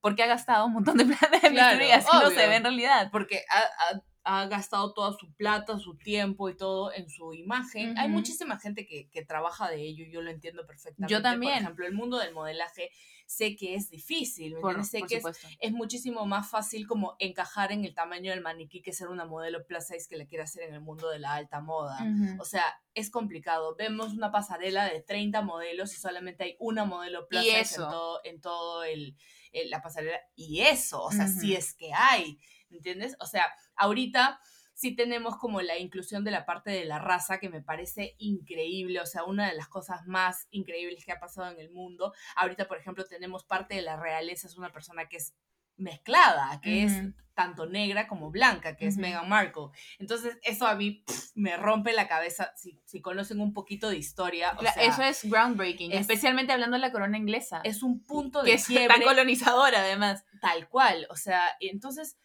Porque 0.02 0.24
ha 0.24 0.28
gastado 0.28 0.66
un 0.66 0.74
montón 0.74 0.98
de 0.98 1.06
plata 1.06 1.40
en 1.44 1.54
claro, 1.54 1.84
y 1.84 1.90
no 1.90 2.30
se 2.30 2.48
ve 2.48 2.56
en 2.56 2.64
realidad. 2.64 3.10
Porque 3.12 3.44
ha, 3.50 4.02
ha 4.28 4.46
gastado 4.48 4.94
toda 4.94 5.14
su 5.14 5.34
plata, 5.36 5.80
su 5.80 5.98
tiempo 5.98 6.50
y 6.50 6.58
todo 6.58 6.92
en 6.94 7.10
su 7.10 7.34
imagen. 7.34 7.98
Hay 7.98 8.10
muchísima 8.10 8.60
gente 8.60 8.86
que, 8.86 9.10
que, 9.10 9.24
trabaja 9.24 9.70
de 9.70 9.82
ello, 9.82 10.06
yo 10.12 10.22
lo 10.22 10.30
entiendo 10.30 10.68
perfectamente. 10.68 11.14
Yo 11.14 11.22
también. 11.22 11.54
Por 11.54 11.62
ejemplo, 11.62 11.88
el 11.88 11.94
mundo 11.94 12.18
del 12.18 12.34
modelaje 12.34 12.92
sé 13.28 13.58
que 13.58 13.76
es 13.76 13.90
difícil, 13.90 14.56
¿me 14.56 14.84
sé 14.86 15.02
que 15.04 15.22
es, 15.60 15.72
muchísimo 15.74 16.26
más 16.26 16.50
fácil 16.50 16.88
como 16.88 17.18
encajar 17.20 17.74
en 17.74 17.84
el 17.84 17.94
tamaño 17.94 18.32
del 18.32 18.40
maniquí 18.40 18.82
que 18.82 18.94
ser 18.94 19.10
una 19.10 19.26
modelo 19.26 19.66
plus 19.66 19.86
size 19.86 20.08
que 20.10 20.16
le 20.16 20.28
quiere 20.28 20.46
hacer 20.46 20.63
en 20.63 20.74
el 20.74 20.80
mundo 20.80 21.10
de 21.10 21.20
la 21.20 21.34
alta 21.34 21.60
moda. 21.60 22.00
O 22.40 22.46
sea, 22.46 22.63
es 22.94 23.12
complicado. 23.12 23.76
Vemos 23.76 24.13
una 24.13 24.32
pasarela 24.32 24.86
de 24.86 25.02
30 25.02 25.42
modelos 25.42 25.94
y 25.94 25.98
solamente 25.98 26.46
hay 26.46 26.56
una 26.60 26.86
modelo 26.86 27.28
plus 27.28 27.44
size 27.44 27.76
en 27.76 27.90
todo, 27.90 28.22
en 28.24 28.42
todo 28.42 28.84
el, 28.86 29.18
la 29.66 29.82
pasarela. 29.82 30.20
Y 30.34 30.62
eso, 30.62 31.04
o 31.04 31.12
sea, 31.12 31.28
si 31.28 31.54
es 31.54 31.74
que 31.74 31.92
hay, 31.94 32.40
¿entiendes? 32.70 33.18
O 33.20 33.26
sea, 33.26 33.54
ahorita 33.76 34.40
sí 34.78 34.96
tenemos 34.96 35.38
como 35.38 35.60
la 35.62 35.80
inclusión 35.80 36.24
de 36.24 36.30
la 36.30 36.46
parte 36.46 36.70
de 36.70 36.86
la 36.86 37.00
raza 37.00 37.40
que 37.40 37.50
me 37.50 37.62
parece 37.62 38.13
increíble, 38.20 39.02
o 39.02 39.08
sea, 39.08 39.24
una 39.24 39.50
de 39.50 39.56
las 39.56 39.68
cosas 39.68 40.06
más 40.06 40.48
increíbles 40.52 41.04
que 41.04 41.12
ha 41.12 41.20
pasado 41.20 41.52
en 41.52 41.60
el 41.60 41.72
mundo. 41.72 42.13
Ahorita, 42.36 42.68
por 42.68 42.78
ejemplo, 42.78 43.04
tenemos 43.04 43.44
parte 43.44 43.74
de 43.74 43.82
la 43.82 43.98
realeza, 43.98 44.46
es 44.48 44.56
una 44.56 44.72
persona 44.72 45.10
que 45.10 45.18
es 45.18 45.34
mezclada, 45.78 46.62
que 46.62 46.84
es 46.84 46.94
tanto 47.34 47.66
negra 47.66 48.08
como 48.08 48.30
blanca, 48.30 48.76
que 48.76 48.86
es 48.86 48.98
Meghan 48.98 49.28
Markle. 49.28 49.70
Entonces, 49.98 50.38
eso 50.44 50.68
a 50.68 50.76
mí 50.76 51.04
me 51.34 51.58
rompe 51.58 51.94
la 51.94 52.08
cabeza 52.08 52.52
si, 52.56 52.80
si, 52.86 53.02
conocen 53.02 53.42
un 53.42 53.54
poquito 53.54 53.90
de 53.90 53.98
historia. 53.98 54.56
eso 54.80 55.02
es 55.02 55.24
groundbreaking, 55.24 55.92
especialmente 55.92 56.54
hablando 56.54 56.78
de 56.78 56.82
la 56.82 56.92
corona 56.92 57.18
inglesa. 57.18 57.62
Es 57.63 57.82
un 57.82 58.04
punto 58.04 58.44
de 58.44 58.52
que 58.52 58.56
es 58.56 58.88
tan 58.88 59.02
colonizadora, 59.02 59.80
además. 59.80 60.24
Tal 60.40 60.70
cual, 60.70 61.08
o 61.10 61.16
sea, 61.16 61.42
entonces 61.60 62.18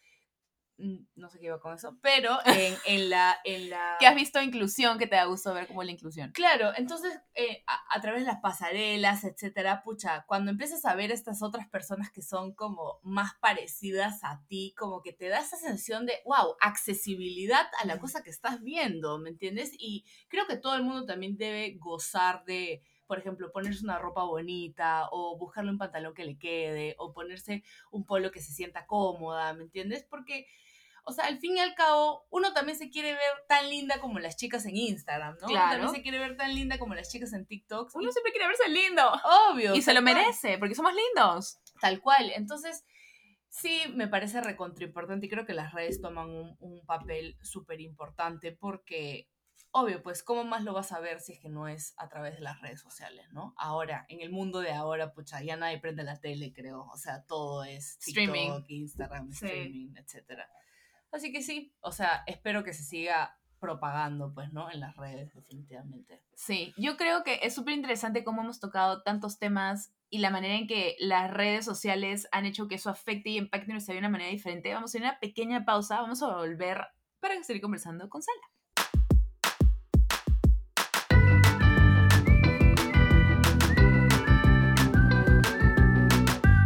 no 0.77 1.29
sé 1.29 1.39
qué 1.39 1.45
iba 1.45 1.59
con 1.59 1.73
eso, 1.73 1.97
pero 2.01 2.37
en, 2.45 2.75
en, 2.85 3.09
la, 3.09 3.37
en 3.43 3.69
la... 3.69 3.97
Que 3.99 4.07
has 4.07 4.15
visto 4.15 4.41
inclusión, 4.41 4.97
que 4.97 5.07
te 5.07 5.15
da 5.15 5.25
gusto 5.25 5.53
ver 5.53 5.67
como 5.67 5.83
la 5.83 5.91
inclusión. 5.91 6.31
Claro, 6.31 6.71
entonces 6.75 7.19
eh, 7.35 7.63
a, 7.67 8.01
través 8.01 8.21
de 8.21 8.27
las 8.27 8.41
pasarelas, 8.41 9.23
etcétera, 9.23 9.83
pucha, 9.83 10.25
cuando 10.27 10.51
empiezas 10.51 10.85
a 10.85 10.95
ver 10.95 11.11
estas 11.11 11.41
otras 11.41 11.67
personas 11.69 12.11
que 12.11 12.21
son 12.21 12.53
como 12.53 12.99
más 13.03 13.33
parecidas 13.39 14.23
a 14.23 14.43
ti, 14.47 14.73
como 14.77 15.01
que 15.01 15.13
te 15.13 15.29
da 15.29 15.39
esa 15.39 15.57
sensación 15.57 16.05
de, 16.05 16.13
wow, 16.25 16.55
accesibilidad 16.59 17.67
a 17.81 17.85
la 17.85 17.99
cosa 17.99 18.23
que 18.23 18.29
estás 18.29 18.61
viendo, 18.61 19.19
¿me 19.19 19.29
entiendes? 19.29 19.71
Y 19.77 20.05
creo 20.27 20.45
que 20.47 20.57
todo 20.57 20.75
el 20.75 20.83
mundo 20.83 21.05
también 21.05 21.37
debe 21.37 21.77
gozar 21.79 22.43
de 22.45 22.81
por 23.05 23.19
ejemplo, 23.19 23.51
ponerse 23.51 23.83
una 23.83 23.99
ropa 23.99 24.23
bonita 24.23 25.07
o 25.11 25.37
buscarle 25.37 25.69
un 25.69 25.77
pantalón 25.77 26.13
que 26.13 26.25
le 26.25 26.39
quede 26.39 26.95
o 26.97 27.13
ponerse 27.13 27.63
un 27.91 28.05
polo 28.05 28.31
que 28.31 28.41
se 28.41 28.53
sienta 28.53 28.87
cómoda, 28.87 29.53
¿me 29.53 29.63
entiendes? 29.63 30.03
Porque 30.09 30.47
o 31.05 31.11
sea, 31.11 31.25
al 31.25 31.39
fin 31.39 31.57
y 31.57 31.59
al 31.59 31.75
cabo, 31.75 32.25
uno 32.29 32.53
también 32.53 32.77
se 32.77 32.89
quiere 32.89 33.11
ver 33.11 33.31
tan 33.47 33.69
linda 33.69 33.99
como 33.99 34.19
las 34.19 34.37
chicas 34.37 34.65
en 34.65 34.77
Instagram, 34.77 35.37
¿no? 35.41 35.47
Claro. 35.47 35.65
Uno 35.65 35.71
también 35.71 35.95
se 35.95 36.01
quiere 36.01 36.19
ver 36.19 36.37
tan 36.37 36.55
linda 36.55 36.79
como 36.79 36.95
las 36.95 37.09
chicas 37.09 37.33
en 37.33 37.45
TikTok. 37.45 37.91
Uno 37.93 38.11
siempre 38.11 38.31
quiere 38.31 38.47
verse 38.47 38.69
lindo. 38.69 39.03
Obvio. 39.51 39.75
Y 39.75 39.81
se 39.81 39.93
lo 39.93 40.01
merece, 40.01 40.57
porque 40.57 40.75
somos 40.75 40.93
lindos. 40.93 41.59
Tal 41.81 41.99
cual. 41.99 42.31
Entonces, 42.35 42.85
sí 43.49 43.81
me 43.93 44.07
parece 44.07 44.41
recontra 44.41 44.85
importante 44.85 45.25
y 45.25 45.29
creo 45.29 45.45
que 45.45 45.53
las 45.53 45.73
redes 45.73 46.01
toman 46.01 46.29
un, 46.29 46.85
papel 46.85 47.37
súper 47.41 47.81
importante 47.81 48.51
porque, 48.51 49.29
obvio, 49.71 50.01
pues, 50.01 50.23
¿cómo 50.23 50.45
más 50.45 50.63
lo 50.63 50.73
vas 50.73 50.93
a 50.93 51.01
ver 51.01 51.19
si 51.19 51.33
es 51.33 51.39
que 51.39 51.49
no 51.49 51.67
es 51.67 51.93
a 51.97 52.07
través 52.07 52.35
de 52.35 52.41
las 52.41 52.61
redes 52.61 52.79
sociales, 52.79 53.25
¿no? 53.31 53.53
Ahora, 53.57 54.05
en 54.07 54.21
el 54.21 54.31
mundo 54.31 54.59
de 54.59 54.71
ahora, 54.71 55.13
pucha, 55.13 55.43
ya 55.43 55.57
nadie 55.57 55.79
prende 55.79 56.03
la 56.03 56.19
tele, 56.19 56.53
creo. 56.53 56.87
O 56.93 56.97
sea, 56.97 57.25
todo 57.25 57.63
es 57.65 57.99
TikTok, 57.99 58.23
streaming. 58.23 58.63
Instagram, 58.69 59.29
streaming, 59.31 59.95
etcétera. 59.97 60.49
Así 61.13 61.31
que 61.31 61.43
sí, 61.43 61.73
o 61.79 61.91
sea, 61.91 62.23
espero 62.25 62.63
que 62.63 62.73
se 62.73 62.83
siga 62.83 63.37
propagando, 63.59 64.33
pues, 64.33 64.51
¿no? 64.51 64.69
En 64.69 64.79
las 64.81 64.97
redes, 64.97 65.33
definitivamente. 65.33 66.21
Sí, 66.33 66.73
yo 66.75 66.97
creo 66.97 67.23
que 67.23 67.39
es 67.43 67.53
súper 67.53 67.75
interesante 67.75 68.23
cómo 68.23 68.41
hemos 68.41 68.59
tocado 68.59 69.03
tantos 69.03 69.37
temas 69.39 69.93
y 70.09 70.17
la 70.17 70.31
manera 70.31 70.55
en 70.55 70.67
que 70.67 70.95
las 70.99 71.31
redes 71.31 71.63
sociales 71.63 72.27
han 72.31 72.45
hecho 72.45 72.67
que 72.67 72.75
eso 72.75 72.89
afecte 72.89 73.29
y 73.29 73.37
impacte 73.37 73.71
nuestra 73.71 73.93
vida 73.93 74.01
de 74.01 74.07
una 74.07 74.17
manera 74.17 74.31
diferente. 74.31 74.73
Vamos 74.73 74.93
a 74.93 74.97
ir 74.97 75.05
a 75.05 75.09
una 75.11 75.19
pequeña 75.19 75.63
pausa, 75.63 76.01
vamos 76.01 76.21
a 76.23 76.35
volver 76.35 76.87
para 77.19 77.41
seguir 77.43 77.61
conversando 77.61 78.09
con 78.09 78.21
Sala. 78.21 78.52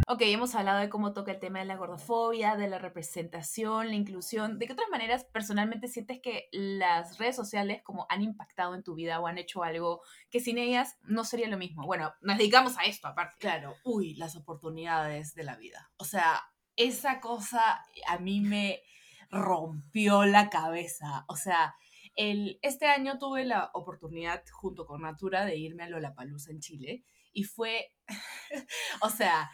Ok, 0.09 0.21
hemos 0.21 0.55
hablado 0.55 0.79
de 0.79 0.87
cómo 0.87 1.11
toca 1.11 1.33
el 1.33 1.39
tema 1.39 1.59
de 1.59 1.65
la 1.65 1.75
gordofobia, 1.75 2.55
de 2.55 2.69
la 2.69 2.79
representación, 2.79 3.89
la 3.89 3.95
inclusión. 3.95 4.57
¿De 4.57 4.65
qué 4.65 4.71
otras 4.71 4.87
maneras 4.89 5.25
personalmente 5.25 5.89
sientes 5.89 6.21
que 6.23 6.47
las 6.53 7.17
redes 7.17 7.35
sociales 7.35 7.81
como 7.83 8.05
han 8.07 8.21
impactado 8.21 8.73
en 8.73 8.83
tu 8.83 8.95
vida 8.95 9.19
o 9.19 9.27
han 9.27 9.37
hecho 9.37 9.63
algo 9.63 10.01
que 10.29 10.39
sin 10.39 10.59
ellas 10.59 10.95
no 11.01 11.25
sería 11.25 11.49
lo 11.49 11.57
mismo? 11.57 11.85
Bueno, 11.85 12.13
nos 12.21 12.37
dedicamos 12.37 12.77
a 12.77 12.85
esto 12.85 13.09
aparte. 13.09 13.35
Claro, 13.37 13.75
uy, 13.83 14.15
las 14.15 14.37
oportunidades 14.37 15.35
de 15.35 15.43
la 15.43 15.57
vida. 15.57 15.91
O 15.97 16.05
sea, 16.05 16.41
esa 16.77 17.19
cosa 17.19 17.83
a 18.07 18.17
mí 18.17 18.39
me 18.39 18.83
rompió 19.29 20.23
la 20.23 20.49
cabeza. 20.49 21.25
O 21.27 21.35
sea, 21.35 21.75
el, 22.15 22.59
este 22.61 22.85
año 22.85 23.19
tuve 23.19 23.43
la 23.43 23.71
oportunidad 23.73 24.41
junto 24.53 24.85
con 24.85 25.01
Natura 25.01 25.43
de 25.43 25.57
irme 25.57 25.83
a 25.83 25.89
Lollapalooza 25.89 26.51
en 26.51 26.61
Chile 26.61 27.03
y 27.33 27.43
fue, 27.43 27.91
o 29.01 29.09
sea, 29.09 29.51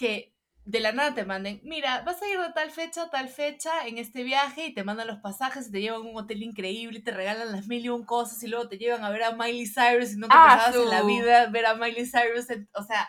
que 0.00 0.34
de 0.64 0.80
la 0.80 0.92
nada 0.92 1.14
te 1.14 1.26
manden, 1.26 1.60
mira, 1.62 2.00
vas 2.06 2.22
a 2.22 2.28
ir 2.28 2.40
de 2.40 2.52
tal 2.54 2.70
fecha 2.70 3.02
a 3.02 3.10
tal 3.10 3.28
fecha 3.28 3.86
en 3.86 3.98
este 3.98 4.22
viaje 4.22 4.66
y 4.66 4.74
te 4.74 4.82
mandan 4.82 5.08
los 5.08 5.18
pasajes, 5.18 5.70
te 5.70 5.80
llevan 5.80 6.00
a 6.00 6.10
un 6.10 6.16
hotel 6.16 6.42
increíble 6.42 7.00
y 7.00 7.02
te 7.02 7.10
regalan 7.10 7.52
las 7.52 7.66
mil 7.66 7.84
y 7.84 7.90
un 7.90 8.04
cosas 8.06 8.42
y 8.42 8.48
luego 8.48 8.66
te 8.68 8.78
llevan 8.78 9.04
a 9.04 9.10
ver 9.10 9.24
a 9.24 9.32
Miley 9.32 9.66
Cyrus 9.66 10.14
y 10.14 10.16
no 10.16 10.26
te 10.26 10.34
ah, 10.34 10.72
en 10.72 10.88
la 10.88 11.02
vida 11.02 11.46
ver 11.48 11.66
a 11.66 11.74
Miley 11.74 12.06
Cyrus, 12.06 12.46
o 12.72 12.82
sea, 12.82 13.06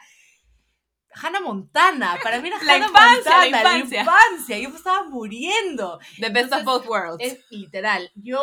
Hannah 1.14 1.40
Montana, 1.40 2.18
para 2.22 2.42
mí 2.42 2.50
era 2.50 2.58
la 2.64 2.74
Hannah 2.74 2.88
infancia, 2.88 3.32
Montana, 3.32 3.64
la 3.64 3.78
infancia. 3.78 4.04
la 4.04 4.12
infancia, 4.12 4.58
yo 4.58 4.70
estaba 4.76 5.04
muriendo. 5.08 6.00
The 6.20 6.30
best 6.30 6.52
of 6.52 6.64
both 6.64 6.86
worlds. 6.88 7.24
Es 7.24 7.40
literal, 7.52 8.12
yo 8.16 8.42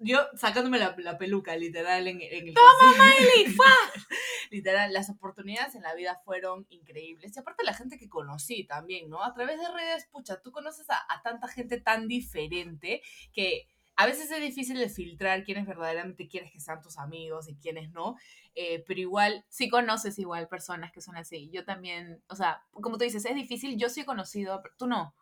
yo 0.00 0.18
sacándome 0.34 0.78
la, 0.78 0.94
la, 0.98 1.18
peluca, 1.18 1.56
literal, 1.56 2.06
en, 2.08 2.20
en 2.20 2.48
el 2.48 2.54
¡Toma, 2.54 2.92
Miley! 2.98 3.56
literal, 4.50 4.92
las 4.92 5.10
oportunidades 5.10 5.74
en 5.74 5.82
la 5.82 5.94
vida 5.94 6.20
fueron 6.24 6.66
increíbles. 6.70 7.36
Y 7.36 7.38
aparte 7.38 7.64
la 7.64 7.74
gente 7.74 7.98
que 7.98 8.08
conocí 8.08 8.64
también, 8.64 9.08
¿no? 9.08 9.22
A 9.22 9.32
través 9.32 9.60
de 9.60 9.70
redes, 9.70 10.06
pucha, 10.10 10.40
tú 10.40 10.50
conoces 10.50 10.88
a, 10.90 10.96
a 11.08 11.22
tanta 11.22 11.48
gente 11.48 11.80
tan 11.80 12.08
diferente 12.08 13.02
que 13.32 13.68
a 14.00 14.06
veces 14.06 14.30
es 14.30 14.40
difícil 14.40 14.78
de 14.78 14.88
filtrar 14.88 15.44
quiénes 15.44 15.66
verdaderamente 15.66 16.26
quieres 16.26 16.50
que 16.50 16.58
sean 16.58 16.80
tus 16.80 16.96
amigos 16.96 17.50
y 17.50 17.56
quiénes 17.56 17.90
no, 17.90 18.16
eh, 18.54 18.82
pero 18.86 18.98
igual... 18.98 19.44
Sí 19.50 19.68
conoces 19.68 20.18
igual 20.18 20.48
personas 20.48 20.90
que 20.90 21.02
son 21.02 21.18
así. 21.18 21.50
Yo 21.52 21.66
también, 21.66 22.22
o 22.28 22.34
sea, 22.34 22.62
como 22.70 22.96
tú 22.96 23.04
dices, 23.04 23.26
es 23.26 23.34
difícil. 23.34 23.76
Yo 23.76 23.90
sí 23.90 24.00
he 24.00 24.06
conocido, 24.06 24.62
tú 24.78 24.86
no. 24.86 25.14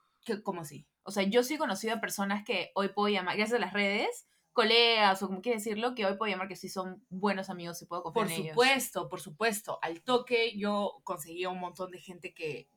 ¿Cómo 0.45 0.61
así? 0.61 0.87
O 1.03 1.11
sea, 1.11 1.25
yo 1.25 1.43
sí 1.43 1.55
he 1.55 1.59
conocido 1.59 1.95
a 1.95 2.01
personas 2.01 2.45
que 2.45 2.71
hoy 2.77 2.91
puedo 2.91 3.09
llamar, 3.09 3.37
gracias 3.37 3.57
a 3.57 3.61
las 3.61 3.73
redes, 3.73 4.29
colegas 4.53 5.23
o 5.23 5.29
como 5.29 5.41
quieres 5.41 5.65
decirlo, 5.65 5.95
que 5.95 6.07
hoy 6.07 6.17
puedo 6.17 6.31
llamar 6.31 6.49
que 6.49 6.57
sí 6.57 6.69
son 6.69 7.05
buenos 7.09 7.51
amigos 7.51 7.81
y 7.83 7.87
puedo 7.87 8.03
confiar 8.03 8.27
por 8.27 8.33
en 8.33 8.43
ellos. 8.43 8.57
Por 8.57 8.65
supuesto, 8.67 9.09
por 9.09 9.21
supuesto. 9.21 9.79
Al 9.83 10.03
toque 10.03 10.59
yo 10.59 11.01
conseguí 11.05 11.47
un 11.47 11.61
montón 11.61 11.91
de 11.91 12.01
gente 12.01 12.35
que 12.35 12.69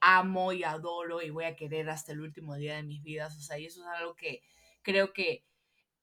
amo 0.00 0.52
y 0.52 0.64
adoro 0.64 1.22
y 1.22 1.30
voy 1.30 1.44
a 1.44 1.56
querer 1.56 1.88
hasta 1.88 2.12
el 2.12 2.20
último 2.20 2.56
día 2.56 2.76
de 2.76 2.82
mis 2.82 3.02
vidas. 3.02 3.36
O 3.38 3.40
sea, 3.40 3.58
y 3.58 3.66
eso 3.66 3.80
es 3.80 3.88
algo 3.88 4.14
que 4.14 4.42
creo 4.82 5.12
que 5.12 5.44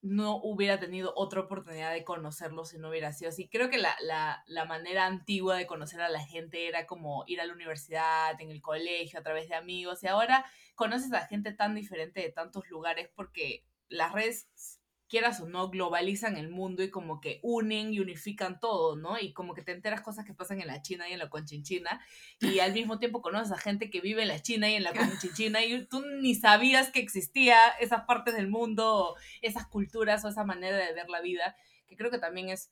no 0.02 0.38
hubiera 0.38 0.80
tenido 0.80 1.12
otra 1.16 1.42
oportunidad 1.42 1.92
de 1.92 2.06
conocerlo 2.06 2.64
si 2.64 2.78
no 2.78 2.90
hubiera 2.90 3.12
sido 3.12 3.30
así. 3.30 3.50
Creo 3.50 3.70
que 3.70 3.78
la, 3.78 3.96
la, 4.02 4.44
la, 4.48 4.64
manera 4.64 5.06
antigua 5.06 5.58
de 5.58 5.68
conocer 5.68 6.00
a 6.00 6.10
la 6.10 6.22
gente 6.22 6.68
era 6.68 6.86
como 6.88 7.26
ir 7.28 7.42
a 7.42 7.46
la 7.46 7.54
universidad, 7.54 8.40
en 8.40 8.50
el 8.50 8.62
colegio, 8.62 9.20
a 9.20 9.24
través 9.24 9.50
de 9.50 9.56
amigos, 9.56 10.02
y 10.04 10.08
ahora 10.08 10.46
conoces 10.76 11.12
a 11.12 11.28
gente 11.28 11.52
tan 11.52 11.76
diferente 11.76 12.22
de 12.22 12.32
tantos 12.32 12.70
lugares 12.70 13.10
porque 13.14 13.66
las 13.90 14.14
redes 14.14 14.79
quieras 15.10 15.42
o 15.42 15.50
no, 15.50 15.70
globalizan 15.70 16.38
el 16.38 16.50
mundo 16.50 16.84
y 16.84 16.92
como 16.92 17.20
que 17.20 17.40
unen 17.42 17.94
y 17.94 18.00
unifican 18.00 18.60
todo, 18.60 18.96
¿no? 18.96 19.20
Y 19.20 19.34
como 19.34 19.54
que 19.54 19.64
te 19.64 19.72
enteras 19.72 20.02
cosas 20.02 20.24
que 20.24 20.34
pasan 20.34 20.62
en 20.62 20.68
la 20.68 20.82
China 20.82 21.10
y 21.10 21.14
en 21.14 21.20
la 21.20 21.30
Conchinchina 21.30 22.00
y 22.40 22.60
al 22.60 22.74
mismo 22.74 23.00
tiempo 23.00 23.22
conoces 23.22 23.52
a 23.52 23.58
gente 23.58 23.90
que 23.90 24.02
vive 24.02 24.22
en 24.22 24.28
la 24.28 24.42
China 24.42 24.70
y 24.70 24.76
en 24.76 24.84
la 24.84 24.94
Conchinchina 24.94 25.66
y 25.66 25.86
tú 25.86 26.06
ni 26.22 26.36
sabías 26.36 26.92
que 26.92 27.00
existía 27.00 27.58
esas 27.80 28.06
partes 28.06 28.36
del 28.36 28.48
mundo, 28.48 29.16
esas 29.42 29.66
culturas 29.68 30.24
o 30.24 30.30
esa 30.30 30.44
manera 30.44 30.78
de 30.78 30.94
ver 30.94 31.10
la 31.10 31.22
vida, 31.22 31.56
que 31.88 31.98
creo 31.98 32.12
que 32.12 32.20
también 32.20 32.50
es 32.50 32.72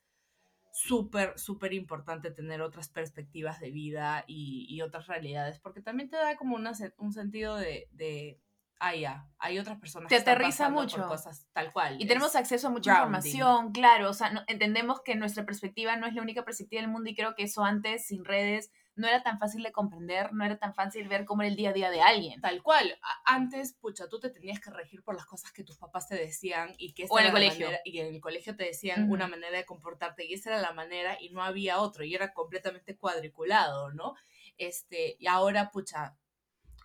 súper, 0.71 1.39
súper 1.39 1.73
importante 1.73 2.29
tener 2.29 2.61
otras 2.61 2.88
perspectivas 2.88 3.59
de 3.59 3.71
vida 3.71 4.23
y, 4.27 4.79
otras 4.81 5.07
realidades, 5.07 5.59
porque 5.59 5.81
también 5.81 6.09
te 6.09 6.17
da 6.17 6.38
como 6.38 6.55
un 6.55 7.13
sentido 7.13 7.57
de 7.57 8.39
ya, 8.95 9.28
hay 9.39 9.59
otras 9.59 9.80
personas 9.80 10.09
te 10.09 10.15
que 10.15 10.21
aterriza 10.21 10.69
mucho. 10.69 10.97
Por 10.97 11.07
cosas 11.07 11.47
tal 11.53 11.71
cual. 11.71 12.01
Y 12.01 12.05
tenemos 12.05 12.36
acceso 12.36 12.67
a 12.67 12.69
mucha 12.69 12.91
información, 12.91 13.71
claro, 13.71 14.09
o 14.09 14.13
sea, 14.13 14.45
entendemos 14.47 15.01
que 15.01 15.15
nuestra 15.15 15.45
perspectiva 15.45 15.95
no 15.95 16.07
es 16.07 16.13
la 16.13 16.21
única 16.21 16.43
perspectiva 16.43 16.82
del 16.82 16.91
mundo 16.91 17.09
y 17.09 17.15
creo 17.15 17.36
que 17.36 17.43
eso 17.43 17.63
antes, 17.63 18.05
sin 18.07 18.23
redes, 18.25 18.71
no 18.97 19.07
era 19.07 19.21
tan 19.21 19.38
fácil 19.39 19.63
de 19.63 19.71
comprender, 19.71 20.34
no 20.34 20.43
era 20.43 20.57
tan 20.57 20.73
fácil 20.73 21.07
ver 21.07 21.23
cómo 21.25 21.43
era 21.43 21.49
el 21.49 21.55
día 21.55 21.69
a 21.69 21.73
día 21.73 21.89
de 21.91 22.01
alguien. 22.01 22.41
Tal 22.41 22.63
cual. 22.63 22.99
Antes, 23.25 23.73
pucha, 23.73 24.09
tú 24.09 24.19
te 24.19 24.30
tenías 24.32 24.59
que 24.59 24.71
regir 24.71 25.03
por 25.03 25.15
las 25.15 25.25
cosas 25.25 25.51
que 25.51 25.63
tus 25.63 25.78
papás 25.78 26.07
te 26.07 26.15
decían 26.15 26.73
y 26.78 26.93
que 26.93 27.05
o 27.09 27.19
en 27.19 27.28
el 27.28 27.32
colegio. 27.32 27.69
y 27.86 27.99
en 27.99 28.15
el 28.15 28.19
colegio 28.19 28.55
te 28.55 28.65
decían 28.65 29.09
una 29.11 29.28
manera 29.28 29.55
de 29.55 29.65
comportarte 29.65 30.25
y 30.25 30.34
esa 30.34 30.49
era 30.49 30.61
la 30.61 30.73
manera 30.73 31.17
y 31.21 31.30
no 31.30 31.43
había 31.43 31.80
otro 31.80 32.03
y 32.03 32.15
era 32.15 32.34
completamente 32.34 32.97
cuadriculado, 32.97 33.93
¿no? 33.93 34.15
Este, 34.57 35.15
y 35.19 35.28
ahora, 35.28 35.69
pucha, 35.69 36.17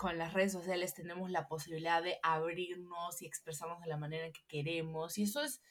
con 0.02 0.18
las 0.18 0.32
redes 0.32 0.50
sociales 0.50 0.94
tenemos 0.94 1.30
la 1.30 1.46
posibilidad 1.46 2.02
de 2.02 2.18
abrirnos 2.24 3.22
y 3.22 3.26
expresarnos 3.26 3.80
de 3.80 3.86
la 3.86 3.96
manera 3.96 4.32
que 4.32 4.42
queremos. 4.48 5.16
Y 5.16 5.22
eso 5.22 5.42
es, 5.42 5.62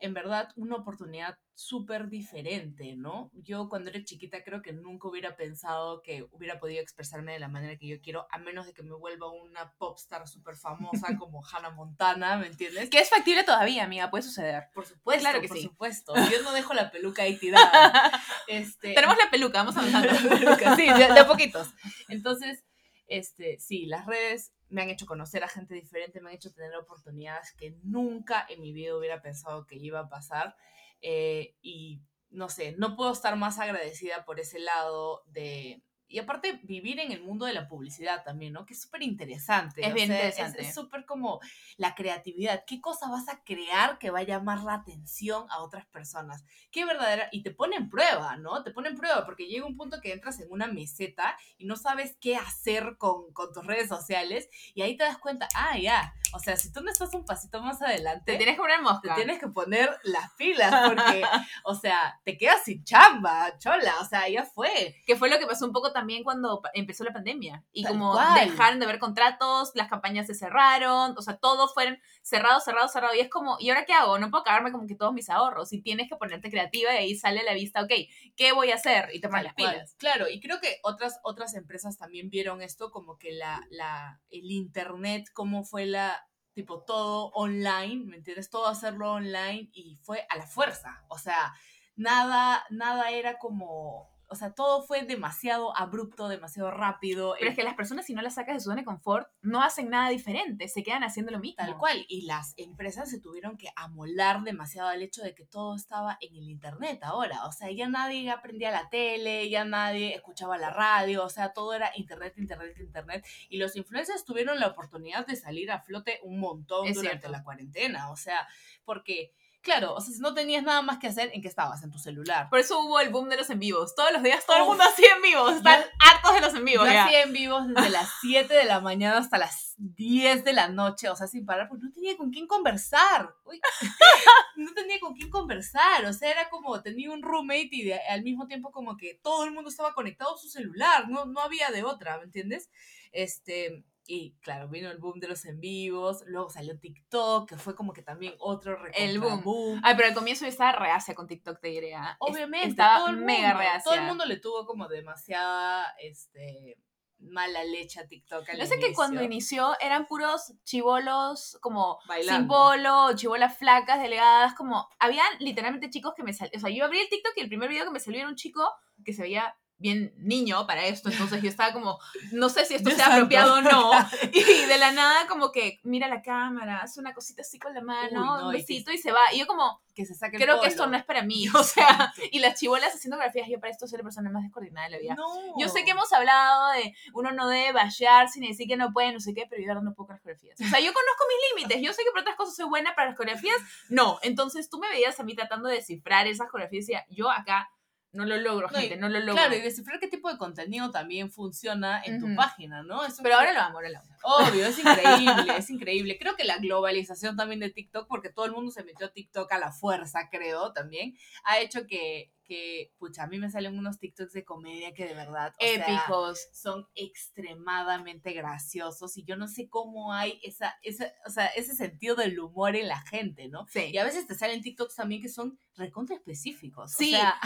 en 0.00 0.12
verdad, 0.12 0.48
una 0.56 0.74
oportunidad 0.74 1.38
súper 1.54 2.08
diferente, 2.08 2.96
¿no? 2.96 3.30
Yo 3.32 3.68
cuando 3.68 3.90
era 3.90 4.02
chiquita 4.02 4.42
creo 4.42 4.60
que 4.60 4.72
nunca 4.72 5.06
hubiera 5.06 5.36
pensado 5.36 6.02
que 6.02 6.26
hubiera 6.32 6.58
podido 6.58 6.82
expresarme 6.82 7.34
de 7.34 7.38
la 7.38 7.46
manera 7.46 7.76
que 7.78 7.86
yo 7.86 8.00
quiero, 8.00 8.26
a 8.32 8.38
menos 8.38 8.66
de 8.66 8.74
que 8.74 8.82
me 8.82 8.96
vuelva 8.96 9.30
una 9.30 9.72
popstar 9.78 10.26
súper 10.26 10.56
famosa 10.56 11.06
como 11.20 11.46
Hannah 11.46 11.70
Montana, 11.70 12.38
¿me 12.38 12.48
entiendes? 12.48 12.90
Que 12.90 12.98
es 12.98 13.08
factible 13.08 13.44
todavía, 13.44 13.84
amiga, 13.84 14.10
puede 14.10 14.24
suceder. 14.24 14.64
Por 14.74 14.84
supuesto, 14.84 15.20
claro 15.20 15.40
que 15.40 15.46
por 15.46 15.60
supuesto. 15.60 16.12
Yo 16.32 16.42
no 16.42 16.50
dejo 16.50 16.74
la 16.74 16.90
peluca 16.90 17.22
ahí 17.22 17.36
tirada. 17.38 18.10
Este... 18.48 18.94
Tenemos 18.94 19.16
la 19.16 19.30
peluca, 19.30 19.58
vamos 19.58 19.76
a 19.76 19.80
hablar 19.80 20.02
de 20.02 20.28
la 20.28 20.36
peluca, 20.36 20.74
sí, 20.74 20.86
de, 20.86 21.12
de 21.14 21.24
poquitos. 21.24 21.68
Entonces, 22.08 22.64
este, 23.06 23.58
sí, 23.58 23.86
las 23.86 24.06
redes 24.06 24.52
me 24.68 24.82
han 24.82 24.90
hecho 24.90 25.06
conocer 25.06 25.44
a 25.44 25.48
gente 25.48 25.74
diferente, 25.74 26.20
me 26.20 26.30
han 26.30 26.36
hecho 26.36 26.52
tener 26.52 26.74
oportunidades 26.76 27.52
que 27.54 27.76
nunca 27.82 28.44
en 28.48 28.60
mi 28.60 28.72
vida 28.72 28.96
hubiera 28.96 29.22
pensado 29.22 29.66
que 29.66 29.76
iba 29.76 30.00
a 30.00 30.08
pasar. 30.08 30.56
Eh, 31.00 31.56
y 31.62 32.02
no 32.30 32.48
sé, 32.48 32.74
no 32.78 32.96
puedo 32.96 33.12
estar 33.12 33.36
más 33.36 33.58
agradecida 33.58 34.24
por 34.24 34.40
ese 34.40 34.58
lado 34.58 35.22
de, 35.26 35.82
y 36.08 36.18
aparte, 36.18 36.60
vivir 36.62 37.00
en 37.00 37.10
el 37.10 37.22
mundo 37.22 37.46
de 37.46 37.52
la 37.52 37.66
publicidad 37.68 38.22
también, 38.22 38.52
¿no? 38.52 38.64
Que 38.64 38.74
es 38.74 38.80
súper 38.80 39.02
interesante. 39.02 39.84
Es 39.84 39.92
bien 39.92 40.10
interesante. 40.10 40.62
Es 40.62 40.74
súper 40.74 41.04
como 41.04 41.40
la 41.76 41.94
creatividad. 41.94 42.64
¿Qué 42.66 42.80
cosa 42.80 43.10
vas 43.10 43.28
a 43.28 43.42
crear 43.42 43.98
que 43.98 44.10
va 44.10 44.20
a 44.20 44.24
llamar 44.24 44.62
la 44.62 44.74
atención 44.74 45.46
a 45.50 45.62
otras 45.62 45.86
personas? 45.86 46.44
Qué 46.70 46.84
verdadera. 46.84 47.28
Y 47.32 47.42
te 47.42 47.50
pone 47.50 47.76
en 47.76 47.90
prueba, 47.90 48.36
¿no? 48.36 48.62
Te 48.62 48.70
pone 48.70 48.88
en 48.88 48.96
prueba 48.96 49.24
porque 49.24 49.46
llega 49.46 49.66
un 49.66 49.76
punto 49.76 50.00
que 50.00 50.12
entras 50.12 50.38
en 50.40 50.50
una 50.50 50.68
meseta 50.68 51.36
y 51.58 51.64
no 51.66 51.76
sabes 51.76 52.16
qué 52.20 52.36
hacer 52.36 52.96
con, 52.98 53.32
con 53.32 53.52
tus 53.52 53.66
redes 53.66 53.88
sociales 53.88 54.48
y 54.74 54.82
ahí 54.82 54.96
te 54.96 55.04
das 55.04 55.18
cuenta, 55.18 55.48
ah, 55.54 55.76
ya. 55.78 56.14
O 56.32 56.38
sea, 56.38 56.56
si 56.56 56.72
tú 56.72 56.82
no 56.82 56.90
estás 56.90 57.14
un 57.14 57.24
pasito 57.24 57.60
más 57.62 57.80
adelante. 57.82 58.32
Te 58.32 58.36
tienes 58.36 58.56
que 58.56 58.60
poner 58.60 58.82
mosca. 58.82 59.14
Te 59.14 59.22
tienes 59.22 59.40
que 59.40 59.48
poner 59.48 59.98
las 60.04 60.32
pilas 60.34 60.88
porque, 60.88 61.22
o 61.64 61.74
sea, 61.74 62.20
te 62.24 62.36
quedas 62.36 62.64
sin 62.64 62.84
chamba, 62.84 63.58
chola. 63.58 63.94
O 64.00 64.04
sea, 64.04 64.28
ya 64.28 64.44
fue. 64.44 65.00
Que 65.06 65.16
fue 65.16 65.30
lo 65.30 65.38
que 65.38 65.46
pasó 65.46 65.66
un 65.66 65.72
poco 65.72 65.92
también 65.96 66.24
cuando 66.24 66.60
empezó 66.74 67.04
la 67.04 67.14
pandemia. 67.14 67.64
Y 67.72 67.82
como 67.84 68.14
dejaron 68.34 68.78
de 68.78 68.84
haber 68.84 68.98
contratos, 68.98 69.70
las 69.72 69.88
campañas 69.88 70.26
se 70.26 70.34
cerraron, 70.34 71.14
o 71.16 71.22
sea, 71.22 71.38
todo 71.38 71.68
fueron 71.68 71.98
cerrado, 72.20 72.60
cerrado, 72.60 72.86
cerrado. 72.88 73.14
Y 73.14 73.20
es 73.20 73.30
como, 73.30 73.56
¿y 73.58 73.70
ahora 73.70 73.86
qué 73.86 73.94
hago? 73.94 74.18
No 74.18 74.30
puedo 74.30 74.42
acabarme 74.42 74.72
como 74.72 74.86
que 74.86 74.94
todos 74.94 75.14
mis 75.14 75.30
ahorros. 75.30 75.72
Y 75.72 75.80
tienes 75.80 76.10
que 76.10 76.16
ponerte 76.16 76.50
creativa 76.50 76.92
y 76.92 76.98
ahí 76.98 77.16
sale 77.16 77.40
a 77.40 77.44
la 77.44 77.54
vista, 77.54 77.80
ok, 77.80 77.92
¿qué 78.36 78.52
voy 78.52 78.72
a 78.72 78.74
hacer? 78.74 79.08
Y 79.14 79.20
te 79.22 79.30
pones 79.30 79.44
las 79.44 79.54
pilas. 79.54 79.94
Claro, 79.96 80.28
y 80.28 80.38
creo 80.38 80.60
que 80.60 80.80
otras, 80.82 81.18
otras 81.22 81.54
empresas 81.54 81.96
también 81.96 82.28
vieron 82.28 82.60
esto 82.60 82.90
como 82.90 83.16
que 83.16 83.32
la, 83.32 83.66
la, 83.70 84.20
el 84.28 84.50
internet, 84.50 85.30
cómo 85.32 85.64
fue 85.64 85.86
la, 85.86 86.28
tipo 86.52 86.82
todo 86.82 87.30
online, 87.32 88.04
¿me 88.04 88.16
entiendes? 88.16 88.50
Todo 88.50 88.66
hacerlo 88.66 89.12
online 89.12 89.70
y 89.72 89.96
fue 90.02 90.26
a 90.28 90.36
la 90.36 90.46
fuerza. 90.46 91.06
O 91.08 91.16
sea, 91.16 91.54
nada, 91.96 92.66
nada 92.68 93.10
era 93.12 93.38
como 93.38 94.15
o 94.28 94.34
sea, 94.34 94.52
todo 94.52 94.82
fue 94.82 95.02
demasiado 95.02 95.76
abrupto, 95.76 96.28
demasiado 96.28 96.70
rápido. 96.70 97.34
Pero 97.38 97.50
es 97.50 97.56
que 97.56 97.62
las 97.62 97.74
personas, 97.74 98.06
si 98.06 98.14
no 98.14 98.22
las 98.22 98.34
sacas 98.34 98.54
de 98.54 98.60
su 98.60 98.70
zona 98.70 98.82
de 98.82 98.84
confort, 98.84 99.28
no 99.40 99.62
hacen 99.62 99.88
nada 99.90 100.08
diferente, 100.08 100.68
se 100.68 100.82
quedan 100.82 101.04
haciendo 101.04 101.32
lo 101.32 101.38
mismo. 101.38 101.56
Tal 101.58 101.76
cual. 101.78 102.04
Y 102.08 102.22
las 102.22 102.54
empresas 102.56 103.08
se 103.10 103.20
tuvieron 103.20 103.56
que 103.56 103.68
amolar 103.76 104.42
demasiado 104.42 104.88
al 104.88 105.02
hecho 105.02 105.22
de 105.22 105.34
que 105.34 105.44
todo 105.44 105.76
estaba 105.76 106.18
en 106.20 106.34
el 106.34 106.48
Internet 106.48 107.02
ahora. 107.02 107.46
O 107.46 107.52
sea, 107.52 107.70
ya 107.70 107.88
nadie 107.88 108.28
aprendía 108.30 108.70
la 108.70 108.88
tele, 108.88 109.48
ya 109.48 109.64
nadie 109.64 110.14
escuchaba 110.14 110.58
la 110.58 110.70
radio, 110.70 111.24
o 111.24 111.28
sea, 111.28 111.52
todo 111.52 111.74
era 111.74 111.90
Internet, 111.94 112.34
Internet, 112.36 112.76
Internet. 112.80 113.26
Y 113.48 113.58
los 113.58 113.76
influencers 113.76 114.24
tuvieron 114.24 114.58
la 114.58 114.68
oportunidad 114.68 115.26
de 115.26 115.36
salir 115.36 115.70
a 115.70 115.80
flote 115.80 116.20
un 116.22 116.40
montón 116.40 116.92
durante 116.92 117.28
la 117.28 117.42
cuarentena. 117.42 118.10
O 118.10 118.16
sea, 118.16 118.46
porque 118.84 119.32
Claro, 119.66 119.94
o 119.94 120.00
sea, 120.00 120.14
si 120.14 120.20
no 120.20 120.32
tenías 120.32 120.62
nada 120.62 120.80
más 120.80 120.98
que 120.98 121.08
hacer, 121.08 121.28
¿en 121.34 121.42
qué 121.42 121.48
estabas? 121.48 121.82
En 121.82 121.90
tu 121.90 121.98
celular. 121.98 122.48
Por 122.48 122.60
eso 122.60 122.78
hubo 122.78 123.00
el 123.00 123.10
boom 123.10 123.28
de 123.28 123.36
los 123.36 123.50
en 123.50 123.58
vivos. 123.58 123.96
Todos 123.96 124.12
los 124.12 124.22
días 124.22 124.46
todo 124.46 124.58
el 124.58 124.64
mundo 124.64 124.84
hacía 124.84 125.16
en 125.16 125.22
vivos. 125.22 125.56
Están 125.56 125.82
hartos 125.98 126.34
de 126.34 126.40
los 126.40 126.54
en 126.54 126.64
vivos. 126.64 126.86
Yo 126.88 127.00
hacía 127.00 127.22
en 127.24 127.32
vivos 127.32 127.66
desde 127.66 127.90
las 127.90 128.08
7 128.20 128.54
de 128.54 128.64
la 128.64 128.78
mañana 128.78 129.18
hasta 129.18 129.38
las 129.38 129.74
10 129.78 130.44
de 130.44 130.52
la 130.52 130.68
noche, 130.68 131.08
o 131.08 131.16
sea, 131.16 131.26
sin 131.26 131.44
parar, 131.44 131.68
pues 131.68 131.82
no 131.82 131.90
tenía 131.90 132.16
con 132.16 132.30
quién 132.30 132.46
conversar. 132.46 133.34
no 134.56 134.72
tenía 134.72 135.00
con 135.00 135.14
quién 135.14 135.30
conversar. 135.30 136.04
O 136.04 136.12
sea, 136.12 136.30
era 136.30 136.48
como, 136.48 136.80
tenía 136.82 137.10
un 137.10 137.24
roommate 137.24 137.70
y 137.72 137.90
al 137.90 138.22
mismo 138.22 138.46
tiempo 138.46 138.70
como 138.70 138.96
que 138.96 139.18
todo 139.20 139.42
el 139.42 139.50
mundo 139.50 139.68
estaba 139.68 139.94
conectado 139.94 140.36
a 140.36 140.38
su 140.38 140.48
celular. 140.48 141.08
No, 141.08 141.24
no 141.24 141.40
había 141.40 141.72
de 141.72 141.82
otra, 141.82 142.18
¿me 142.18 142.22
entiendes? 142.26 142.70
Este, 143.10 143.82
y 144.06 144.36
claro, 144.40 144.68
vino 144.68 144.90
el 144.90 144.98
boom 144.98 145.20
de 145.20 145.28
los 145.28 145.44
en 145.44 145.60
vivos, 145.60 146.22
luego 146.26 146.48
salió 146.48 146.78
TikTok, 146.78 147.48
que 147.48 147.56
fue 147.56 147.74
como 147.74 147.92
que 147.92 148.02
también 148.02 148.34
otro 148.38 148.78
El 148.94 149.20
boom. 149.20 149.80
Ay, 149.82 149.94
pero 149.96 150.08
al 150.08 150.14
comienzo 150.14 150.44
yo 150.44 150.48
estaba 150.48 150.72
reacia 150.72 151.14
con 151.14 151.26
TikTok, 151.26 151.60
te 151.60 151.68
diría. 151.68 152.16
Obviamente, 152.20 152.68
estaba 152.68 153.12
mega 153.12 153.54
reacia. 153.54 153.82
Todo 153.84 153.94
el 153.94 154.06
mundo 154.06 154.24
le 154.24 154.36
tuvo 154.38 154.66
como 154.66 154.88
demasiada, 154.88 155.94
este, 156.00 156.78
mala 157.18 157.64
leche 157.64 158.00
a 158.00 158.06
TikTok. 158.06 158.46
Yo 158.56 158.66
sé 158.66 158.78
que 158.78 158.92
cuando 158.92 159.22
inició 159.22 159.74
eran 159.80 160.06
puros 160.06 160.54
chivolos 160.64 161.58
como 161.60 161.98
sin 162.22 162.46
polo, 162.46 163.14
chivolas 163.14 163.56
flacas, 163.56 164.00
delegadas, 164.00 164.54
como 164.54 164.88
habían 164.98 165.26
literalmente 165.40 165.90
chicos 165.90 166.14
que 166.14 166.22
me 166.22 166.32
salían, 166.32 166.56
o 166.56 166.60
sea, 166.60 166.70
yo 166.70 166.84
abrí 166.84 167.00
el 167.00 167.08
TikTok 167.08 167.32
y 167.36 167.40
el 167.40 167.48
primer 167.48 167.68
video 167.68 167.84
que 167.84 167.90
me 167.90 168.00
salió 168.00 168.20
era 168.20 168.28
un 168.28 168.36
chico 168.36 168.62
que 169.04 169.12
se 169.12 169.22
veía 169.22 169.56
bien 169.78 170.14
niño 170.18 170.66
para 170.66 170.86
esto, 170.86 171.10
entonces 171.10 171.42
yo 171.42 171.48
estaba 171.48 171.72
como, 171.72 171.98
no 172.32 172.48
sé 172.48 172.64
si 172.64 172.74
esto 172.74 172.90
sea 172.90 173.06
santo. 173.06 173.14
apropiado 173.14 173.54
o 173.54 173.60
no, 173.60 173.90
y 174.32 174.66
de 174.66 174.78
la 174.78 174.92
nada 174.92 175.26
como 175.26 175.52
que 175.52 175.80
mira 175.82 176.08
la 176.08 176.22
cámara, 176.22 176.80
hace 176.80 177.00
una 177.00 177.12
cosita 177.12 177.42
así 177.42 177.58
con 177.58 177.74
la 177.74 177.82
mano, 177.82 178.20
Uy, 178.20 178.26
no, 178.26 178.48
un 178.48 178.54
y 178.54 178.58
besito 178.58 178.90
y 178.90 178.98
se 178.98 179.12
va, 179.12 179.20
y 179.32 179.38
yo 179.38 179.46
como, 179.46 179.82
Que 179.94 180.06
se 180.06 180.14
saque 180.14 180.36
el 180.36 180.42
creo 180.42 180.60
que 180.60 180.68
esto 180.68 180.86
no 180.86 180.96
es 180.96 181.04
para 181.04 181.22
mí, 181.22 181.46
o 181.54 181.62
sea, 181.62 182.12
y 182.30 182.38
las 182.38 182.58
chivolas 182.58 182.94
haciendo 182.94 183.18
grafías, 183.18 183.48
yo 183.48 183.60
para 183.60 183.70
esto 183.70 183.86
soy 183.86 183.98
la 183.98 184.04
persona 184.04 184.30
más 184.30 184.42
descoordinada 184.42 184.86
de 184.86 184.92
la 184.92 184.98
vida. 184.98 185.14
No. 185.14 185.26
Yo 185.58 185.68
sé 185.68 185.84
que 185.84 185.90
hemos 185.90 186.12
hablado 186.12 186.72
de 186.72 186.94
uno 187.12 187.32
no 187.32 187.48
debe 187.48 187.72
bashear 187.72 188.28
sin 188.28 188.42
decir 188.46 188.66
que 188.66 188.76
no 188.76 188.92
puede, 188.92 189.12
no 189.12 189.20
sé 189.20 189.34
qué, 189.34 189.46
pero 189.48 189.62
yo 189.62 189.68
verdad 189.68 189.82
no 189.82 189.94
puedo 189.94 190.12
las 190.12 190.20
coreografías. 190.20 190.60
O 190.60 190.64
sea, 190.64 190.80
yo 190.80 190.92
conozco 190.92 191.24
mis 191.28 191.64
límites. 191.64 191.82
Yo 191.82 191.92
sé 191.92 192.02
que 192.04 192.10
por 192.10 192.20
otras 192.20 192.36
cosas 192.36 192.56
soy 192.56 192.66
buena 192.66 192.94
para 192.94 193.08
las 193.08 193.16
coreografías. 193.16 193.56
No. 193.88 194.18
Entonces 194.22 194.68
tú 194.68 194.78
me 194.78 194.88
veías 194.88 195.18
a 195.20 195.24
mí 195.24 195.34
tratando 195.34 195.68
de 195.68 195.76
descifrar 195.76 196.26
esas 196.26 196.48
coreografías 196.48 196.88
y 196.88 196.92
decía, 196.92 197.06
yo 197.10 197.30
acá 197.30 197.70
no 198.16 198.24
lo 198.24 198.36
logro, 198.38 198.68
No, 198.72 198.78
gente, 198.78 198.96
no 198.96 199.08
lo 199.08 199.20
logro. 199.20 199.34
Claro, 199.34 199.54
y 199.54 199.60
descifrar 199.60 200.00
qué 200.00 200.08
tipo 200.08 200.30
de 200.30 200.38
contenido 200.38 200.90
también 200.90 201.30
funciona 201.30 202.02
en 202.04 202.18
tu 202.18 202.34
página, 202.34 202.82
¿no? 202.82 203.04
Eso 203.04 203.22
pero 203.22 203.36
ahora 203.36 203.52
lo 203.52 203.60
amo, 203.60 203.76
ahora 203.76 203.90
lo 203.90 203.98
amo. 203.98 204.16
Obvio, 204.22 204.66
es 204.66 204.78
increíble, 204.78 205.56
es 205.56 205.70
increíble. 205.70 206.18
Creo 206.18 206.34
que 206.34 206.44
la 206.44 206.58
globalización 206.58 207.36
también 207.36 207.60
de 207.60 207.70
TikTok, 207.70 208.08
porque 208.08 208.30
todo 208.30 208.46
el 208.46 208.52
mundo 208.52 208.70
se 208.72 208.82
metió 208.82 209.06
a 209.06 209.12
TikTok 209.12 209.52
a 209.52 209.58
la 209.58 209.70
fuerza, 209.70 210.28
creo, 210.30 210.72
también, 210.72 211.16
ha 211.44 211.60
hecho 211.60 211.86
que, 211.86 212.32
que 212.46 212.92
pucha, 212.98 213.24
a 213.24 213.26
mí 213.26 213.38
me 213.38 213.50
salen 213.50 213.78
unos 213.78 213.98
TikToks 213.98 214.32
de 214.32 214.44
comedia 214.44 214.94
que 214.94 215.06
de 215.06 215.14
verdad, 215.14 215.54
o 215.60 215.64
sea, 215.64 215.74
Épicos. 215.74 216.48
son 216.52 216.86
extremadamente 216.94 218.32
graciosos 218.32 219.16
y 219.16 219.24
yo 219.24 219.36
no 219.36 219.48
sé 219.48 219.68
cómo 219.68 220.12
hay 220.12 220.40
esa, 220.42 220.74
esa, 220.82 221.12
o 221.26 221.30
sea, 221.30 221.46
ese 221.46 221.74
sentido 221.74 222.16
del 222.16 222.38
humor 222.38 222.76
en 222.76 222.88
la 222.88 223.00
gente, 223.00 223.48
¿no? 223.48 223.66
Sí. 223.68 223.90
Y 223.92 223.98
a 223.98 224.04
veces 224.04 224.26
te 224.26 224.34
salen 224.34 224.62
TikToks 224.62 224.94
también 224.94 225.20
que 225.20 225.28
son 225.28 225.58
recontra 225.76 226.16
específicos. 226.16 226.92
Sí. 226.92 227.14
O 227.14 227.18
sea, 227.18 227.38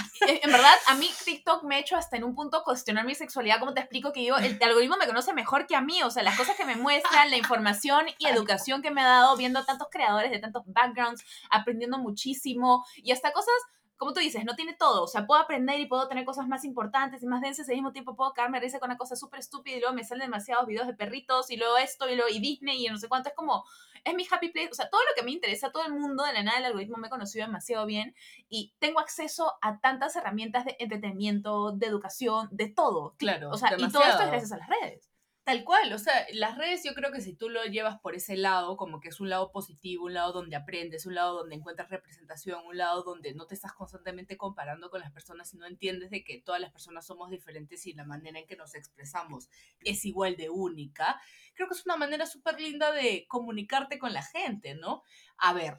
En 0.43 0.53
verdad, 0.53 0.75
a 0.89 0.95
mí 0.95 1.09
TikTok 1.25 1.65
me 1.65 1.77
ha 1.77 1.79
hecho 1.79 1.97
hasta 1.97 2.17
en 2.17 2.25
un 2.25 2.35
punto 2.35 2.63
cuestionar 2.65 3.05
mi 3.05 3.15
sexualidad. 3.15 3.59
Como 3.59 3.75
te 3.75 3.81
explico 3.81 4.13
que 4.13 4.25
yo, 4.25 4.37
el 4.37 4.63
algoritmo 4.63 4.97
me 4.97 5.07
conoce 5.07 5.33
mejor 5.33 5.67
que 5.67 5.77
a 5.77 5.81
mí. 5.81 6.03
O 6.03 6.11
sea, 6.11 6.23
las 6.23 6.37
cosas 6.37 6.57
que 6.57 6.65
me 6.65 6.77
muestran, 6.77 7.31
la 7.31 7.37
información 7.37 8.07
y 8.19 8.27
educación 8.27 8.83
que 8.83 8.91
me 8.91 9.01
ha 9.01 9.07
dado 9.07 9.37
viendo 9.37 9.65
tantos 9.65 9.89
creadores 9.91 10.31
de 10.31 10.39
tantos 10.39 10.63
backgrounds, 10.67 11.23
aprendiendo 11.51 11.99
muchísimo 11.99 12.85
y 12.97 13.13
hasta 13.13 13.33
cosas. 13.33 13.55
Como 14.01 14.15
tú 14.15 14.21
dices, 14.21 14.47
no 14.47 14.57
tiene 14.57 14.73
todo. 14.73 15.03
O 15.03 15.07
sea, 15.07 15.27
puedo 15.27 15.43
aprender 15.43 15.79
y 15.79 15.85
puedo 15.85 16.09
tener 16.09 16.25
cosas 16.25 16.49
más 16.49 16.65
importantes 16.65 17.23
y 17.23 17.27
más 17.27 17.43
densas. 17.43 17.69
Al 17.69 17.75
mismo 17.75 17.93
tiempo 17.93 18.17
puedo 18.17 18.33
caerme 18.33 18.57
de 18.57 18.65
risa 18.65 18.79
con 18.79 18.89
una 18.89 18.97
cosa 18.97 19.15
súper 19.15 19.41
estúpida 19.41 19.77
y 19.77 19.81
luego 19.81 19.95
me 19.95 20.05
salen 20.05 20.31
demasiados 20.31 20.67
videos 20.67 20.87
de 20.87 20.95
perritos 20.95 21.51
y 21.51 21.59
luego 21.59 21.77
esto 21.77 22.09
y 22.09 22.17
luego 22.17 22.31
y 22.31 22.41
Disney 22.41 22.87
y 22.87 22.89
no 22.89 22.97
sé 22.97 23.09
cuánto. 23.09 23.29
Es 23.29 23.35
como, 23.35 23.63
es 24.03 24.15
mi 24.15 24.27
happy 24.31 24.53
place. 24.53 24.71
O 24.71 24.75
sea, 24.75 24.89
todo 24.89 25.03
lo 25.03 25.15
que 25.15 25.23
me 25.23 25.33
interesa, 25.33 25.71
todo 25.71 25.85
el 25.85 25.93
mundo 25.93 26.25
de 26.25 26.33
la 26.33 26.43
nada 26.43 26.57
del 26.57 26.65
algoritmo 26.69 26.97
me 26.97 27.09
ha 27.09 27.11
conocido 27.11 27.45
demasiado 27.45 27.85
bien 27.85 28.15
y 28.49 28.73
tengo 28.79 29.01
acceso 29.01 29.53
a 29.61 29.81
tantas 29.81 30.17
herramientas 30.17 30.65
de 30.65 30.77
entretenimiento, 30.79 31.73
de 31.73 31.87
educación, 31.87 32.49
de 32.53 32.71
todo. 32.71 33.17
Claro, 33.19 33.51
O 33.51 33.59
sea, 33.59 33.75
y 33.77 33.87
todo 33.91 34.03
esto 34.03 34.23
es 34.23 34.31
gracias 34.31 34.53
a 34.53 34.57
las 34.57 34.69
redes. 34.71 35.10
Tal 35.51 35.65
cual, 35.65 35.93
o 35.93 35.99
sea, 35.99 36.15
las 36.33 36.57
redes 36.57 36.85
yo 36.85 36.95
creo 36.95 37.11
que 37.11 37.21
si 37.21 37.35
tú 37.35 37.49
lo 37.49 37.65
llevas 37.65 37.99
por 37.99 38.15
ese 38.15 38.37
lado, 38.37 38.77
como 38.77 39.01
que 39.01 39.09
es 39.09 39.19
un 39.19 39.29
lado 39.29 39.51
positivo, 39.51 40.05
un 40.05 40.15
lado 40.15 40.33
donde 40.33 40.55
aprendes, 40.55 41.07
un 41.07 41.17
lado 41.17 41.39
donde 41.39 41.57
encuentras 41.57 41.91
representación, 41.91 42.65
un 42.65 42.79
lado 42.79 43.03
donde 43.03 43.35
no 43.35 43.49
te 43.49 43.57
estás 43.57 43.73
constantemente 43.73 44.37
comparando 44.37 44.91
con 44.91 45.01
las 45.01 45.11
personas, 45.11 45.51
sino 45.51 45.67
entiendes 45.67 46.11
de 46.11 46.23
que 46.23 46.41
todas 46.41 46.61
las 46.61 46.71
personas 46.71 47.05
somos 47.05 47.31
diferentes 47.33 47.85
y 47.89 47.95
la 47.95 48.05
manera 48.05 48.39
en 48.39 48.47
que 48.47 48.55
nos 48.55 48.77
expresamos 48.77 49.49
es 49.81 50.05
igual 50.05 50.37
de 50.37 50.51
única, 50.51 51.21
creo 51.55 51.67
que 51.67 51.75
es 51.75 51.85
una 51.85 51.97
manera 51.97 52.27
súper 52.27 52.61
linda 52.61 52.93
de 52.93 53.27
comunicarte 53.27 53.99
con 53.99 54.13
la 54.13 54.23
gente, 54.23 54.77
¿no? 54.77 55.03
A 55.37 55.53
ver, 55.53 55.79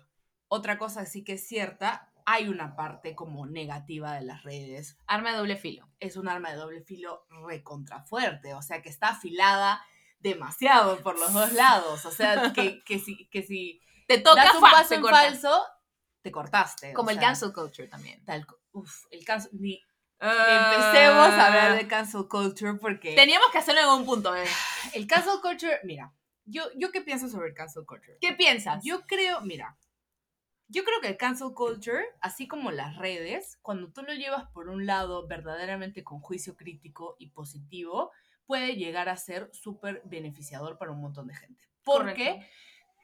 otra 0.49 0.78
cosa 0.78 1.05
sí 1.05 1.24
que 1.24 1.36
es 1.36 1.47
cierta, 1.47 2.11
hay 2.26 2.47
una 2.47 2.76
parte 2.76 3.15
como 3.15 3.45
negativa 3.45 4.13
de 4.13 4.22
las 4.22 4.43
redes, 4.43 4.97
Arma 5.07 5.32
de 5.32 5.38
doble 5.38 5.55
filo. 5.57 5.89
es 5.99 6.17
un 6.17 6.28
arma 6.28 6.51
de 6.51 6.57
doble 6.57 6.82
filo 6.82 7.26
recontra 7.47 8.01
fuerte, 8.03 8.53
o 8.53 8.61
sea 8.61 8.82
que 8.82 8.89
está 8.89 9.09
afilada 9.09 9.84
demasiado 10.19 10.99
por 11.01 11.17
los 11.19 11.34
dos 11.34 11.53
lados, 11.53 12.05
o 12.05 12.11
sea 12.11 12.51
que, 12.53 12.84
que 12.84 12.99
si, 12.99 13.28
que 13.30 13.43
si 13.43 13.82
Te 14.07 14.19
toca 14.19 14.43
das 14.43 14.55
un 14.55 14.61
paso 14.61 14.93
en 14.95 15.03
falso, 15.03 15.63
te 16.22 16.32
cortaste. 16.32 16.93
Como 16.93 17.09
el 17.09 17.17
sea, 17.17 17.28
cancel 17.30 17.51
culture 17.53 17.88
también. 17.88 18.24
Tal, 18.26 18.45
uf, 18.74 19.05
el 19.09 19.26
cancel, 19.26 19.51
ni, 19.59 19.82
empecemos 20.19 21.30
a 21.30 21.47
hablar 21.47 21.72
Ah. 21.72 21.76
de 21.76 21.88
cancel 21.88 22.28
culture 22.28 22.76
porque 22.80 23.15
Teníamos 23.15 23.49
que 23.51 23.57
hacerlo 23.57 23.82
en 23.82 23.88
algún 23.88 24.05
punto, 24.05 24.32
bebé. 24.32 24.47
el 24.93 25.07
cancel 25.07 25.39
culture, 25.41 25.80
mira, 25.84 26.13
yo, 26.45 26.63
yo 26.78 26.91
qué 26.91 27.01
pienso 27.01 27.28
sobre 27.30 27.49
el 27.49 27.53
cancel 27.55 27.86
culture. 27.86 28.17
¿Qué 28.22 28.34
piensas? 28.34 28.84
Yo 28.84 29.01
creo, 29.07 29.41
mira, 29.41 29.78
yo 30.72 30.86
creo 30.86 31.01
que 31.01 31.09
el 31.09 31.17
cancel 31.17 31.53
culture, 31.53 32.05
así 32.22 32.47
como 32.47 32.72
las 32.72 32.95
redes, 32.95 33.59
cuando 33.61 33.91
tú 33.91 34.03
lo 34.03 34.13
llevas 34.13 34.49
por 34.51 34.69
un 34.69 34.86
lado 34.86 35.28
verdaderamente 35.28 36.03
con 36.03 36.22
juicio 36.22 36.55
crítico 36.55 37.17
y 37.19 37.32
positivo, 37.32 38.11
puede 38.45 38.78
llegar 38.78 39.09
a 39.09 39.17
ser 39.17 39.49
súper 39.53 40.01
beneficiador 40.05 40.78
para 40.78 40.91
un 40.91 41.01
montón 41.01 41.28
de 41.28 41.36
gente. 41.36 41.65
Porque 41.84 42.30
Correcto. 42.30 42.47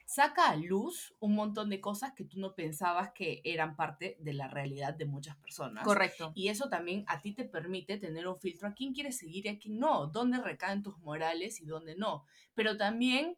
saca 0.05 0.49
a 0.49 0.55
luz 0.55 1.13
un 1.19 1.35
montón 1.35 1.69
de 1.69 1.81
cosas 1.81 2.13
que 2.13 2.23
tú 2.23 2.39
no 2.39 2.55
pensabas 2.55 3.11
que 3.11 3.41
eran 3.43 3.75
parte 3.75 4.15
de 4.21 4.31
la 4.31 4.47
realidad 4.47 4.93
de 4.93 5.05
muchas 5.05 5.35
personas. 5.35 5.83
Correcto. 5.83 6.31
Y 6.35 6.47
eso 6.47 6.69
también 6.69 7.03
a 7.07 7.21
ti 7.21 7.33
te 7.33 7.43
permite 7.43 7.97
tener 7.97 8.29
un 8.29 8.39
filtro 8.39 8.69
a 8.69 8.73
quién 8.73 8.93
quieres 8.93 9.17
seguir 9.17 9.45
y 9.45 9.49
a 9.49 9.59
quién 9.59 9.77
no, 9.77 10.07
dónde 10.07 10.41
recaen 10.41 10.83
tus 10.83 10.97
morales 10.99 11.59
y 11.59 11.65
dónde 11.65 11.97
no. 11.97 12.23
Pero 12.53 12.77
también 12.77 13.37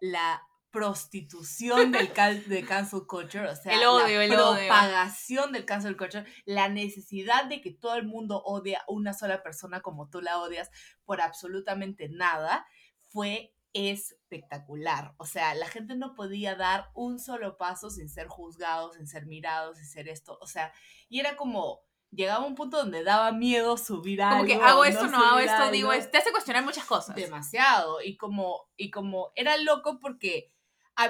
la 0.00 0.42
prostitución 0.70 1.92
del 1.92 2.12
cal- 2.12 2.44
de 2.48 2.64
cancel 2.64 3.06
culture, 3.06 3.48
o 3.48 3.56
sea, 3.56 3.72
El 3.72 3.86
odio, 3.86 4.18
la 4.18 4.24
el 4.24 4.32
odio. 4.34 4.66
propagación 4.68 5.52
del 5.52 5.64
cancel 5.64 5.96
culture, 5.96 6.24
la 6.44 6.68
necesidad 6.68 7.44
de 7.46 7.60
que 7.60 7.72
todo 7.72 7.94
el 7.96 8.06
mundo 8.06 8.42
odie 8.44 8.76
a 8.76 8.84
una 8.88 9.12
sola 9.14 9.42
persona 9.42 9.80
como 9.80 10.08
tú 10.08 10.20
la 10.20 10.38
odias 10.38 10.70
por 11.04 11.20
absolutamente 11.20 12.08
nada, 12.08 12.66
fue 13.10 13.54
espectacular. 13.72 15.14
O 15.18 15.24
sea, 15.26 15.54
la 15.54 15.66
gente 15.68 15.96
no 15.96 16.14
podía 16.14 16.54
dar 16.54 16.90
un 16.94 17.18
solo 17.18 17.56
paso 17.56 17.90
sin 17.90 18.08
ser 18.08 18.26
juzgados, 18.28 18.96
sin 18.96 19.06
ser 19.06 19.26
mirados, 19.26 19.76
sin 19.78 19.86
ser 19.86 20.08
esto. 20.08 20.38
O 20.40 20.46
sea, 20.46 20.72
y 21.08 21.20
era 21.20 21.36
como, 21.36 21.80
llegaba 22.10 22.44
un 22.46 22.54
punto 22.54 22.78
donde 22.78 23.04
daba 23.04 23.32
miedo 23.32 23.76
subir 23.76 24.22
algo. 24.22 24.38
Como 24.38 24.46
que 24.46 24.54
hago 24.64 24.84
esto, 24.84 25.06
no 25.08 25.22
hago 25.22 25.38
esto, 25.38 25.70
digo, 25.70 25.90
algo. 25.90 26.02
es- 26.02 26.10
te 26.10 26.18
hace 26.18 26.30
cuestionar 26.32 26.64
muchas 26.64 26.84
cosas. 26.84 27.14
Demasiado. 27.16 28.00
Y 28.02 28.16
como, 28.16 28.68
y 28.76 28.90
como 28.90 29.32
era 29.34 29.56
loco 29.58 29.98
porque 30.00 30.52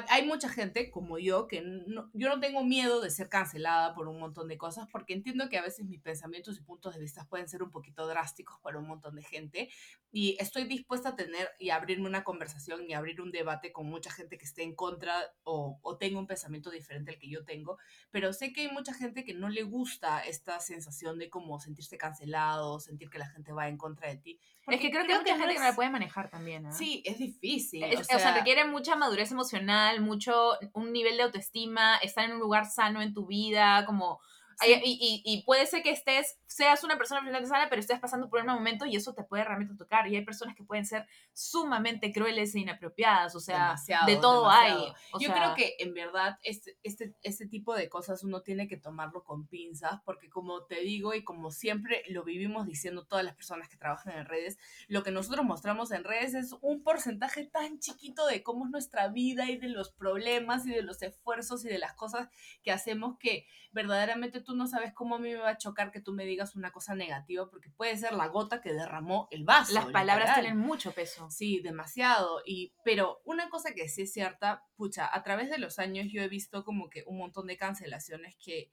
hay 0.08 0.26
mucha 0.26 0.48
gente 0.50 0.90
como 0.90 1.18
yo 1.18 1.46
que 1.46 1.62
no, 1.62 2.10
yo 2.12 2.28
no 2.28 2.40
tengo 2.40 2.62
miedo 2.62 3.00
de 3.00 3.10
ser 3.10 3.28
cancelada 3.28 3.94
por 3.94 4.06
un 4.08 4.18
montón 4.20 4.46
de 4.48 4.58
cosas 4.58 4.86
porque 4.92 5.14
entiendo 5.14 5.48
que 5.48 5.56
a 5.56 5.62
veces 5.62 5.86
mis 5.86 6.00
pensamientos 6.00 6.58
y 6.58 6.62
puntos 6.62 6.94
de 6.94 7.00
vista 7.00 7.24
pueden 7.26 7.48
ser 7.48 7.62
un 7.62 7.70
poquito 7.70 8.06
drásticos 8.06 8.60
para 8.60 8.78
un 8.78 8.86
montón 8.86 9.14
de 9.16 9.22
gente 9.22 9.70
y 10.12 10.36
estoy 10.40 10.64
dispuesta 10.64 11.10
a 11.10 11.16
tener 11.16 11.48
y 11.58 11.70
abrirme 11.70 12.06
una 12.06 12.22
conversación 12.22 12.82
y 12.88 12.92
abrir 12.92 13.20
un 13.22 13.30
debate 13.32 13.72
con 13.72 13.86
mucha 13.86 14.10
gente 14.10 14.36
que 14.36 14.44
esté 14.44 14.62
en 14.62 14.74
contra 14.74 15.14
o, 15.44 15.78
o 15.82 15.96
tenga 15.96 16.18
un 16.18 16.26
pensamiento 16.26 16.70
diferente 16.70 17.12
al 17.12 17.18
que 17.18 17.30
yo 17.30 17.44
tengo, 17.44 17.78
pero 18.10 18.32
sé 18.32 18.52
que 18.52 18.62
hay 18.62 18.68
mucha 18.70 18.92
gente 18.92 19.24
que 19.24 19.32
no 19.34 19.48
le 19.48 19.62
gusta 19.62 20.20
esta 20.20 20.60
sensación 20.60 21.18
de 21.18 21.30
como 21.30 21.58
sentirse 21.60 21.96
cancelado, 21.96 22.78
sentir 22.80 23.08
que 23.10 23.18
la 23.18 23.28
gente 23.28 23.52
va 23.52 23.68
en 23.68 23.78
contra 23.78 24.08
de 24.08 24.16
ti. 24.16 24.38
Es 24.40 24.80
que 24.80 24.88
porque 24.88 24.90
creo 24.90 25.06
que 25.06 25.12
hay 25.12 25.18
mucha 25.18 25.32
gente 25.38 25.54
que 25.54 25.60
no 25.60 25.64
es- 25.64 25.70
la 25.70 25.74
puede 25.74 25.90
manejar 25.90 26.28
también. 26.28 26.66
¿ah? 26.66 26.72
Sí, 26.72 27.02
es 27.06 27.18
difícil. 27.18 27.82
Es- 27.84 28.00
o, 28.00 28.04
sea, 28.18 28.34
requiere 28.34 28.64
mucha 28.66 28.96
madurez 28.96 29.30
emocional, 29.32 29.77
mucho, 30.00 30.52
un 30.74 30.92
nivel 30.92 31.16
de 31.16 31.24
autoestima, 31.24 31.96
estar 31.98 32.24
en 32.24 32.32
un 32.32 32.40
lugar 32.40 32.66
sano 32.66 33.00
en 33.02 33.12
tu 33.14 33.26
vida, 33.26 33.84
como... 33.86 34.20
Sí. 34.60 34.72
Y, 34.84 35.22
y- 35.24 35.38
y 35.38 35.42
puede 35.44 35.66
ser 35.66 35.84
que 35.84 35.92
estés, 35.92 36.36
seas 36.48 36.82
una 36.82 36.96
persona 36.98 37.20
sana, 37.46 37.68
pero 37.70 37.78
estés 37.80 38.00
pasando 38.00 38.28
por 38.28 38.40
un 38.40 38.46
momento 38.48 38.86
y 38.86 38.96
eso 38.96 39.14
te 39.14 39.22
puede 39.22 39.44
realmente 39.44 39.76
tocar. 39.76 40.08
Y 40.08 40.16
hay 40.16 40.24
personas 40.24 40.56
que 40.56 40.64
pueden 40.64 40.84
ser 40.84 41.06
sumamente 41.38 42.12
crueles 42.12 42.52
e 42.56 42.58
inapropiadas, 42.58 43.36
o 43.36 43.40
sea, 43.40 43.58
Demasiado, 43.58 44.06
de 44.06 44.16
todo 44.16 44.42
demasiado. 44.42 44.86
hay. 44.86 44.92
O 45.12 45.20
Yo 45.20 45.28
sea, 45.28 45.36
creo 45.36 45.54
que 45.54 45.76
en 45.78 45.94
verdad 45.94 46.36
este, 46.42 46.76
este, 46.82 47.14
este 47.22 47.46
tipo 47.46 47.74
de 47.74 47.88
cosas 47.88 48.24
uno 48.24 48.42
tiene 48.42 48.66
que 48.66 48.76
tomarlo 48.76 49.22
con 49.22 49.46
pinzas, 49.46 50.00
porque 50.04 50.28
como 50.28 50.64
te 50.64 50.80
digo 50.80 51.14
y 51.14 51.22
como 51.22 51.52
siempre 51.52 52.02
lo 52.08 52.24
vivimos 52.24 52.66
diciendo 52.66 53.06
todas 53.06 53.24
las 53.24 53.36
personas 53.36 53.68
que 53.68 53.76
trabajan 53.76 54.18
en 54.18 54.24
redes, 54.24 54.58
lo 54.88 55.04
que 55.04 55.12
nosotros 55.12 55.44
mostramos 55.44 55.92
en 55.92 56.02
redes 56.02 56.34
es 56.34 56.56
un 56.60 56.82
porcentaje 56.82 57.44
tan 57.44 57.78
chiquito 57.78 58.26
de 58.26 58.42
cómo 58.42 58.64
es 58.64 58.72
nuestra 58.72 59.06
vida 59.06 59.48
y 59.48 59.58
de 59.58 59.68
los 59.68 59.92
problemas 59.92 60.66
y 60.66 60.70
de 60.70 60.82
los 60.82 61.02
esfuerzos 61.02 61.64
y 61.64 61.68
de 61.68 61.78
las 61.78 61.94
cosas 61.94 62.28
que 62.64 62.72
hacemos 62.72 63.16
que 63.18 63.46
verdaderamente 63.70 64.40
tú 64.40 64.56
no 64.56 64.66
sabes 64.66 64.92
cómo 64.92 65.16
a 65.16 65.18
mí 65.20 65.28
me 65.28 65.36
va 65.36 65.50
a 65.50 65.58
chocar 65.58 65.92
que 65.92 66.00
tú 66.00 66.12
me 66.12 66.24
digas 66.24 66.56
una 66.56 66.72
cosa 66.72 66.96
negativa, 66.96 67.48
porque 67.48 67.70
puede 67.70 67.96
ser 67.96 68.12
la 68.14 68.26
gota 68.26 68.60
que 68.60 68.72
derramó 68.72 69.28
el 69.30 69.44
vaso. 69.44 69.72
las 69.72 69.86
palabras 69.86 70.30
literal. 70.30 70.40
tienen 70.42 70.58
mucho 70.58 70.90
peso. 70.92 71.27
Sí, 71.30 71.60
demasiado. 71.60 72.42
Y, 72.46 72.74
pero 72.84 73.20
una 73.24 73.48
cosa 73.50 73.74
que 73.74 73.88
sí 73.88 74.02
es 74.02 74.12
cierta, 74.12 74.64
pucha, 74.76 75.08
a 75.12 75.22
través 75.22 75.50
de 75.50 75.58
los 75.58 75.78
años 75.78 76.06
yo 76.10 76.22
he 76.22 76.28
visto 76.28 76.64
como 76.64 76.90
que 76.90 77.04
un 77.06 77.18
montón 77.18 77.46
de 77.46 77.56
cancelaciones 77.56 78.36
que 78.36 78.72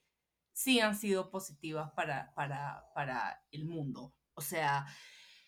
sí 0.54 0.80
han 0.80 0.96
sido 0.96 1.32
positivas 1.32 1.92
para, 1.96 2.34
para, 2.36 2.86
para 2.94 3.44
el 3.52 3.66
mundo. 3.66 4.14
O 4.34 4.42
sea, 4.42 4.86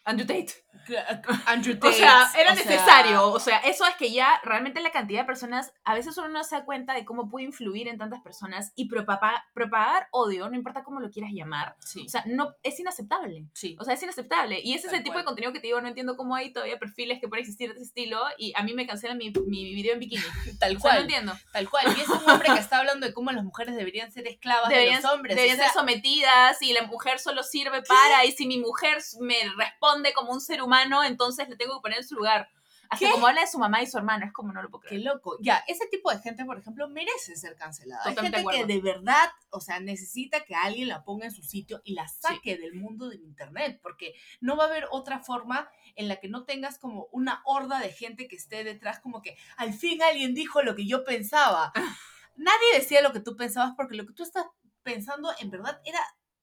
Andrew 0.08 0.26
Tate. 0.26 0.54
Andrew 1.48 1.76
O 1.76 1.80
Tate. 1.80 1.94
sea, 1.98 2.32
era 2.38 2.54
o 2.54 2.56
sea, 2.56 2.66
necesario. 2.66 3.28
O 3.32 3.40
sea, 3.42 3.58
eso 3.60 3.86
es 3.86 3.96
que 3.96 4.10
ya 4.12 4.40
realmente 4.44 4.80
la 4.80 4.92
cantidad 4.92 5.22
de 5.22 5.26
personas, 5.26 5.74
a 5.84 5.94
veces 5.94 6.18
uno 6.18 6.30
no 6.30 6.44
se 6.46 6.56
da 6.56 6.64
cuenta 6.66 6.94
de 6.94 7.04
cómo 7.04 7.30
puede 7.30 7.46
influir 7.46 7.90
en 7.90 7.98
tantas 7.98 8.22
personas 8.22 8.72
y 8.76 8.88
propagar, 8.88 9.42
propagar 9.54 10.08
odio, 10.12 10.50
no 10.50 10.56
importa 10.56 10.84
cómo 10.86 11.02
lo 11.02 11.10
quieras 11.10 11.32
llamar. 11.34 11.76
Sí, 11.80 12.06
O 12.06 12.10
sea, 12.10 12.24
no, 12.28 12.54
es 12.64 12.80
inaceptable. 12.80 13.48
sí. 13.54 13.76
O 13.80 13.84
sea, 13.84 13.96
es 13.96 14.04
inaceptable. 14.04 14.62
Y 14.64 14.76
ese 14.76 14.88
es 14.88 14.94
el 14.94 15.04
tipo 15.04 15.18
de 15.18 15.26
contenido 15.26 15.52
que 15.52 15.60
te 15.60 15.68
digo, 15.68 15.82
no 15.82 15.90
entiendo 15.90 16.16
cómo 16.16 16.36
hay 16.36 16.54
todavía 16.54 16.80
perfiles 16.80 17.20
que 17.20 17.28
pueden 17.28 17.42
existir 17.44 17.70
de 17.70 17.76
ese 17.76 17.84
estilo 17.84 18.22
y 18.38 18.54
a 18.56 18.64
mí 18.64 18.74
me 18.74 18.88
cancelan 18.88 19.18
mi, 19.18 19.34
mi 19.46 19.74
video 19.76 19.94
en 19.94 20.00
bikini. 20.00 20.24
tal 20.60 20.78
O 20.78 20.80
sea, 20.80 20.92
no 20.92 20.96
cual. 20.96 21.02
entiendo. 21.02 21.34
Tal 21.52 21.70
cual. 21.70 21.86
Y 21.98 22.02
es 22.02 22.08
un 22.08 22.30
hombre 22.30 22.48
que 22.54 22.60
está 22.60 22.78
hablando 22.78 23.06
de 23.06 23.14
cómo 23.14 23.32
las 23.34 23.44
mujeres 23.44 23.76
deberían 23.76 24.10
ser 24.14 24.26
esclavas 24.28 24.70
Deberían, 24.70 25.02
de 25.02 25.02
los 25.04 25.12
hombres. 25.14 25.36
deberían 25.36 25.58
o 25.58 25.60
sea, 25.60 25.70
ser 25.72 25.80
sometidas 25.82 26.62
y 26.62 26.72
la 26.72 26.84
mujer 26.84 27.20
solo 27.20 27.44
sirve 27.44 27.82
para, 27.84 28.24
y 28.26 28.32
si 28.32 28.48
mi 28.48 28.58
mujer 28.58 29.00
me 29.20 29.36
responde 29.58 29.97
como 30.14 30.32
un 30.32 30.42
ser 30.42 30.62
humano, 30.62 31.04
entonces 31.04 31.50
le 31.50 31.56
tengo 31.56 31.76
que 31.76 31.82
poner 31.82 32.00
en 32.00 32.08
su 32.08 32.16
lugar. 32.16 32.50
Hasta 32.90 33.06
¿Qué? 33.06 33.12
como 33.12 33.28
habla 33.28 33.42
de 33.42 33.48
su 33.48 33.60
mamá 33.60 33.82
y 33.82 33.88
su 33.88 33.98
hermano, 33.98 34.26
es 34.26 34.32
como 34.32 34.54
no 34.54 34.62
lo 34.62 34.70
puedo 34.70 34.82
Qué 34.84 34.88
creer. 34.90 35.04
loco. 35.04 35.38
Ya, 35.42 35.64
ese 35.68 35.88
tipo 35.88 36.10
de 36.10 36.20
gente, 36.20 36.46
por 36.46 36.58
ejemplo, 36.58 36.88
merece 36.88 37.36
ser 37.36 37.56
cancelada. 37.56 38.02
Hay 38.06 38.16
Totalmente 38.16 38.38
gente 38.38 38.58
de 38.58 38.66
que 38.66 38.74
de 38.74 38.82
verdad, 38.82 39.30
o 39.50 39.60
sea, 39.60 39.80
necesita 39.80 40.46
que 40.46 40.56
alguien 40.56 40.88
la 40.88 41.04
ponga 41.04 41.26
en 41.26 41.34
su 41.34 41.44
sitio 41.44 41.82
y 41.84 41.94
la 41.94 42.08
saque 42.08 42.58
del 42.58 42.76
mundo 42.76 43.10
del 43.10 43.22
internet, 43.24 43.80
porque 43.84 44.14
no 44.40 44.56
va 44.56 44.66
a 44.66 44.68
haber 44.68 44.88
otra 44.92 45.20
forma 45.20 45.70
en 45.96 46.08
la 46.08 46.18
que 46.18 46.30
no 46.30 46.46
tengas 46.46 46.80
como 46.80 47.10
una 47.12 47.42
horda 47.46 47.80
de 47.80 47.92
gente 47.92 48.28
que 48.28 48.38
esté 48.38 48.64
detrás, 48.64 49.00
como 49.02 49.22
que 49.22 49.38
al 49.58 49.74
fin 49.74 50.02
alguien 50.02 50.34
dijo 50.34 50.62
lo 50.62 50.76
que 50.76 50.88
yo 50.88 51.04
pensaba. 51.04 51.74
Nadie 52.38 52.74
decía 52.76 53.02
lo 53.02 53.12
que 53.12 53.20
tú 53.20 53.36
pensabas 53.36 53.74
porque 53.76 53.96
lo 53.96 54.06
que 54.06 54.14
tú 54.14 54.24
estás 54.24 54.46
pensando 54.84 55.30
en 55.40 55.50
verdad 55.50 55.82
era 55.84 56.00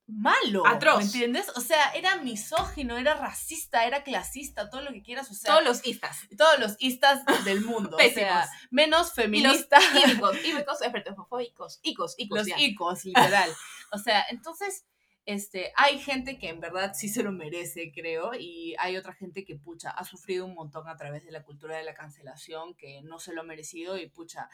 malo. 0.07 0.67
Atroz. 0.67 0.99
¿Me 0.99 1.05
entiendes? 1.05 1.51
O 1.57 1.61
sea, 1.61 1.91
era 1.93 2.17
misógino, 2.17 2.97
era 2.97 3.15
racista, 3.15 3.85
era 3.87 4.03
clasista, 4.03 4.69
todo 4.71 4.83
lo 4.83 4.93
que 4.93 5.03
quieras. 5.03 5.31
O 5.31 5.35
sea, 5.35 5.53
Todos 5.53 5.65
los 5.65 5.87
istas. 5.87 6.19
todos 6.37 6.59
los 6.59 6.77
istas 6.79 7.23
del 7.45 7.63
mundo. 7.63 7.97
o 7.97 8.11
sea, 8.13 8.49
menos 8.71 9.13
feministas. 9.13 9.83
íbicos, 10.05 10.37
íbicos, 10.45 10.83
espertofóbicos, 10.83 11.81
icos, 11.83 12.15
icos, 12.19 12.39
Los 12.39 12.47
ya. 12.49 12.59
icos, 12.59 13.05
literal. 13.05 13.51
O 13.93 13.99
sea, 13.99 14.25
entonces, 14.31 14.85
este, 15.27 15.73
hay 15.77 15.99
gente 15.99 16.39
que 16.39 16.49
en 16.51 16.61
verdad 16.61 16.93
sí 16.95 17.09
se 17.09 17.23
lo 17.23 17.33
merece, 17.33 17.91
creo, 17.95 18.33
y 18.35 18.75
hay 18.79 18.97
otra 18.99 19.15
gente 19.15 19.45
que, 19.45 19.57
pucha, 19.57 19.91
ha 19.91 20.05
sufrido 20.05 20.45
un 20.45 20.55
montón 20.55 20.87
a 20.89 20.97
través 20.97 21.25
de 21.25 21.33
la 21.33 21.43
cultura 21.45 21.77
de 21.79 21.85
la 21.85 21.95
cancelación, 21.95 22.75
que 22.75 23.01
no 23.03 23.19
se 23.19 23.33
lo 23.33 23.41
ha 23.41 23.45
merecido, 23.45 23.97
y 23.97 24.09
pucha, 24.11 24.49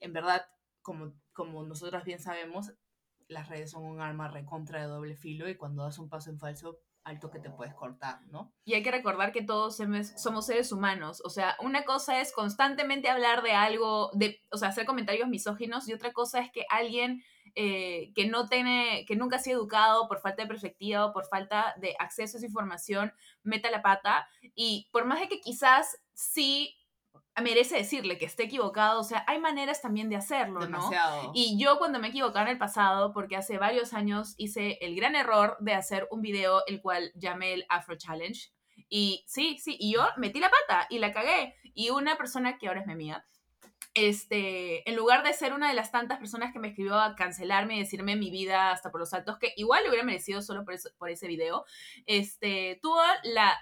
en 0.00 0.12
verdad, 0.12 0.46
como, 0.82 1.12
como 1.32 1.62
nosotras 1.64 2.04
bien 2.04 2.20
sabemos, 2.20 2.72
las 3.30 3.48
redes 3.48 3.70
son 3.70 3.84
un 3.84 4.00
arma 4.00 4.28
recontra 4.28 4.80
de 4.80 4.86
doble 4.86 5.16
filo, 5.16 5.48
y 5.48 5.56
cuando 5.56 5.84
das 5.84 5.98
un 5.98 6.08
paso 6.08 6.30
en 6.30 6.38
falso, 6.38 6.78
alto 7.02 7.30
que 7.30 7.38
te 7.38 7.50
puedes 7.50 7.74
cortar, 7.74 8.20
¿no? 8.26 8.52
Y 8.64 8.74
hay 8.74 8.82
que 8.82 8.90
recordar 8.90 9.32
que 9.32 9.42
todos 9.42 9.78
somos 10.16 10.46
seres 10.46 10.70
humanos. 10.70 11.22
O 11.24 11.30
sea, 11.30 11.56
una 11.60 11.84
cosa 11.84 12.20
es 12.20 12.32
constantemente 12.32 13.08
hablar 13.08 13.42
de 13.42 13.52
algo, 13.52 14.10
de, 14.12 14.42
o 14.50 14.58
sea, 14.58 14.68
hacer 14.68 14.84
comentarios 14.84 15.28
misóginos, 15.28 15.88
y 15.88 15.94
otra 15.94 16.12
cosa 16.12 16.40
es 16.40 16.50
que 16.52 16.66
alguien 16.68 17.22
eh, 17.54 18.12
que 18.14 18.26
no 18.26 18.48
tiene, 18.48 19.04
que 19.08 19.16
nunca 19.16 19.36
ha 19.36 19.40
sido 19.40 19.60
educado 19.60 20.08
por 20.08 20.20
falta 20.20 20.42
de 20.42 20.48
perspectiva 20.48 21.06
o 21.06 21.12
por 21.12 21.26
falta 21.26 21.74
de 21.78 21.94
acceso 21.98 22.36
a 22.36 22.38
esa 22.38 22.46
información, 22.46 23.12
meta 23.42 23.70
la 23.70 23.82
pata. 23.82 24.28
Y 24.54 24.88
por 24.92 25.04
más 25.04 25.20
de 25.20 25.28
que 25.28 25.40
quizás 25.40 25.96
sí 26.12 26.76
merece 27.42 27.76
decirle 27.76 28.18
que 28.18 28.26
esté 28.26 28.44
equivocado, 28.44 29.00
o 29.00 29.04
sea, 29.04 29.24
hay 29.26 29.38
maneras 29.38 29.80
también 29.80 30.08
de 30.10 30.16
hacerlo, 30.16 30.60
¿no? 30.60 30.66
Demasiado. 30.66 31.30
Y 31.34 31.58
yo 31.58 31.78
cuando 31.78 31.98
me 31.98 32.08
equivocaba 32.08 32.42
en 32.46 32.52
el 32.52 32.58
pasado, 32.58 33.12
porque 33.12 33.36
hace 33.36 33.56
varios 33.58 33.92
años 33.94 34.34
hice 34.36 34.78
el 34.82 34.94
gran 34.96 35.14
error 35.16 35.56
de 35.60 35.74
hacer 35.74 36.06
un 36.10 36.20
video 36.22 36.62
el 36.66 36.80
cual 36.82 37.12
llamé 37.14 37.52
el 37.54 37.66
Afro 37.68 37.96
Challenge. 37.96 38.50
Y 38.88 39.24
sí, 39.26 39.58
sí, 39.58 39.76
y 39.78 39.92
yo 39.94 40.02
metí 40.16 40.40
la 40.40 40.50
pata 40.50 40.86
y 40.90 40.98
la 40.98 41.12
cagué. 41.12 41.54
Y 41.74 41.90
una 41.90 42.16
persona 42.16 42.58
que 42.58 42.66
ahora 42.68 42.80
es 42.80 42.86
mi 42.86 42.92
amiga, 42.94 43.24
este, 43.94 44.88
en 44.88 44.96
lugar 44.96 45.22
de 45.24 45.32
ser 45.32 45.52
una 45.52 45.68
de 45.68 45.74
las 45.74 45.90
tantas 45.90 46.18
personas 46.18 46.52
que 46.52 46.58
me 46.58 46.68
escribió 46.68 46.98
a 46.98 47.14
cancelarme 47.16 47.76
y 47.76 47.80
decirme 47.80 48.16
mi 48.16 48.30
vida 48.30 48.70
hasta 48.70 48.90
por 48.90 49.00
los 49.00 49.12
altos, 49.14 49.38
que 49.38 49.52
igual 49.56 49.82
le 49.82 49.88
hubiera 49.88 50.04
merecido 50.04 50.42
solo 50.42 50.64
por, 50.64 50.74
eso- 50.74 50.90
por 50.98 51.10
ese 51.10 51.26
video, 51.26 51.64
este, 52.06 52.78
tuvo 52.82 53.00
la 53.24 53.56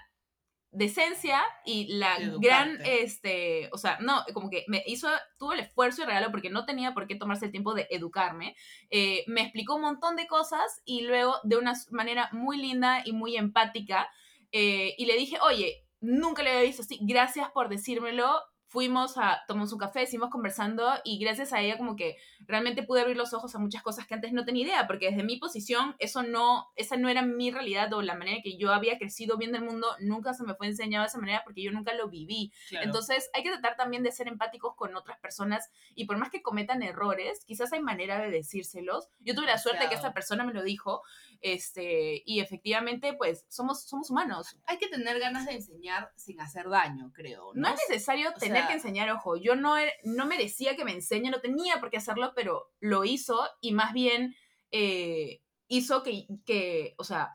decencia 0.71 1.41
y 1.65 1.97
la 1.97 2.17
educarte. 2.17 2.47
gran, 2.47 2.77
este, 2.85 3.69
o 3.71 3.77
sea, 3.77 3.97
no, 4.01 4.23
como 4.33 4.49
que 4.49 4.65
me 4.67 4.83
hizo, 4.85 5.07
tuvo 5.37 5.53
el 5.53 5.61
esfuerzo 5.61 6.03
y 6.03 6.05
regalo 6.05 6.31
porque 6.31 6.49
no 6.49 6.65
tenía 6.65 6.93
por 6.93 7.07
qué 7.07 7.15
tomarse 7.15 7.45
el 7.45 7.51
tiempo 7.51 7.73
de 7.73 7.87
educarme, 7.89 8.55
eh, 8.89 9.23
me 9.27 9.41
explicó 9.41 9.75
un 9.75 9.81
montón 9.81 10.15
de 10.15 10.27
cosas 10.27 10.81
y 10.85 11.01
luego 11.01 11.35
de 11.43 11.57
una 11.57 11.73
manera 11.89 12.29
muy 12.31 12.57
linda 12.57 13.01
y 13.03 13.13
muy 13.13 13.35
empática, 13.35 14.09
eh, 14.51 14.95
y 14.97 15.05
le 15.05 15.15
dije, 15.15 15.37
oye, 15.41 15.85
nunca 16.01 16.43
le 16.43 16.51
había 16.51 16.63
visto 16.63 16.83
así, 16.83 16.99
gracias 17.01 17.49
por 17.51 17.69
decírmelo, 17.69 18.39
fuimos 18.69 19.17
a, 19.17 19.41
tomamos 19.47 19.73
un 19.73 19.79
café, 19.79 20.05
seguimos 20.05 20.29
conversando 20.29 20.87
y 21.03 21.17
gracias 21.17 21.53
a 21.53 21.61
ella 21.61 21.75
como 21.75 21.95
que 21.95 22.17
realmente 22.41 22.83
pude 22.83 23.01
abrir 23.01 23.17
los 23.17 23.33
ojos 23.33 23.55
a 23.55 23.59
muchas 23.59 23.81
cosas 23.81 24.05
que 24.05 24.13
antes 24.13 24.31
no 24.31 24.45
tenía 24.45 24.63
idea, 24.63 24.87
porque 24.87 25.09
desde 25.09 25.23
mi 25.23 25.37
posición 25.37 25.95
eso 25.97 26.21
no, 26.21 26.67
esa 26.75 26.95
no 26.95 27.09
era 27.09 27.23
mi 27.23 27.49
realidad 27.49 27.91
o 27.93 28.03
la 28.03 28.13
manera 28.13 28.41
que 28.43 28.57
yo 28.57 28.71
había 28.71 28.99
crecido 28.99 29.37
viendo 29.37 29.57
el 29.57 29.65
mundo, 29.65 29.87
nunca 29.99 30.35
se 30.35 30.43
me 30.43 30.53
fue 30.53 30.67
enseñado 30.67 31.03
de 31.03 31.07
esa 31.07 31.17
manera 31.17 31.41
porque 31.43 31.63
yo 31.63 31.71
nunca 31.71 31.95
lo 31.95 32.09
viví. 32.09 32.53
Claro. 32.69 32.85
Entonces 32.85 33.31
hay 33.33 33.41
que 33.41 33.49
tratar 33.49 33.75
también 33.75 34.03
de 34.03 34.11
ser 34.11 34.27
empáticos 34.27 34.75
con 34.75 34.95
otras 34.95 35.17
personas 35.17 35.71
y 35.95 36.05
por 36.05 36.17
más 36.17 36.29
que 36.29 36.43
cometan 36.43 36.83
errores, 36.83 37.43
quizás 37.45 37.73
hay 37.73 37.81
manera 37.81 38.19
de 38.19 38.29
decírselos. 38.29 39.07
Yo 39.19 39.33
tuve 39.33 39.47
la 39.47 39.57
suerte 39.57 39.83
de 39.83 39.89
que 39.89 39.95
esta 39.95 40.13
persona 40.13 40.45
me 40.45 40.53
lo 40.53 40.61
dijo 40.61 41.01
este, 41.41 42.21
y 42.23 42.39
efectivamente 42.39 43.13
pues 43.13 43.45
somos, 43.49 43.83
somos 43.83 44.11
humanos. 44.11 44.57
hay 44.67 44.77
que 44.77 44.89
tener 44.89 45.19
ganas 45.19 45.47
de 45.47 45.53
enseñar 45.53 46.11
sin 46.15 46.39
hacer 46.39 46.69
daño, 46.69 47.11
creo. 47.15 47.51
No 47.55 47.69
No, 47.69 47.73
es 47.73 47.81
necesario 47.89 48.29
o 48.29 48.33
tener 48.33 48.58
que 48.67 48.73
enseñar, 48.73 49.09
ojo, 49.11 49.35
yo 49.37 49.55
no, 49.55 49.77
er- 49.77 49.93
no 50.03 50.25
merecía 50.25 50.75
que 50.75 50.85
me 50.85 50.91
enseñe, 50.93 51.29
no 51.29 51.41
tenía 51.41 51.79
por 51.79 51.89
qué 51.89 51.97
hacerlo, 51.97 52.33
pero 52.35 52.71
lo 52.79 53.03
hizo 53.05 53.39
y 53.61 53.71
más 53.73 53.93
bien 53.93 54.35
eh, 54.71 55.41
hizo 55.67 56.03
que, 56.03 56.27
que, 56.45 56.95
o 56.97 57.03
sea, 57.03 57.29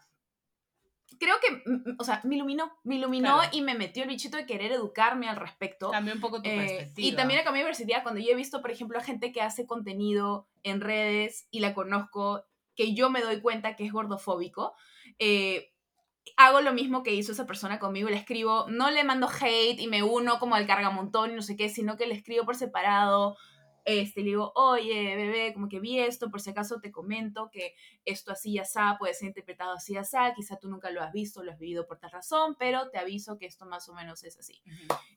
creo 1.18 1.36
que, 1.40 1.52
mm, 1.70 1.90
mm, 1.90 1.96
o 1.98 2.04
sea, 2.04 2.20
me 2.24 2.36
iluminó, 2.36 2.72
me 2.84 2.96
iluminó 2.96 3.36
Claro. 3.36 3.50
y 3.52 3.60
me 3.62 3.74
metió 3.74 4.02
el 4.02 4.08
bichito 4.08 4.36
de 4.36 4.46
querer 4.46 4.72
educarme 4.72 5.28
al 5.28 5.36
respecto. 5.36 5.90
Cambia 5.90 6.14
un 6.14 6.20
poco 6.20 6.42
tu 6.42 6.48
Eh, 6.48 6.56
perspectiva. 6.56 7.08
y 7.08 7.12
también 7.16 7.40
a 7.46 7.52
de 7.52 7.64
perspectiva, 7.64 8.02
cuando 8.02 8.20
yo 8.20 8.30
he 8.30 8.34
visto, 8.34 8.60
por 8.60 8.70
ejemplo, 8.70 8.98
a 8.98 9.02
gente 9.02 9.32
que 9.32 9.40
hace 9.40 9.66
contenido 9.66 10.48
en 10.62 10.80
redes 10.80 11.46
y 11.50 11.60
la 11.60 11.74
conozco, 11.74 12.44
que 12.74 12.94
yo 12.94 13.10
me 13.10 13.20
doy 13.20 13.40
cuenta 13.40 13.76
que 13.76 13.84
es 13.86 13.92
gordofóbico, 13.92 14.74
eh, 15.18 15.73
hago 16.36 16.60
lo 16.60 16.72
mismo 16.72 17.02
que 17.02 17.14
hizo 17.14 17.32
esa 17.32 17.46
persona 17.46 17.78
conmigo, 17.78 18.08
le 18.08 18.16
escribo, 18.16 18.66
no 18.68 18.90
le 18.90 19.04
mando 19.04 19.28
hate 19.28 19.80
y 19.80 19.86
me 19.86 20.02
uno 20.02 20.38
como 20.38 20.54
al 20.54 20.66
cargamontón 20.66 21.32
y 21.32 21.34
no 21.34 21.42
sé 21.42 21.56
qué, 21.56 21.68
sino 21.68 21.96
que 21.96 22.06
le 22.06 22.14
escribo 22.14 22.44
por 22.44 22.56
separado, 22.56 23.36
este, 23.84 24.20
le 24.20 24.28
digo, 24.28 24.52
oye, 24.54 25.14
bebé, 25.16 25.52
como 25.52 25.68
que 25.68 25.78
vi 25.78 26.00
esto, 26.00 26.30
por 26.30 26.40
si 26.40 26.50
acaso 26.50 26.80
te 26.80 26.90
comento 26.90 27.50
que 27.52 27.74
esto 28.04 28.32
así 28.32 28.52
y 28.52 28.58
así 28.58 28.78
puede 28.98 29.14
ser 29.14 29.28
interpretado 29.28 29.74
así 29.74 29.92
y 29.92 29.96
así, 29.98 30.16
quizá 30.34 30.58
tú 30.58 30.68
nunca 30.68 30.90
lo 30.90 31.02
has 31.02 31.12
visto, 31.12 31.42
lo 31.42 31.52
has 31.52 31.58
vivido 31.58 31.86
por 31.86 31.98
tal 31.98 32.10
razón, 32.10 32.56
pero 32.58 32.90
te 32.90 32.98
aviso 32.98 33.36
que 33.38 33.46
esto 33.46 33.66
más 33.66 33.88
o 33.88 33.94
menos 33.94 34.24
es 34.24 34.38
así. 34.38 34.62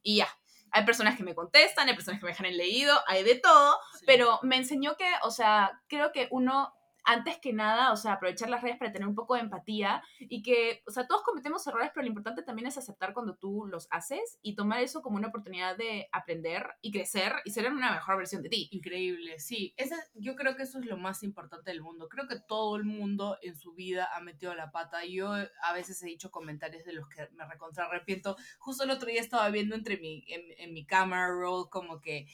Y 0.03 0.17
ya, 0.17 0.27
hay 0.71 0.85
personas 0.85 1.15
que 1.15 1.23
me 1.23 1.33
contestan, 1.33 1.87
hay 1.87 1.95
personas 1.95 2.19
que 2.19 2.25
me 2.25 2.31
dejan 2.31 2.45
en 2.47 2.57
leído, 2.57 2.93
hay 3.07 3.23
de 3.23 3.35
todo, 3.35 3.77
sí. 3.97 4.03
pero 4.05 4.39
me 4.43 4.57
enseñó 4.57 4.97
que, 4.97 5.09
o 5.23 5.31
sea, 5.31 5.81
creo 5.87 6.11
que 6.11 6.27
uno, 6.31 6.73
antes 7.07 7.39
que 7.39 7.53
nada, 7.53 7.93
o 7.93 7.95
sea, 7.95 8.13
aprovechar 8.13 8.49
las 8.49 8.61
redes 8.61 8.77
para 8.77 8.91
tener 8.91 9.07
un 9.07 9.15
poco 9.15 9.35
de 9.35 9.39
empatía 9.39 10.03
y 10.19 10.41
que, 10.41 10.83
o 10.85 10.91
sea, 10.91 11.07
todos 11.07 11.23
cometemos 11.23 11.65
errores, 11.65 11.89
pero 11.93 12.03
lo 12.03 12.09
importante 12.09 12.43
también 12.43 12.67
es 12.67 12.77
aceptar 12.77 13.13
cuando 13.13 13.37
tú 13.37 13.65
los 13.65 13.87
haces 13.91 14.39
y 14.41 14.55
tomar 14.55 14.81
eso 14.81 15.01
como 15.01 15.15
una 15.15 15.29
oportunidad 15.29 15.77
de 15.77 16.09
aprender 16.11 16.67
y 16.81 16.91
crecer 16.91 17.31
y 17.45 17.51
ser 17.51 17.71
una 17.71 17.93
mejor 17.93 18.17
versión 18.17 18.43
de 18.43 18.49
ti. 18.49 18.67
Increíble, 18.71 19.39
sí. 19.39 19.73
Ese, 19.77 19.95
yo 20.15 20.35
creo 20.35 20.57
que 20.57 20.63
eso 20.63 20.79
es 20.79 20.85
lo 20.85 20.97
más 20.97 21.23
importante 21.23 21.71
del 21.71 21.81
mundo. 21.81 22.09
Creo 22.09 22.27
que 22.27 22.41
todo 22.41 22.75
el 22.75 22.83
mundo 22.83 23.37
en 23.41 23.55
su 23.55 23.73
vida 23.73 24.09
ha 24.13 24.19
metido 24.19 24.53
la 24.53 24.71
pata. 24.71 25.05
Yo 25.05 25.31
a 25.31 25.73
veces 25.73 26.03
he 26.03 26.07
dicho 26.07 26.29
comentarios 26.29 26.83
de 26.83 26.91
los 26.91 27.07
que 27.07 27.29
me 27.35 27.45
recontra 27.45 27.85
arrepiento. 27.85 28.35
Justo 28.59 28.83
el 28.83 28.91
otro 28.91 29.07
día 29.07 29.21
estaba 29.21 29.49
viendo 29.49 29.75
entre 29.75 29.97
mi, 29.97 30.25
en, 30.27 30.41
en 30.57 30.73
mi 30.73 30.85
camera 30.85 31.29
roll 31.29 31.69
como 31.69 32.01
que... 32.01 32.27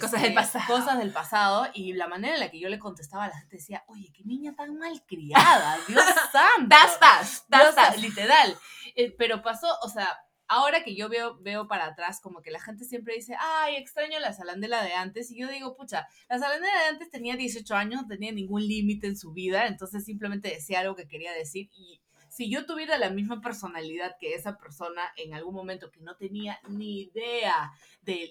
Cosas 0.00 0.22
del 0.22 0.34
pasado. 0.34 0.64
Cosas 0.66 0.98
del 0.98 1.10
pasado 1.10 1.66
y 1.72 1.94
la 1.94 2.06
manera 2.06 2.34
en 2.34 2.40
la 2.40 2.50
que 2.50 2.60
yo 2.60 2.68
le 2.68 2.78
contestaba 2.78 3.24
a 3.24 3.28
la 3.28 3.38
gente 3.38 3.56
decía, 3.56 3.82
oye, 3.86 4.12
qué 4.12 4.22
niña 4.24 4.54
tan 4.54 4.76
malcriada, 4.76 5.78
Dios 5.88 6.04
santo. 6.30 6.68
Das, 6.68 7.46
das, 7.48 8.00
literal. 8.00 8.56
Eh, 8.94 9.14
pero 9.16 9.42
pasó, 9.42 9.68
o 9.82 9.88
sea, 9.88 10.18
ahora 10.48 10.84
que 10.84 10.94
yo 10.94 11.08
veo, 11.08 11.38
veo 11.40 11.66
para 11.66 11.86
atrás, 11.86 12.20
como 12.20 12.42
que 12.42 12.50
la 12.50 12.60
gente 12.60 12.84
siempre 12.84 13.14
dice, 13.14 13.34
ay, 13.38 13.76
extraño 13.76 14.18
la 14.18 14.34
salandela 14.34 14.82
de 14.82 14.92
antes. 14.92 15.30
Y 15.30 15.38
yo 15.38 15.48
digo, 15.48 15.74
pucha, 15.74 16.06
la 16.28 16.38
salandela 16.38 16.74
de 16.82 16.88
antes 16.88 17.10
tenía 17.10 17.36
18 17.36 17.74
años, 17.74 18.02
no 18.02 18.08
tenía 18.08 18.32
ningún 18.32 18.66
límite 18.66 19.06
en 19.06 19.16
su 19.16 19.32
vida, 19.32 19.66
entonces 19.66 20.04
simplemente 20.04 20.48
decía 20.48 20.80
algo 20.80 20.94
que 20.94 21.08
quería 21.08 21.32
decir. 21.32 21.70
Y 21.72 22.02
si 22.28 22.50
yo 22.50 22.66
tuviera 22.66 22.98
la 22.98 23.10
misma 23.10 23.40
personalidad 23.40 24.16
que 24.20 24.34
esa 24.34 24.58
persona 24.58 25.10
en 25.16 25.32
algún 25.34 25.54
momento 25.54 25.90
que 25.90 26.00
no 26.00 26.16
tenía 26.16 26.60
ni 26.68 27.02
idea 27.02 27.72
del 28.02 28.30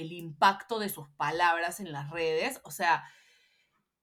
el 0.00 0.12
impacto 0.12 0.78
de 0.78 0.88
sus 0.88 1.08
palabras 1.10 1.80
en 1.80 1.92
las 1.92 2.10
redes, 2.10 2.60
o 2.64 2.70
sea, 2.70 3.04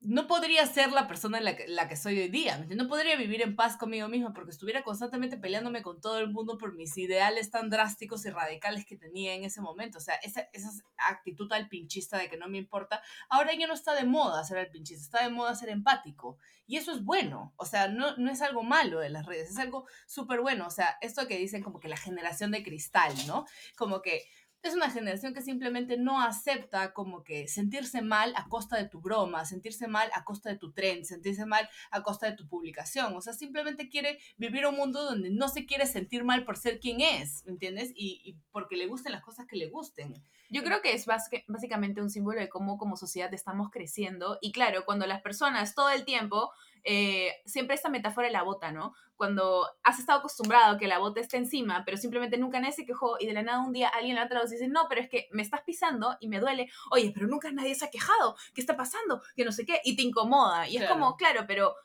no 0.03 0.27
podría 0.27 0.65
ser 0.65 0.91
la 0.91 1.07
persona 1.07 1.39
la 1.39 1.55
que, 1.55 1.67
la 1.67 1.87
que 1.87 1.95
soy 1.95 2.19
hoy 2.19 2.27
día, 2.27 2.57
No 2.69 2.87
podría 2.87 3.15
vivir 3.15 3.41
en 3.41 3.55
paz 3.55 3.77
conmigo 3.77 4.09
misma 4.09 4.33
porque 4.33 4.51
estuviera 4.51 4.83
constantemente 4.83 5.37
peleándome 5.37 5.81
con 5.81 6.01
todo 6.01 6.19
el 6.19 6.29
mundo 6.29 6.57
por 6.57 6.75
mis 6.75 6.97
ideales 6.97 7.51
tan 7.51 7.69
drásticos 7.69 8.25
y 8.25 8.29
radicales 8.29 8.85
que 8.85 8.97
tenía 8.97 9.33
en 9.33 9.45
ese 9.45 9.61
momento. 9.61 9.99
O 9.99 10.01
sea, 10.01 10.15
esa, 10.15 10.49
esa 10.51 10.69
actitud 10.97 11.51
al 11.53 11.69
pinchista 11.69 12.17
de 12.17 12.29
que 12.29 12.37
no 12.37 12.49
me 12.49 12.57
importa, 12.57 13.01
ahora 13.29 13.53
ya 13.53 13.65
no 13.65 13.73
está 13.73 13.95
de 13.95 14.03
moda 14.03 14.43
ser 14.43 14.57
el 14.57 14.69
pinchista, 14.69 15.03
está 15.03 15.23
de 15.23 15.33
moda 15.33 15.55
ser 15.55 15.69
empático. 15.69 16.37
Y 16.65 16.77
eso 16.77 16.91
es 16.91 17.03
bueno, 17.03 17.53
o 17.57 17.65
sea, 17.65 17.87
no, 17.87 18.15
no 18.17 18.31
es 18.31 18.41
algo 18.41 18.63
malo 18.63 18.99
de 18.99 19.09
las 19.09 19.25
redes, 19.25 19.51
es 19.51 19.57
algo 19.57 19.85
súper 20.05 20.41
bueno. 20.41 20.67
O 20.67 20.71
sea, 20.71 20.97
esto 21.01 21.27
que 21.27 21.37
dicen 21.37 21.63
como 21.63 21.79
que 21.79 21.87
la 21.87 21.97
generación 21.97 22.51
de 22.51 22.63
cristal, 22.63 23.13
¿no? 23.27 23.45
Como 23.77 24.01
que 24.01 24.25
es 24.63 24.73
una 24.73 24.89
generación 24.89 25.33
que 25.33 25.41
simplemente 25.41 25.97
no 25.97 26.21
acepta 26.21 26.93
como 26.93 27.23
que 27.23 27.47
sentirse 27.47 28.01
mal 28.01 28.33
a 28.35 28.47
costa 28.47 28.77
de 28.77 28.87
tu 28.87 29.01
broma, 29.01 29.45
sentirse 29.45 29.87
mal 29.87 30.09
a 30.13 30.23
costa 30.23 30.49
de 30.49 30.57
tu 30.57 30.71
tren, 30.71 31.05
sentirse 31.05 31.45
mal 31.45 31.69
a 31.91 32.01
costa 32.01 32.27
de 32.27 32.37
tu 32.37 32.47
publicación. 32.47 33.15
O 33.15 33.21
sea, 33.21 33.33
simplemente 33.33 33.89
quiere 33.89 34.19
vivir 34.37 34.65
un 34.65 34.75
mundo 34.75 35.03
donde 35.03 35.29
no 35.29 35.49
se 35.49 35.65
quiere 35.65 35.85
sentir 35.85 36.23
mal 36.23 36.45
por 36.45 36.57
ser 36.57 36.79
quien 36.79 37.01
es, 37.01 37.45
¿entiendes? 37.45 37.91
Y, 37.93 38.21
y 38.23 38.37
porque 38.51 38.77
le 38.77 38.87
gusten 38.87 39.11
las 39.11 39.21
cosas 39.21 39.45
que 39.47 39.57
le 39.57 39.67
gusten. 39.67 40.13
Yo 40.49 40.63
creo 40.63 40.81
que 40.81 40.93
es 40.93 41.05
básicamente 41.05 42.01
un 42.01 42.09
símbolo 42.09 42.39
de 42.39 42.47
cómo 42.47 42.77
como 42.77 42.95
sociedad 42.95 43.33
estamos 43.33 43.69
creciendo. 43.69 44.37
Y 44.41 44.51
claro, 44.51 44.85
cuando 44.85 45.07
las 45.07 45.21
personas 45.21 45.75
todo 45.75 45.89
el 45.89 46.05
tiempo 46.05 46.51
eh, 46.83 47.33
siempre 47.45 47.75
esta 47.75 47.89
metáfora 47.89 48.27
de 48.27 48.33
la 48.33 48.43
bota, 48.43 48.71
¿no? 48.71 48.93
Cuando 49.15 49.67
has 49.83 49.99
estado 49.99 50.19
acostumbrado 50.19 50.75
a 50.75 50.77
que 50.77 50.87
la 50.87 50.97
bota 50.97 51.21
esté 51.21 51.37
encima, 51.37 51.83
pero 51.85 51.97
simplemente 51.97 52.37
nunca 52.37 52.59
nadie 52.59 52.73
se 52.73 52.85
quejó 52.85 53.17
y 53.19 53.25
de 53.25 53.33
la 53.33 53.43
nada 53.43 53.59
un 53.65 53.73
día 53.73 53.89
alguien 53.89 54.15
levanta 54.15 54.35
la 54.35 54.41
voz 54.41 54.51
y 54.51 54.55
dice, 54.55 54.67
no, 54.67 54.87
pero 54.89 55.01
es 55.01 55.09
que 55.09 55.27
me 55.31 55.41
estás 55.41 55.61
pisando 55.61 56.17
y 56.19 56.27
me 56.27 56.39
duele. 56.39 56.69
Oye, 56.91 57.11
pero 57.13 57.27
nunca 57.27 57.51
nadie 57.51 57.75
se 57.75 57.85
ha 57.85 57.89
quejado. 57.89 58.35
¿Qué 58.53 58.61
está 58.61 58.75
pasando? 58.75 59.21
Que 59.35 59.45
no 59.45 59.51
sé 59.51 59.65
qué. 59.65 59.79
Y 59.83 59.95
te 59.95 60.01
incomoda. 60.01 60.67
Y 60.67 60.77
es 60.77 60.89
como, 60.89 61.15
claro, 61.15 61.45
pero 61.47 61.75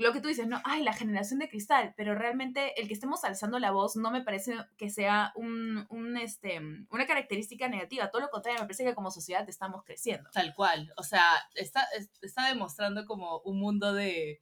lo 0.00 0.12
que 0.12 0.20
tú 0.20 0.28
dices, 0.28 0.48
no, 0.48 0.60
ay, 0.64 0.82
la 0.82 0.94
generación 0.94 1.40
de 1.40 1.48
cristal, 1.48 1.92
pero 1.94 2.14
realmente 2.14 2.80
el 2.80 2.88
que 2.88 2.94
estemos 2.94 3.22
alzando 3.24 3.58
la 3.58 3.70
voz 3.70 3.96
no 3.96 4.10
me 4.10 4.22
parece 4.22 4.54
que 4.78 4.88
sea 4.88 5.32
un, 5.34 5.86
un, 5.90 6.16
este, 6.16 6.58
una 6.90 7.06
característica 7.06 7.68
negativa, 7.68 8.10
todo 8.10 8.22
lo 8.22 8.30
contrario, 8.30 8.60
me 8.60 8.66
parece 8.66 8.84
que 8.84 8.94
como 8.94 9.10
sociedad 9.10 9.46
estamos 9.46 9.84
creciendo. 9.84 10.30
Tal 10.32 10.54
cual, 10.54 10.90
o 10.96 11.02
sea, 11.02 11.22
está, 11.54 11.86
está 12.22 12.48
demostrando 12.48 13.04
como 13.04 13.40
un 13.40 13.60
mundo 13.60 13.92
de, 13.92 14.40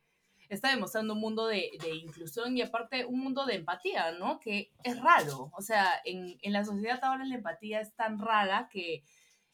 está 0.49 0.71
demostrando 0.71 1.15
un 1.15 1.21
mundo 1.21 1.49
de, 1.49 1.73
de, 1.83 1.95
inclusión 1.95 2.57
y 2.57 2.63
aparte 2.63 3.05
un 3.05 3.19
mundo 3.19 3.45
de 3.45 3.57
empatía, 3.57 4.13
¿no? 4.13 4.39
Que 4.39 4.71
es 4.85 5.01
raro, 5.01 5.51
o 5.57 5.61
sea, 5.61 6.01
en, 6.05 6.39
en 6.41 6.53
la 6.53 6.65
sociedad 6.65 7.03
ahora 7.03 7.25
la 7.25 7.35
empatía 7.35 7.81
es 7.81 7.95
tan 7.97 8.21
rara 8.21 8.69
que 8.71 9.03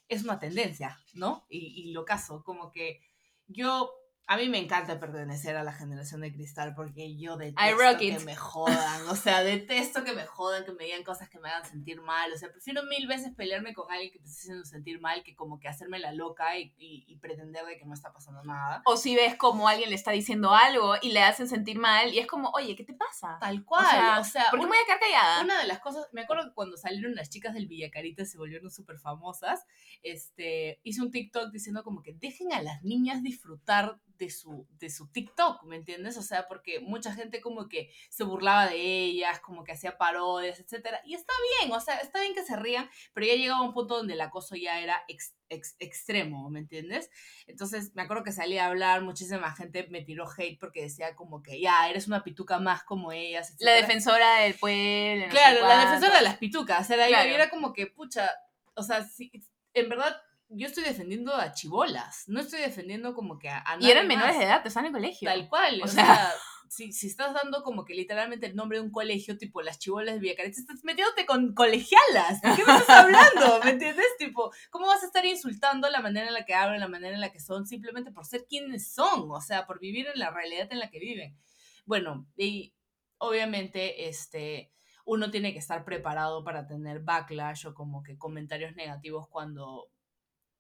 es 0.09 0.23
una 0.23 0.39
tendencia, 0.39 0.99
¿no? 1.15 1.47
Y, 1.49 1.83
y 1.83 1.93
lo 1.93 2.05
caso, 2.05 2.45
como 2.45 2.71
que 2.71 3.01
yo 3.47 3.91
a 4.27 4.39
mí 4.39 4.49
me 4.49 4.59
encanta 4.59 4.99
pertenecer 4.99 5.57
a 5.57 5.62
la 5.64 5.72
generación 5.72 6.22
de 6.22 6.33
cristal 6.33 6.75
porque 6.75 7.16
yo 7.16 7.37
detesto 7.37 7.99
que 7.99 8.18
me 8.20 8.35
jodan. 8.35 9.09
O 9.09 9.16
sea, 9.16 9.43
detesto 9.43 10.03
que 10.03 10.14
me 10.14 10.25
jodan, 10.25 10.64
que 10.64 10.72
me 10.72 10.85
digan 10.85 11.05
cosas 11.05 11.29
que 11.29 11.39
me 11.39 11.51
hagan 11.51 11.66
sentir 11.66 12.01
mal. 12.01 12.33
O 12.33 12.37
sea, 12.37 12.51
prefiero 12.51 12.83
mil 12.85 13.07
veces 13.07 13.35
pelearme 13.35 13.75
con 13.75 13.91
alguien 13.93 14.11
que 14.12 14.18
me 14.20 14.25
esté 14.25 14.43
haciendo 14.43 14.64
sentir 14.64 15.01
mal 15.01 15.22
que 15.22 15.35
como 15.35 15.61
que 15.61 15.68
hacerme 15.68 15.99
la 15.99 16.12
loca 16.12 16.59
y, 16.59 16.72
y, 16.79 17.16
pretender 17.18 17.64
de 17.66 17.77
que 17.77 17.85
no 17.85 17.93
está 17.93 18.12
pasando 18.12 18.43
nada. 18.45 18.83
O 18.87 18.97
si 18.97 19.14
ves 19.14 19.37
como 19.37 19.68
alguien 19.68 19.91
le 19.91 19.97
está 19.97 20.11
diciendo 20.12 20.55
algo 20.55 20.95
y 21.03 21.12
le 21.12 21.22
hacen 21.22 21.47
sentir 21.47 21.79
mal 21.79 22.12
y 22.12 22.18
es 22.18 22.27
como, 22.27 22.51
oye, 22.51 22.75
¿qué 22.77 22.85
te 22.85 22.95
pasa? 22.95 23.39
Tal 23.41 23.64
cual. 23.64 24.20
O 24.20 24.25
sea, 24.25 24.47
¿por 24.51 24.61
qué 24.61 24.66
me 24.66 24.70
voy 24.70 24.79
a 24.79 24.87
quedar 24.87 25.01
callada? 25.01 25.43
Una 25.43 25.59
de 25.61 25.66
las 25.66 25.81
cosas, 25.81 26.07
me 26.12 26.22
acuerdo 26.22 26.45
que 26.49 26.55
cuando 26.55 26.77
salieron 26.77 27.14
las 27.14 27.29
chicas 27.29 27.53
del 27.53 27.66
Villacarita 27.66 28.22
y 28.22 28.27
se 28.27 28.39
volvieron 28.39 28.70
súper 28.70 28.99
famosas, 28.99 29.66
este, 30.03 30.81
hice 30.83 31.03
un 31.03 31.11
TikTok 31.11 31.51
diciendo 31.51 31.83
como 31.85 32.03
que 32.03 32.14
dejen 32.14 32.53
a 32.53 32.62
las 32.62 32.83
niñas 32.83 33.22
disfrutar 33.22 34.01
de 34.19 34.31
su, 34.31 34.67
de 34.79 34.91
su 34.91 35.09
TikTok, 35.09 35.65
¿me 35.65 35.77
entiendes? 35.77 36.17
O 36.17 36.23
sea, 36.23 36.47
porque 36.47 36.81
mucha 36.81 37.12
gente 37.12 37.41
como 37.41 37.69
que 37.69 37.91
se 38.11 38.25
burlaba 38.25 38.69
de 38.69 38.77
ellas, 38.77 39.41
como 39.41 39.65
que 39.65 39.73
hacía 39.73 39.99
parodias, 39.99 40.61
etc. 40.61 40.97
Y 41.05 41.15
está 41.15 41.33
bien, 41.61 41.73
o 41.73 41.81
sea, 41.81 41.99
está 41.99 42.21
bien 42.21 42.35
que 42.35 42.45
se 42.45 42.57
rían, 42.57 42.89
pero 43.12 43.27
ya 43.27 43.35
llegaba 43.35 43.62
un 43.62 43.73
punto 43.73 43.97
donde 43.97 44.15
el 44.15 44.21
acoso 44.21 44.57
ya 44.57 44.81
era 44.81 45.05
extremo, 45.49 46.49
¿me 46.51 46.61
entiendes? 46.61 47.11
Entonces 47.47 47.95
me 47.95 48.03
acuerdo 48.03 48.25
que 48.25 48.33
salí 48.33 48.59
a 48.59 48.67
hablar, 48.67 49.03
muchísima 49.03 49.55
gente 49.55 49.87
me 49.91 50.03
tiró 50.03 50.27
hate 50.29 50.59
porque 50.59 50.83
decía 50.83 51.15
como 51.15 51.43
que 51.43 51.61
ya, 51.61 51.89
eres 51.89 52.07
una 52.07 52.23
pituca 52.23 52.59
más 52.59 52.85
como 52.85 53.12
ellas. 53.12 53.55
La 53.59 53.73
defensora 53.73 54.41
del 54.41 54.55
pueblo. 54.55 55.27
claro, 55.31 55.61
la 55.67 55.87
defensora 55.87 56.19
de 56.19 56.25
las 56.25 56.39
pitucas. 56.39 56.89
Era, 56.91 57.09
era 57.09 57.51
como 57.51 57.73
que, 57.73 57.87
pucha, 57.87 58.31
o 58.75 58.83
sea, 58.83 59.05
si, 59.05 59.31
en 59.75 59.89
verdad 59.89 60.17
yo 60.57 60.67
estoy 60.67 60.85
defendiendo 60.85 61.35
a 61.35 61.53
chivolas, 61.53 62.25
no 62.29 62.41
estoy 62.41 62.61
defendiendo 62.61 63.15
como 63.15 63.39
que 63.39 63.49
a, 63.49 63.65
Y 63.81 63.91
eran 63.91 64.07
menores 64.07 64.39
de 64.39 64.45
edad, 64.45 64.63
te 64.63 64.69
están 64.69 64.87
en 64.87 64.93
colegio. 64.93 65.29
Tal 65.29 65.49
cual, 65.49 65.81
o, 65.83 65.89
sea, 65.89 66.33
si, 66.69 66.93
si, 66.93 67.07
estás 67.07 67.35
dando 67.35 67.63
como 67.63 67.85
que 67.85 67.95
literalmente 67.95 68.47
el 68.47 68.57
nombre 68.57 68.79
de 68.79 68.85
un 68.85 68.91
colegio, 68.91 69.37
tipo 69.39 69.63
las 69.63 69.79
chivolas 69.79 70.15
de 70.15 70.21
Villacaret, 70.21 70.57
estás 70.57 70.85
metiéndote 70.85 71.27
con 71.27 71.55
colegialas, 71.55 72.41
¿de 72.41 72.55
qué 72.55 72.65
me 72.65 72.77
estás 72.77 72.89
hablando? 72.91 73.61
¿Me 73.65 73.71
entiendes? 73.71 74.07
Tipo, 74.19 74.53
¿cómo 74.71 74.87
vas 74.87 75.03
a 75.03 75.07
estar 75.07 75.25
insultando 75.25 75.89
la 75.91 76.01
manera 76.01 76.29
en 76.29 76.35
la 76.35 76.45
que 76.45 76.55
hablan, 76.55 76.81
la 76.81 76.89
manera 76.89 77.15
en 77.15 77.21
la 77.21 77.33
que 77.33 77.41
son, 77.41 77.67
simplemente 77.67 78.13
por 78.13 78.25
ser 78.25 78.47
quienes 78.49 78.93
son, 78.93 79.31
o 79.31 79.41
sea, 79.41 79.67
por 79.67 79.81
vivir 79.81 80.07
en 80.07 80.19
la 80.19 80.31
realidad 80.31 80.69
en 80.71 80.79
la 80.79 80.91
que 80.91 80.99
viven? 80.99 81.39
Bueno, 81.85 82.27
y 82.37 82.75
obviamente, 83.19 84.09
este 84.09 84.71
uno 85.07 85.31
tiene 85.31 85.53
que 85.53 85.59
estar 85.59 85.85
preparado 85.85 86.45
para 86.45 86.67
tener 86.67 87.01
backlash 87.01 87.67
o 87.67 87.75
como 87.75 88.03
que 88.03 88.17
comentarios 88.17 88.75
negativos 88.75 89.29
cuando 89.29 89.91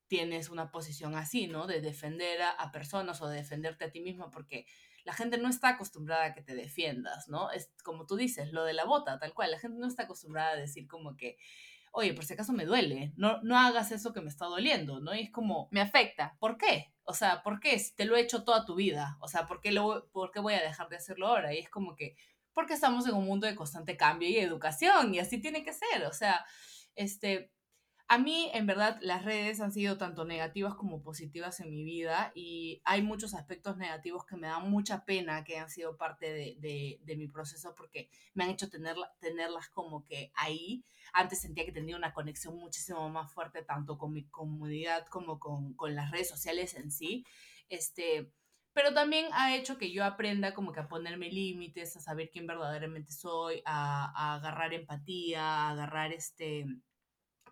tienes 0.06 0.50
una 0.50 0.70
posición 0.70 1.14
así, 1.14 1.46
¿no? 1.46 1.66
De 1.66 1.80
defender 1.80 2.40
a, 2.42 2.70
personas 2.72 3.20
o 3.22 3.28
de 3.28 3.36
defenderte 3.36 3.84
a 3.84 3.90
ti 3.90 4.00
misma, 4.00 4.30
porque 4.30 4.66
la 5.04 5.12
gente 5.12 5.38
no 5.38 5.48
está 5.48 5.70
acostumbrada 5.70 6.26
a 6.26 6.34
que 6.34 6.42
te 6.42 6.54
defiendas, 6.54 7.28
¿no? 7.28 7.50
Es 7.50 7.72
como 7.82 8.06
tú 8.06 8.16
dices, 8.16 8.52
lo 8.52 8.64
de 8.64 8.72
la 8.72 8.84
bota, 8.84 9.18
tal 9.18 9.34
cual. 9.34 9.50
La 9.50 9.58
gente 9.58 9.78
no 9.78 9.86
está 9.86 10.04
acostumbrada 10.04 10.52
a 10.52 10.56
decir 10.56 10.86
como 10.86 11.16
que, 11.16 11.36
oye, 11.92 12.12
por 12.14 12.24
si 12.24 12.34
acaso 12.34 12.52
me 12.52 12.64
duele, 12.64 13.12
no, 13.16 13.40
no 13.42 13.58
hagas 13.58 13.92
eso 13.92 14.12
que 14.12 14.20
me 14.20 14.28
está 14.28 14.46
doliendo, 14.46 15.00
¿no? 15.00 15.14
Y 15.14 15.20
es 15.20 15.30
como... 15.30 15.68
Me 15.70 15.80
afecta. 15.80 16.36
¿Por 16.40 16.56
qué? 16.56 16.94
O 17.04 17.14
sea, 17.14 17.42
¿por 17.42 17.60
qué? 17.60 17.80
Te 17.96 18.04
lo 18.04 18.16
he 18.16 18.20
hecho 18.20 18.44
toda 18.44 18.64
tu 18.64 18.74
vida, 18.74 19.18
o 19.20 19.28
sea, 19.28 19.46
¿por 19.46 19.60
qué, 19.60 19.72
lo, 19.72 20.08
¿por 20.10 20.30
qué 20.30 20.40
voy 20.40 20.54
a 20.54 20.62
dejar 20.62 20.88
de 20.88 20.96
hacerlo 20.96 21.28
ahora? 21.28 21.54
Y 21.54 21.58
es 21.58 21.68
como 21.68 21.94
que, 21.94 22.16
porque 22.54 22.72
estamos 22.72 23.06
en 23.06 23.14
un 23.14 23.26
mundo 23.26 23.46
de 23.46 23.54
constante 23.54 23.96
cambio 23.96 24.28
y 24.28 24.38
educación, 24.38 25.14
y 25.14 25.18
así 25.18 25.38
tiene 25.38 25.62
que 25.62 25.74
ser, 25.74 26.06
o 26.06 26.12
sea, 26.12 26.44
este, 26.94 27.52
a 28.06 28.18
mí, 28.18 28.50
en 28.52 28.66
verdad, 28.66 28.98
las 29.00 29.24
redes 29.24 29.60
han 29.60 29.72
sido 29.72 29.96
tanto 29.96 30.26
negativas 30.26 30.74
como 30.74 31.02
positivas 31.02 31.60
en 31.60 31.70
mi 31.70 31.84
vida 31.84 32.32
y 32.34 32.82
hay 32.84 33.00
muchos 33.02 33.32
aspectos 33.32 33.78
negativos 33.78 34.26
que 34.26 34.36
me 34.36 34.46
dan 34.46 34.70
mucha 34.70 35.06
pena 35.06 35.42
que 35.42 35.58
han 35.58 35.70
sido 35.70 35.96
parte 35.96 36.30
de, 36.60 36.98
de, 37.02 37.16
mi 37.16 37.28
proceso 37.28 37.74
porque 37.74 38.10
me 38.34 38.44
han 38.44 38.50
hecho 38.50 38.68
tenerla, 38.68 39.10
tenerlas 39.20 39.70
como 39.70 40.04
que 40.04 40.30
ahí. 40.34 40.84
Antes 41.14 41.40
sentía 41.40 41.64
que 41.64 41.72
tenía 41.72 41.96
una 41.96 42.12
conexión 42.12 42.56
muchísimo 42.56 43.08
más 43.08 43.32
fuerte 43.32 43.62
tanto 43.62 43.96
con 43.96 44.12
mi 44.12 44.24
comunidad 44.24 45.06
como 45.06 45.38
con, 45.38 45.72
con 45.74 45.94
las 45.94 46.10
redes 46.10 46.28
sociales 46.28 46.74
en 46.74 46.90
sí. 46.90 47.24
Este, 47.70 48.30
pero 48.74 48.92
también 48.92 49.26
ha 49.32 49.56
hecho 49.56 49.78
que 49.78 49.92
yo 49.92 50.04
aprenda 50.04 50.52
como 50.52 50.72
que 50.72 50.80
a 50.80 50.88
ponerme 50.88 51.30
límites, 51.30 51.96
a 51.96 52.00
saber 52.00 52.28
quién 52.30 52.46
verdaderamente 52.46 53.12
soy, 53.12 53.62
a, 53.64 54.12
a 54.14 54.34
agarrar 54.34 54.74
empatía, 54.74 55.42
a 55.42 55.70
agarrar 55.70 56.12
este 56.12 56.66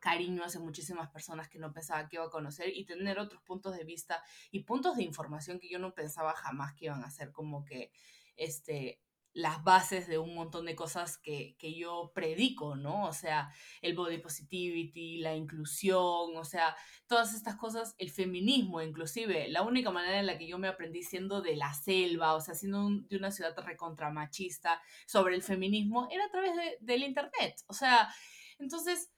cariño 0.03 0.43
hacia 0.43 0.61
muchísimas 0.61 1.09
personas 1.11 1.49
que 1.49 1.61
no 1.61 1.73
pensaba 1.73 2.09
que 2.09 2.17
iba 2.17 2.25
a 2.25 2.31
conocer 2.31 2.77
y 2.77 2.85
tener 2.85 3.21
otros 3.21 3.41
puntos 3.43 3.77
de 3.77 3.85
vista 3.85 4.23
y 4.51 4.65
puntos 4.65 4.97
de 4.97 5.05
información 5.05 5.61
que 5.61 5.71
yo 5.71 5.79
no 5.79 5.95
pensaba 5.95 6.35
jamás 6.35 6.75
que 6.75 6.87
iban 6.87 7.05
a 7.05 7.11
ser 7.11 7.31
como 7.31 7.65
que 7.65 7.93
este 8.37 9.01
las 9.35 9.65
bases 9.65 10.09
de 10.09 10.19
un 10.19 10.35
montón 10.35 10.67
de 10.67 10.77
cosas 10.77 11.17
que, 11.17 11.57
que, 11.59 11.75
yo 11.75 12.13
predico, 12.15 12.77
¿no? 12.77 13.07
O 13.07 13.15
sea, 13.15 13.51
el 13.81 13.95
body 13.95 14.19
positivity, 14.19 15.19
la 15.19 15.35
inclusión, 15.35 16.37
o 16.37 16.45
sea, 16.45 16.77
todas 17.07 17.33
estas 17.33 17.57
cosas, 17.57 17.95
el 17.97 18.11
feminismo 18.11 18.83
inclusive, 18.83 19.49
la 19.49 19.63
única 19.63 19.91
manera 19.91 20.21
en 20.21 20.27
la 20.27 20.37
que 20.37 20.47
yo 20.47 20.59
me 20.59 20.69
aprendí 20.69 21.03
siendo 21.03 21.41
de 21.41 21.57
la 21.57 21.73
selva, 21.73 22.35
o 22.35 22.43
sea, 22.43 22.55
siendo 22.55 22.91
de 23.09 23.17
una 23.17 23.31
ciudad 23.31 23.57
recontra 23.65 24.11
machista 24.11 24.83
sobre 25.07 25.35
el 25.35 25.43
feminismo, 25.43 26.09
era 26.11 26.27
a 26.27 26.31
través 26.31 26.55
de, 26.55 26.77
del 26.81 27.03
internet, 27.03 27.63
o 27.69 27.73
sea, 27.73 28.13
entonces 28.59 29.13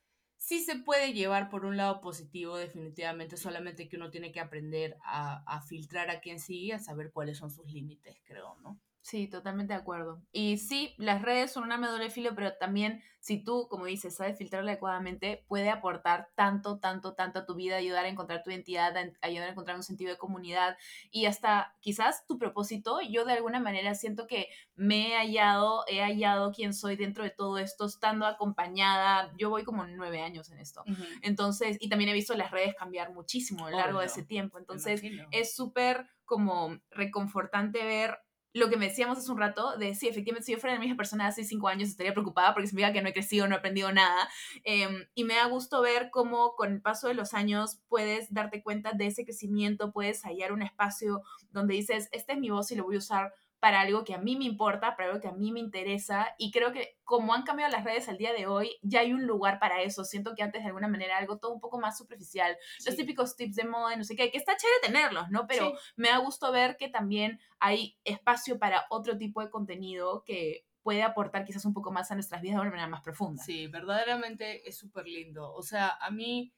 sí 0.44 0.62
se 0.62 0.76
puede 0.76 1.14
llevar 1.14 1.48
por 1.48 1.64
un 1.64 1.78
lado 1.78 2.02
positivo, 2.02 2.58
definitivamente, 2.58 3.38
solamente 3.38 3.88
que 3.88 3.96
uno 3.96 4.10
tiene 4.10 4.30
que 4.30 4.40
aprender 4.40 4.98
a, 5.02 5.42
a 5.46 5.62
filtrar 5.62 6.10
a 6.10 6.20
quien 6.20 6.38
sigue, 6.38 6.74
a 6.74 6.78
saber 6.78 7.12
cuáles 7.12 7.38
son 7.38 7.50
sus 7.50 7.66
límites, 7.72 8.20
creo, 8.24 8.54
¿no? 8.62 8.78
Sí, 9.04 9.28
totalmente 9.28 9.74
de 9.74 9.78
acuerdo. 9.78 10.22
Y 10.32 10.56
sí, 10.56 10.94
las 10.96 11.20
redes 11.20 11.52
son 11.52 11.64
una 11.64 11.76
medula 11.76 12.04
de 12.04 12.08
filo, 12.08 12.34
pero 12.34 12.54
también 12.56 13.02
si 13.20 13.44
tú, 13.44 13.68
como 13.68 13.84
dices, 13.84 14.16
sabes 14.16 14.38
filtrarla 14.38 14.70
adecuadamente, 14.70 15.44
puede 15.46 15.68
aportar 15.68 16.30
tanto, 16.34 16.78
tanto, 16.78 17.12
tanto 17.12 17.40
a 17.40 17.44
tu 17.44 17.54
vida, 17.54 17.76
ayudar 17.76 18.06
a 18.06 18.08
encontrar 18.08 18.42
tu 18.42 18.50
identidad, 18.50 18.94
ayudar 19.20 19.48
a 19.48 19.50
encontrar 19.52 19.76
un 19.76 19.82
sentido 19.82 20.10
de 20.10 20.16
comunidad 20.16 20.78
y 21.10 21.26
hasta 21.26 21.76
quizás 21.80 22.26
tu 22.26 22.38
propósito. 22.38 23.02
Yo 23.02 23.26
de 23.26 23.34
alguna 23.34 23.60
manera 23.60 23.94
siento 23.94 24.26
que 24.26 24.48
me 24.74 25.08
he 25.08 25.16
hallado, 25.18 25.84
he 25.86 26.00
hallado 26.00 26.50
quién 26.52 26.72
soy 26.72 26.96
dentro 26.96 27.24
de 27.24 27.30
todo 27.30 27.58
esto, 27.58 27.84
estando 27.84 28.24
acompañada. 28.24 29.34
Yo 29.36 29.50
voy 29.50 29.64
como 29.64 29.84
nueve 29.84 30.22
años 30.22 30.50
en 30.50 30.60
esto. 30.60 30.82
Entonces, 31.20 31.76
y 31.78 31.90
también 31.90 32.08
he 32.08 32.14
visto 32.14 32.34
las 32.34 32.50
redes 32.50 32.74
cambiar 32.74 33.12
muchísimo 33.12 33.66
a 33.66 33.70
lo 33.70 33.76
largo 33.76 34.00
de 34.00 34.06
ese 34.06 34.22
tiempo. 34.22 34.58
Entonces, 34.58 35.02
es 35.30 35.54
súper 35.54 36.08
como 36.24 36.78
reconfortante 36.90 37.84
ver 37.84 38.18
lo 38.54 38.70
que 38.70 38.76
me 38.76 38.88
decíamos 38.88 39.18
hace 39.18 39.30
un 39.32 39.38
rato, 39.38 39.76
de 39.76 39.96
sí, 39.96 40.06
efectivamente, 40.06 40.46
si 40.46 40.52
yo 40.52 40.58
fuera 40.58 40.74
la 40.74 40.80
misma 40.80 40.96
persona 40.96 41.26
hace 41.26 41.42
cinco 41.42 41.66
años 41.66 41.88
estaría 41.88 42.12
preocupada 42.12 42.54
porque 42.54 42.68
significa 42.68 42.92
que 42.92 43.02
no 43.02 43.08
he 43.08 43.12
crecido, 43.12 43.48
no 43.48 43.56
he 43.56 43.58
aprendido 43.58 43.92
nada. 43.92 44.28
Em, 44.62 45.06
y 45.14 45.24
me 45.24 45.34
da 45.34 45.46
gusto 45.46 45.82
ver 45.82 46.08
cómo 46.10 46.54
con 46.54 46.72
el 46.72 46.80
paso 46.80 47.08
de 47.08 47.14
los 47.14 47.34
años 47.34 47.80
puedes 47.88 48.32
darte 48.32 48.62
cuenta 48.62 48.92
de 48.92 49.08
ese 49.08 49.24
crecimiento, 49.24 49.92
puedes 49.92 50.22
hallar 50.22 50.52
un 50.52 50.62
espacio 50.62 51.22
donde 51.50 51.74
dices, 51.74 52.08
esta 52.12 52.34
es 52.34 52.38
mi 52.38 52.50
voz 52.50 52.70
y 52.70 52.76
lo 52.76 52.84
voy 52.84 52.94
a 52.94 52.98
usar 52.98 53.34
para 53.64 53.80
algo 53.80 54.04
que 54.04 54.12
a 54.12 54.18
mí 54.18 54.36
me 54.36 54.44
importa, 54.44 54.94
para 54.94 55.08
algo 55.08 55.22
que 55.22 55.28
a 55.28 55.32
mí 55.32 55.50
me 55.50 55.58
interesa. 55.58 56.34
Y 56.36 56.50
creo 56.50 56.70
que 56.70 56.98
como 57.02 57.32
han 57.32 57.44
cambiado 57.44 57.72
las 57.72 57.82
redes 57.82 58.10
al 58.10 58.18
día 58.18 58.34
de 58.34 58.46
hoy, 58.46 58.76
ya 58.82 59.00
hay 59.00 59.14
un 59.14 59.26
lugar 59.26 59.58
para 59.58 59.80
eso. 59.80 60.04
Siento 60.04 60.34
que 60.34 60.42
antes 60.42 60.60
de 60.60 60.66
alguna 60.66 60.86
manera 60.86 61.16
algo 61.16 61.38
todo 61.38 61.54
un 61.54 61.60
poco 61.60 61.80
más 61.80 61.96
superficial. 61.96 62.58
Los 62.84 62.94
típicos 62.94 63.36
tips 63.36 63.56
de 63.56 63.64
moda, 63.64 63.96
no 63.96 64.04
sé 64.04 64.16
qué, 64.16 64.30
que 64.30 64.36
está 64.36 64.54
chévere 64.54 64.80
tenerlos, 64.82 65.30
¿no? 65.30 65.46
Pero 65.46 65.72
me 65.96 66.10
da 66.10 66.18
gusto 66.18 66.52
ver 66.52 66.76
que 66.76 66.90
también 66.90 67.40
hay 67.58 67.96
espacio 68.04 68.58
para 68.58 68.84
otro 68.90 69.16
tipo 69.16 69.40
de 69.40 69.48
contenido 69.48 70.24
que 70.26 70.66
puede 70.82 71.02
aportar 71.02 71.46
quizás 71.46 71.64
un 71.64 71.72
poco 71.72 71.90
más 71.90 72.10
a 72.10 72.16
nuestras 72.16 72.42
vidas 72.42 72.56
de 72.56 72.60
una 72.60 72.70
manera 72.70 72.88
más 72.88 73.00
profunda. 73.00 73.42
Sí, 73.42 73.66
verdaderamente 73.68 74.68
es 74.68 74.76
súper 74.76 75.06
lindo. 75.06 75.54
O 75.54 75.62
sea, 75.62 75.96
a 76.02 76.10
mí 76.10 76.52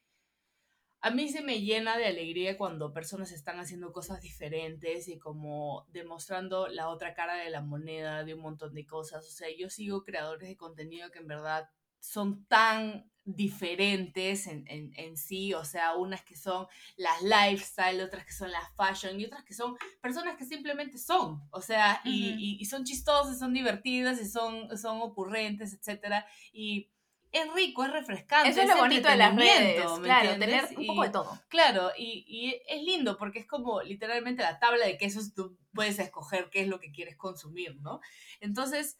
a 1.07 1.11
mí 1.11 1.29
se 1.29 1.41
me 1.41 1.61
llena 1.61 1.97
de 1.97 2.05
alegría 2.05 2.57
cuando 2.57 2.91
personas 2.91 3.31
están 3.31 3.59
haciendo 3.61 3.93
cosas 3.93 4.21
diferentes 4.21 5.07
y 5.07 5.17
como 5.17 5.85
demostrando 5.89 6.67
la 6.67 6.89
otra 6.89 7.13
cara 7.13 7.35
de 7.35 7.49
la 7.49 7.61
moneda 7.61 8.25
de 8.25 8.33
un 8.33 8.41
montón 8.41 8.73
de 8.73 8.85
cosas. 8.85 9.25
O 9.25 9.31
sea, 9.31 9.47
yo 9.57 9.69
sigo 9.69 10.03
creadores 10.03 10.49
de 10.49 10.57
contenido 10.57 11.09
que 11.09 11.19
en 11.19 11.27
verdad 11.27 11.69
son 11.99 12.45
tan 12.45 13.09
diferentes 13.23 14.47
en, 14.47 15.17
sí, 15.17 15.53
o 15.53 15.63
sea, 15.63 15.95
unas 15.95 16.23
que 16.23 16.35
son 16.35 16.67
las 16.97 17.21
lifestyle, 17.21 18.01
otras 18.01 18.25
que 18.25 18.33
son 18.33 18.51
las 18.51 18.63
fashion 18.75 19.19
y 19.19 19.25
otras 19.25 19.43
que 19.43 19.53
son 19.53 19.77
personas 20.01 20.35
que 20.37 20.45
simplemente 20.45 20.97
son, 20.97 21.41
o 21.51 21.61
sea, 21.61 22.01
y, 22.05 22.63
son 22.65 22.85
chistosas, 22.85 23.39
son 23.39 23.53
divertidas 23.53 24.21
y 24.21 24.25
son, 24.25 24.77
son 24.77 25.01
ocurrentes, 25.01 25.73
etcétera, 25.73 26.25
y 26.53 26.89
es 27.31 27.53
rico, 27.53 27.83
es 27.83 27.91
refrescante. 27.91 28.49
Eso 28.49 28.61
es, 28.61 28.69
lo 28.69 28.77
bonito 28.77 29.09
de 29.09 29.17
las 29.17 29.35
redes, 29.35 29.85
claro, 30.01 30.39
tener 30.39 30.65
un 30.77 30.87
poco 30.87 31.03
de 31.03 31.09
todo. 31.09 31.39
Claro, 31.49 31.91
y, 31.97 32.25
y, 32.27 32.61
es 32.67 32.83
lindo 32.83 33.17
porque 33.17 33.39
es 33.39 33.47
como 33.47 33.81
literalmente 33.81 34.43
la 34.43 34.59
tabla 34.59 34.85
de 34.85 34.97
quesos, 34.97 35.33
tú 35.33 35.57
puedes 35.73 35.99
escoger 35.99 36.49
qué 36.49 36.61
es 36.61 36.67
lo 36.67 36.79
que 36.79 36.91
quieres 36.91 37.17
consumir, 37.17 37.75
¿no? 37.81 37.99
Entonces, 38.39 38.97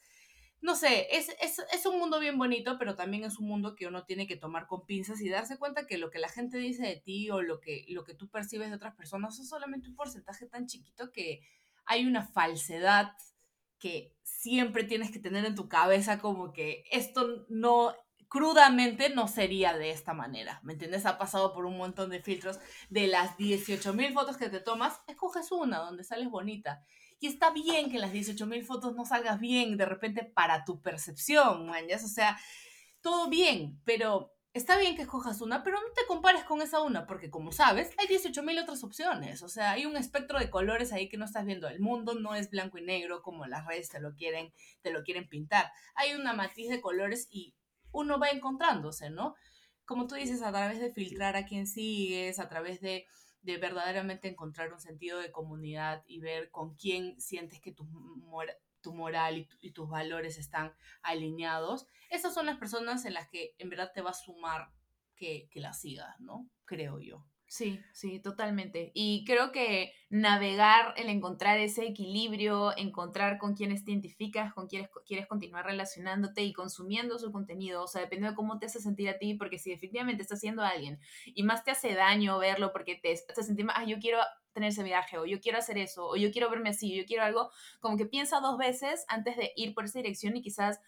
no 0.59 0.75
sé, 0.75 1.07
es, 1.15 1.30
es, 1.39 1.61
es, 1.71 1.86
un 1.86 1.99
mundo 1.99 2.19
bien 2.19 2.38
bonito, 2.38 2.78
pero 2.80 2.95
también 2.95 3.23
es 3.23 3.38
un 3.38 3.47
mundo 3.47 3.75
que 3.75 3.88
uno 3.88 4.05
tiene 4.05 4.28
que 4.28 4.38
tomar 4.38 4.65
con 4.67 4.86
pinzas 4.86 5.21
y 5.21 5.30
darse 5.30 5.57
cuenta 5.57 5.86
que 5.86 5.97
lo 5.97 6.09
que 6.09 6.19
la 6.19 6.30
gente 6.30 6.57
dice 6.57 6.84
de 6.84 6.97
ti 6.97 7.30
o 7.30 7.41
lo 7.41 7.59
que, 7.59 7.86
lo 7.89 8.03
que 8.03 8.15
tú 8.15 8.30
percibes 8.30 8.69
de 8.69 8.75
otras 8.75 8.95
personas 8.95 9.39
es 9.39 9.49
solamente 9.49 9.89
un 9.89 9.95
porcentaje 9.95 10.47
tan 10.47 10.65
chiquito 10.65 11.11
que 11.11 11.41
hay 11.86 12.05
una 12.05 12.25
falsedad 12.25 13.13
que 13.80 14.15
siempre 14.23 14.84
tienes 14.84 15.11
que 15.11 15.19
tener 15.19 15.45
en 15.45 15.55
tu 15.55 15.69
cabeza 15.69 16.19
como 16.19 16.51
que 16.51 16.84
esto 16.91 17.45
no 17.49 17.95
crudamente 18.28 19.09
no 19.09 19.28
sería 19.28 19.78
de 19.78 19.91
esta 19.91 20.13
manera, 20.13 20.59
¿me 20.63 20.73
entiendes? 20.73 21.05
Ha 21.05 21.17
pasado 21.17 21.53
por 21.53 21.65
un 21.65 21.78
montón 21.78 22.09
de 22.09 22.21
filtros. 22.21 22.59
De 22.89 23.07
las 23.07 23.38
18.000 23.38 24.13
fotos 24.13 24.38
que 24.38 24.49
te 24.49 24.59
tomas, 24.59 25.01
escoges 25.07 25.51
una 25.51 25.80
donde 25.80 26.03
sales 26.03 26.30
bonita. 26.30 26.84
Y 27.19 27.28
está 27.28 27.51
bien 27.51 27.89
que 27.89 27.95
en 27.95 28.01
las 28.01 28.13
18.000 28.13 28.63
fotos 28.63 28.95
no 28.95 29.05
salgas 29.05 29.39
bien 29.39 29.78
de 29.78 29.86
repente 29.86 30.23
para 30.23 30.65
tu 30.65 30.82
percepción, 30.82 31.69
¿me 31.69 31.95
O 31.95 31.99
sea, 31.99 32.38
todo 33.01 33.30
bien, 33.30 33.82
pero 33.86 34.34
está 34.53 34.78
bien 34.78 34.95
que 34.95 35.03
escojas 35.03 35.41
una, 35.41 35.63
pero 35.63 35.80
no 35.80 35.88
te 35.95 36.05
compares 36.07 36.43
con 36.43 36.61
esa 36.61 36.82
una, 36.82 37.07
porque 37.07 37.30
como 37.30 37.51
sabes, 37.51 37.91
hay 37.97 38.07
18.000 38.07 38.61
otras 38.61 38.84
opciones. 38.84 39.41
O 39.41 39.49
sea, 39.49 39.71
hay 39.71 39.86
un 39.86 39.97
espectro 39.97 40.39
de 40.39 40.49
colores 40.49 40.91
ahí 40.91 41.09
que 41.09 41.17
no 41.17 41.25
estás 41.25 41.45
viendo. 41.45 41.67
El 41.67 41.80
mundo 41.80 42.13
no 42.15 42.36
es 42.36 42.49
blanco 42.49 42.78
y 42.78 42.84
negro 42.84 43.21
como 43.21 43.45
las 43.45 43.65
redes 43.65 43.89
te 43.89 43.99
lo 43.99 44.13
quieren, 44.13 44.53
te 44.82 44.91
lo 44.91 45.03
quieren 45.03 45.28
pintar. 45.28 45.71
Hay 45.95 46.13
una 46.13 46.34
matiz 46.34 46.69
de 46.69 46.82
colores 46.82 47.28
y 47.32 47.55
uno 47.91 48.19
va 48.19 48.29
encontrándose, 48.29 49.09
¿no? 49.09 49.35
Como 49.85 50.07
tú 50.07 50.15
dices, 50.15 50.41
a 50.41 50.51
través 50.51 50.79
de 50.79 50.91
filtrar 50.91 51.35
a 51.35 51.45
quien 51.45 51.67
sigues, 51.67 52.39
a 52.39 52.49
través 52.49 52.81
de, 52.81 53.05
verdaderamente 53.43 54.27
encontrar 54.27 54.73
un 54.73 54.81
sentido 54.81 55.19
de 55.19 55.31
comunidad 55.31 56.03
y 56.05 56.19
ver 56.19 56.51
con 56.51 56.75
quién 56.75 57.17
sientes 57.21 57.61
que 57.61 57.71
tu, 57.71 57.88
tu 58.81 58.93
moral 58.93 59.47
y, 59.61 59.71
tus 59.71 59.88
valores 59.88 60.38
están 60.38 60.73
alineados, 61.01 61.88
esas 62.09 62.33
son 62.33 62.45
las 62.45 62.57
personas 62.57 63.05
en 63.05 63.13
las 63.13 63.29
que 63.29 63.55
en 63.57 63.69
verdad 63.69 63.91
te 63.93 64.01
va 64.01 64.09
a 64.09 64.13
sumar 64.13 64.73
que, 65.15 65.47
que 65.49 65.61
las 65.61 65.79
sigas, 65.79 66.19
¿no? 66.19 66.49
Creo 66.65 66.99
yo. 66.99 67.25
Sí, 67.49 67.87
sí, 67.93 68.19
totalmente. 68.19 68.91
Y 68.93 69.23
creo 69.25 69.53
que 69.53 69.93
navegar, 70.09 70.93
el 70.97 71.07
encontrar 71.09 71.57
ese 71.59 71.85
equilibrio, 71.85 72.75
encontrar 72.75 73.37
con 73.37 73.55
quienes 73.55 73.85
te 73.85 73.91
identificas, 73.91 74.53
con 74.53 74.67
quienes 74.67 74.89
quieres 75.05 75.27
continuar 75.27 75.65
relacionándote 75.65 76.43
y 76.43 76.51
consumiendo 76.51 77.17
su 77.17 77.31
contenido, 77.31 77.83
o 77.83 77.87
sea, 77.87 78.01
depende 78.01 78.27
de 78.29 78.35
cómo 78.35 78.59
te 78.59 78.65
hace 78.65 78.81
sentir 78.81 79.07
a 79.09 79.17
ti, 79.17 79.33
porque 79.35 79.59
si 79.59 79.71
efectivamente 79.71 80.23
estás 80.23 80.39
haciendo 80.39 80.61
alguien 80.61 80.99
y 81.25 81.43
más 81.43 81.63
te 81.63 81.71
hace 81.71 81.93
daño 81.93 82.37
verlo 82.37 82.73
porque 82.73 82.95
te 82.95 83.13
hace 83.13 83.63
más, 83.63 83.77
ah, 83.79 83.85
yo 83.85 83.97
quiero 83.99 84.19
tener 84.51 84.69
ese 84.69 84.83
viaje, 84.83 85.17
o 85.17 85.25
yo 85.25 85.39
quiero 85.39 85.59
hacer 85.59 85.77
eso, 85.77 86.05
o 86.07 86.15
yo 86.17 86.31
quiero 86.31 86.49
verme 86.49 86.69
así, 86.69 86.93
yo 86.95 87.05
quiero 87.05 87.23
algo, 87.23 87.51
como 87.79 87.95
que 87.95 88.05
piensa 88.07 88.39
dos 88.41 88.57
veces 88.57 89.05
antes 89.07 89.37
de 89.37 89.53
ir 89.55 89.73
por 89.73 89.85
esa 89.85 89.99
dirección 89.99 90.35
y 90.35 90.41
quizás 90.41 90.79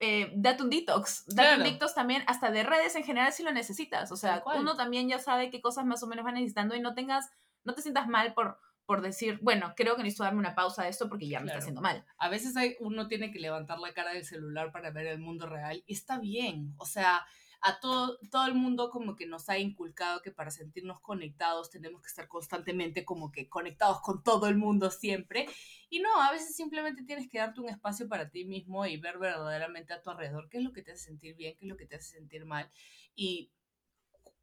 eh, 0.00 0.32
date 0.34 0.62
un 0.62 0.70
detox. 0.70 1.24
Date 1.26 1.56
un 1.56 1.62
detox 1.62 1.94
también, 1.94 2.22
hasta 2.26 2.50
de 2.50 2.62
redes 2.62 2.94
en 2.96 3.04
general, 3.04 3.32
si 3.32 3.42
lo 3.42 3.52
necesitas. 3.52 4.12
O 4.12 4.16
sea, 4.16 4.42
uno 4.56 4.76
también 4.76 5.08
ya 5.08 5.18
sabe 5.18 5.50
qué 5.50 5.60
cosas 5.60 5.84
más 5.84 6.02
o 6.02 6.06
menos 6.06 6.24
va 6.24 6.32
necesitando 6.32 6.74
y 6.74 6.80
no 6.80 6.94
tengas, 6.94 7.30
no 7.64 7.74
te 7.74 7.82
sientas 7.82 8.06
mal 8.08 8.34
por, 8.34 8.58
por 8.84 9.00
decir, 9.00 9.38
bueno, 9.42 9.74
creo 9.76 9.96
que 9.96 10.02
necesito 10.02 10.24
darme 10.24 10.40
una 10.40 10.54
pausa 10.54 10.84
de 10.84 10.90
esto 10.90 11.08
porque 11.08 11.28
ya 11.28 11.40
me 11.40 11.46
está 11.46 11.58
haciendo 11.58 11.80
mal. 11.80 12.04
A 12.18 12.28
veces 12.28 12.56
hay, 12.56 12.76
uno 12.80 13.08
tiene 13.08 13.30
que 13.30 13.40
levantar 13.40 13.78
la 13.78 13.92
cara 13.92 14.12
del 14.12 14.24
celular 14.24 14.70
para 14.70 14.90
ver 14.90 15.06
el 15.06 15.18
mundo 15.18 15.46
real 15.46 15.82
y 15.86 15.94
está 15.94 16.18
bien. 16.18 16.74
O 16.76 16.86
sea, 16.86 17.26
a 17.62 17.80
todo, 17.80 18.18
todo 18.30 18.46
el 18.46 18.54
mundo 18.54 18.90
como 18.90 19.16
que 19.16 19.26
nos 19.26 19.48
ha 19.48 19.58
inculcado 19.58 20.22
que 20.22 20.30
para 20.30 20.50
sentirnos 20.50 21.00
conectados 21.00 21.70
tenemos 21.70 22.02
que 22.02 22.08
estar 22.08 22.28
constantemente 22.28 23.04
como 23.04 23.32
que 23.32 23.48
conectados 23.48 24.00
con 24.00 24.22
todo 24.22 24.46
el 24.48 24.56
mundo 24.56 24.90
siempre. 24.90 25.46
Y 25.88 26.00
no, 26.00 26.20
a 26.22 26.32
veces 26.32 26.54
simplemente 26.54 27.04
tienes 27.04 27.28
que 27.28 27.38
darte 27.38 27.60
un 27.60 27.68
espacio 27.68 28.08
para 28.08 28.30
ti 28.30 28.44
mismo 28.44 28.86
y 28.86 28.96
ver 28.96 29.18
verdaderamente 29.18 29.92
a 29.92 30.02
tu 30.02 30.10
alrededor 30.10 30.48
qué 30.48 30.58
es 30.58 30.64
lo 30.64 30.72
que 30.72 30.82
te 30.82 30.92
hace 30.92 31.04
sentir 31.04 31.36
bien, 31.36 31.56
qué 31.56 31.64
es 31.64 31.68
lo 31.68 31.76
que 31.76 31.86
te 31.86 31.96
hace 31.96 32.16
sentir 32.16 32.44
mal. 32.44 32.70
Y 33.14 33.52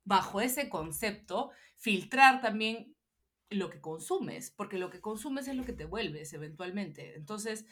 bajo 0.04 0.42
ese 0.42 0.70
concepto, 0.70 1.52
filtrar 1.78 2.42
también 2.42 2.96
lo 3.50 3.70
que 3.70 3.82
consumes, 3.82 4.52
porque 4.52 4.78
lo 4.78 4.90
que 4.90 5.02
consumes 5.02 5.48
es 5.48 5.56
lo 5.56 5.64
que 5.64 5.74
te 5.74 5.86
vuelves 5.86 6.34
eventualmente. 6.34 7.16
Entonces, 7.16 7.66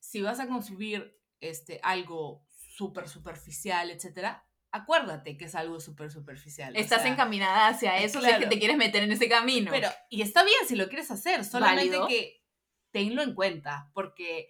si 0.00 0.22
vas 0.22 0.40
a 0.40 0.48
consumir 0.48 1.18
este, 1.40 1.80
algo 1.82 2.44
súper 2.48 3.08
superficial, 3.08 3.90
etcétera, 3.90 4.45
acuérdate 4.76 5.36
que 5.36 5.46
es 5.46 5.54
algo 5.54 5.80
súper 5.80 6.10
superficial. 6.10 6.76
Estás 6.76 7.04
encaminada 7.04 7.68
hacia 7.68 7.98
eso, 7.98 8.20
claro. 8.20 8.40
que 8.40 8.46
te 8.46 8.58
quieres 8.58 8.76
meter 8.76 9.02
en 9.02 9.12
ese 9.12 9.28
camino. 9.28 9.70
Pero, 9.70 9.88
y 10.10 10.22
está 10.22 10.44
bien 10.44 10.58
si 10.66 10.76
lo 10.76 10.88
quieres 10.88 11.10
hacer, 11.10 11.44
solamente 11.44 11.98
que 12.08 12.42
tenlo 12.90 13.22
en 13.22 13.34
cuenta, 13.34 13.90
porque 13.92 14.48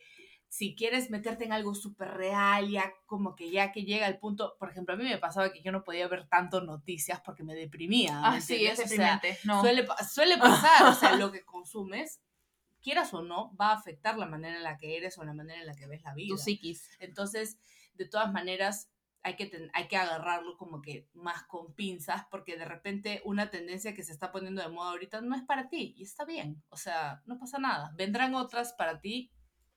si 0.49 0.74
quieres 0.74 1.11
meterte 1.11 1.45
en 1.45 1.53
algo 1.53 1.74
súper 1.74 2.09
real, 2.14 2.70
ya 2.70 2.93
como 3.05 3.35
que 3.35 3.51
ya 3.51 3.72
que 3.72 3.85
llega 3.85 4.07
el 4.07 4.18
punto, 4.18 4.57
por 4.59 4.70
ejemplo, 4.70 4.95
a 4.95 4.97
mí 4.97 5.05
me 5.05 5.18
pasaba 5.18 5.53
que 5.53 5.62
yo 5.62 5.72
no 5.72 5.85
podía 5.85 6.09
ver 6.09 6.29
tanto 6.29 6.61
noticias 6.61 7.20
porque 7.20 7.43
me 7.43 7.55
deprimía. 7.55 8.20
Ah, 8.24 8.41
sí, 8.41 8.66
es 8.66 8.79
deprimente. 8.79 9.39
no. 9.45 9.61
suele, 9.61 9.87
suele 10.09 10.39
pasar, 10.39 10.87
o 10.87 10.95
sea, 10.95 11.16
lo 11.16 11.33
que 11.33 11.45
consumes 11.45 12.20
quieras 12.87 13.12
o 13.14 13.22
no, 13.22 13.53
va 13.57 13.70
a 13.70 13.74
afectar 13.74 14.16
la 14.16 14.27
manera 14.27 14.57
en 14.57 14.62
la 14.62 14.79
que 14.79 14.97
eres 14.97 15.18
o 15.18 15.24
la 15.24 15.35
manera 15.35 15.61
en 15.61 15.66
la 15.66 15.74
que 15.74 15.89
ves 15.89 16.05
la 16.05 16.14
vida. 16.14 16.29
Tu 16.29 16.39
psiquis. 16.39 16.89
Entonces, 17.01 17.59
de 17.95 18.07
todas 18.09 18.33
maneras, 18.33 18.93
hay 19.27 19.35
que, 19.35 19.68
hay 19.72 19.89
que 19.89 19.97
agarrarlo 19.97 20.57
como 20.57 20.81
que 20.81 21.09
más 21.12 21.43
con 21.49 21.74
pinzas, 21.74 22.27
porque 22.31 22.57
de 22.57 22.64
repente 22.64 23.22
una 23.24 23.51
tendencia 23.51 23.93
que 23.93 24.05
se 24.05 24.12
está 24.12 24.31
poniendo 24.31 24.62
de 24.62 24.68
moda 24.68 24.91
ahorita 24.91 25.20
no 25.20 25.35
es 25.35 25.43
para 25.43 25.68
ti 25.68 25.95
y 25.99 26.05
está 26.05 26.24
bien, 26.24 26.62
o 26.68 26.77
sea, 26.77 27.22
no 27.27 27.37
pasa 27.37 27.59
nada. 27.59 27.93
Vendrán 27.97 28.37
otras 28.37 28.72
para 28.74 29.01
ti 29.01 29.33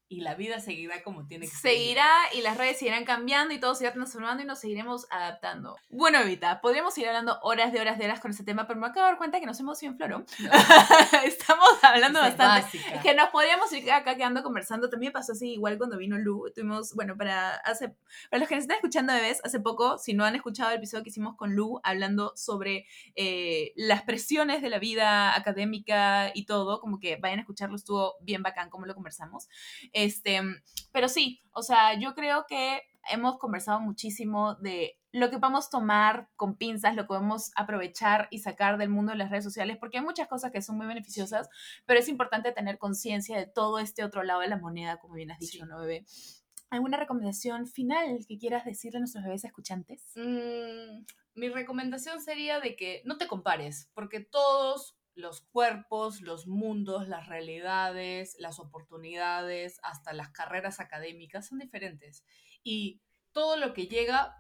y 0.10 0.22
la 0.22 0.34
vida 0.34 0.60
seguirá 0.60 1.04
como 1.04 1.28
tiene 1.28 1.48
que 1.48 1.56
Seguirá 1.56 2.10
y 2.34 2.42
las 2.42 2.58
redes 2.58 2.80
seguirán 2.80 3.06
cambiando 3.06 3.54
y 3.54 3.60
todo 3.60 3.76
se 3.76 3.84
irá 3.84 3.94
transformando 3.94 4.42
y 4.42 4.46
nos 4.46 4.60
seguiremos 4.60 5.06
adaptando. 5.12 5.78
Bueno, 5.90 6.20
Evita, 6.20 6.62
podríamos 6.62 6.98
ir 6.98 7.08
hablando 7.08 7.40
horas 7.44 7.72
de 7.72 7.80
horas 7.80 8.00
de 8.00 8.06
horas 8.06 8.20
con 8.20 8.32
ese 8.32 8.44
tema, 8.44 8.68
pero 8.68 8.80
me 8.80 8.88
acabo 8.88 9.06
de 9.06 9.12
dar 9.12 9.18
cuenta 9.20 9.40
que 9.40 9.46
nos 9.46 9.60
hemos 9.60 9.82
ido 9.84 9.92
en 9.92 9.98
floro. 9.98 10.26
Estamos 11.26 11.70
hablando 11.84 12.20
bastante. 12.20 12.80
Es 12.94 13.02
que 13.02 13.14
nos 13.14 13.30
podríamos 13.30 13.72
ir 13.72 13.92
acá 13.92 14.16
quedando 14.16 14.42
conversando. 14.42 14.90
También 14.90 15.14
pasó 15.14 15.34
así 15.34 15.54
igual 15.54 15.78
cuando 15.78 15.98
vino 15.98 16.18
Lu. 16.18 16.52
Tuvimos, 16.56 16.96
bueno, 16.96 17.16
para 17.16 17.56
hace 17.58 17.94
para 18.30 18.40
los 18.40 18.50
que 18.50 18.56
nos 18.56 18.64
están 18.64 18.78
escuchando 18.78 19.14
de 19.14 19.22
vez, 19.22 19.42
hace 19.44 19.60
poco, 19.60 20.00
si 20.00 20.14
no 20.14 20.26
han 20.26 20.36
escuchado 20.36 20.72
el 20.72 20.78
episodio 20.78 21.04
que 21.04 21.10
hicimos 21.10 21.36
con 21.36 21.56
Lu 21.56 21.80
hablando 21.84 22.34
sobre 22.36 22.88
eh, 23.16 23.74
las 23.76 24.04
presiones 24.04 24.64
de 24.64 24.70
la 24.70 24.80
vida 24.80 25.36
académica 25.36 26.32
y 26.34 26.46
todo, 26.46 26.80
como 26.80 27.00
que 27.00 27.18
vayan 27.18 27.40
a 27.40 27.42
escucharlo, 27.42 27.76
estuvo 27.76 28.16
bien 28.22 28.42
bacán 28.42 28.72
como 28.72 28.88
lo 28.88 28.96
conversamos. 28.96 29.48
Este, 30.04 30.40
pero 30.94 31.10
sí, 31.10 31.42
o 31.52 31.62
sea, 31.62 32.00
yo 32.00 32.16
creo 32.16 32.46
que 32.48 32.82
hemos 33.12 33.38
conversado 33.38 33.82
muchísimo 33.82 34.56
de 34.56 34.98
lo 35.12 35.30
que 35.30 35.40
a 35.42 35.70
tomar 35.70 36.30
con 36.38 36.56
pinzas, 36.56 36.96
lo 36.96 37.02
que 37.02 37.08
podemos 37.08 37.52
aprovechar 37.58 38.30
y 38.32 38.40
sacar 38.40 38.78
del 38.78 38.88
mundo 38.88 39.12
de 39.12 39.18
las 39.18 39.30
redes 39.30 39.44
sociales, 39.44 39.76
porque 39.78 39.98
hay 39.98 40.04
muchas 40.06 40.30
cosas 40.30 40.54
que 40.54 40.62
son 40.62 40.78
muy 40.78 40.88
beneficiosas, 40.88 41.50
pero 41.86 42.00
es 42.00 42.08
importante 42.08 42.54
tener 42.54 42.78
conciencia 42.78 43.38
de 43.38 43.46
todo 43.46 43.78
este 43.80 44.06
otro 44.06 44.24
lado 44.24 44.40
de 44.40 44.48
la 44.48 44.58
moneda, 44.58 45.00
como 45.00 45.16
bien 45.16 45.32
has 45.32 45.40
dicho, 45.40 45.66
¿no, 45.66 45.82
bebé? 45.82 46.06
¿Alguna 46.70 46.96
recomendación 46.96 47.68
final 47.68 48.26
que 48.26 48.38
quieras 48.38 48.64
decirle 48.64 48.98
a 48.98 49.00
nuestros 49.02 49.26
bebés 49.26 49.44
escuchantes? 49.44 50.14
Mm, 50.16 51.04
mi 51.34 51.50
recomendación 51.50 52.22
sería 52.22 52.62
de 52.62 52.78
que 52.78 53.02
no 53.04 53.18
te 53.18 53.28
compares, 53.28 53.90
porque 53.94 54.22
todos 54.22 54.99
los 55.20 55.42
cuerpos, 55.42 56.22
los 56.22 56.48
mundos, 56.48 57.08
las 57.08 57.28
realidades, 57.28 58.36
las 58.40 58.60
oportunidades, 58.60 59.80
hasta 59.84 60.14
las 60.14 60.30
carreras 60.30 60.80
académicas 60.80 61.48
son 61.48 61.60
diferentes. 61.60 62.24
Y 62.64 63.02
todo 63.32 63.58
lo 63.58 63.74
que 63.74 63.88
llega, 63.88 64.36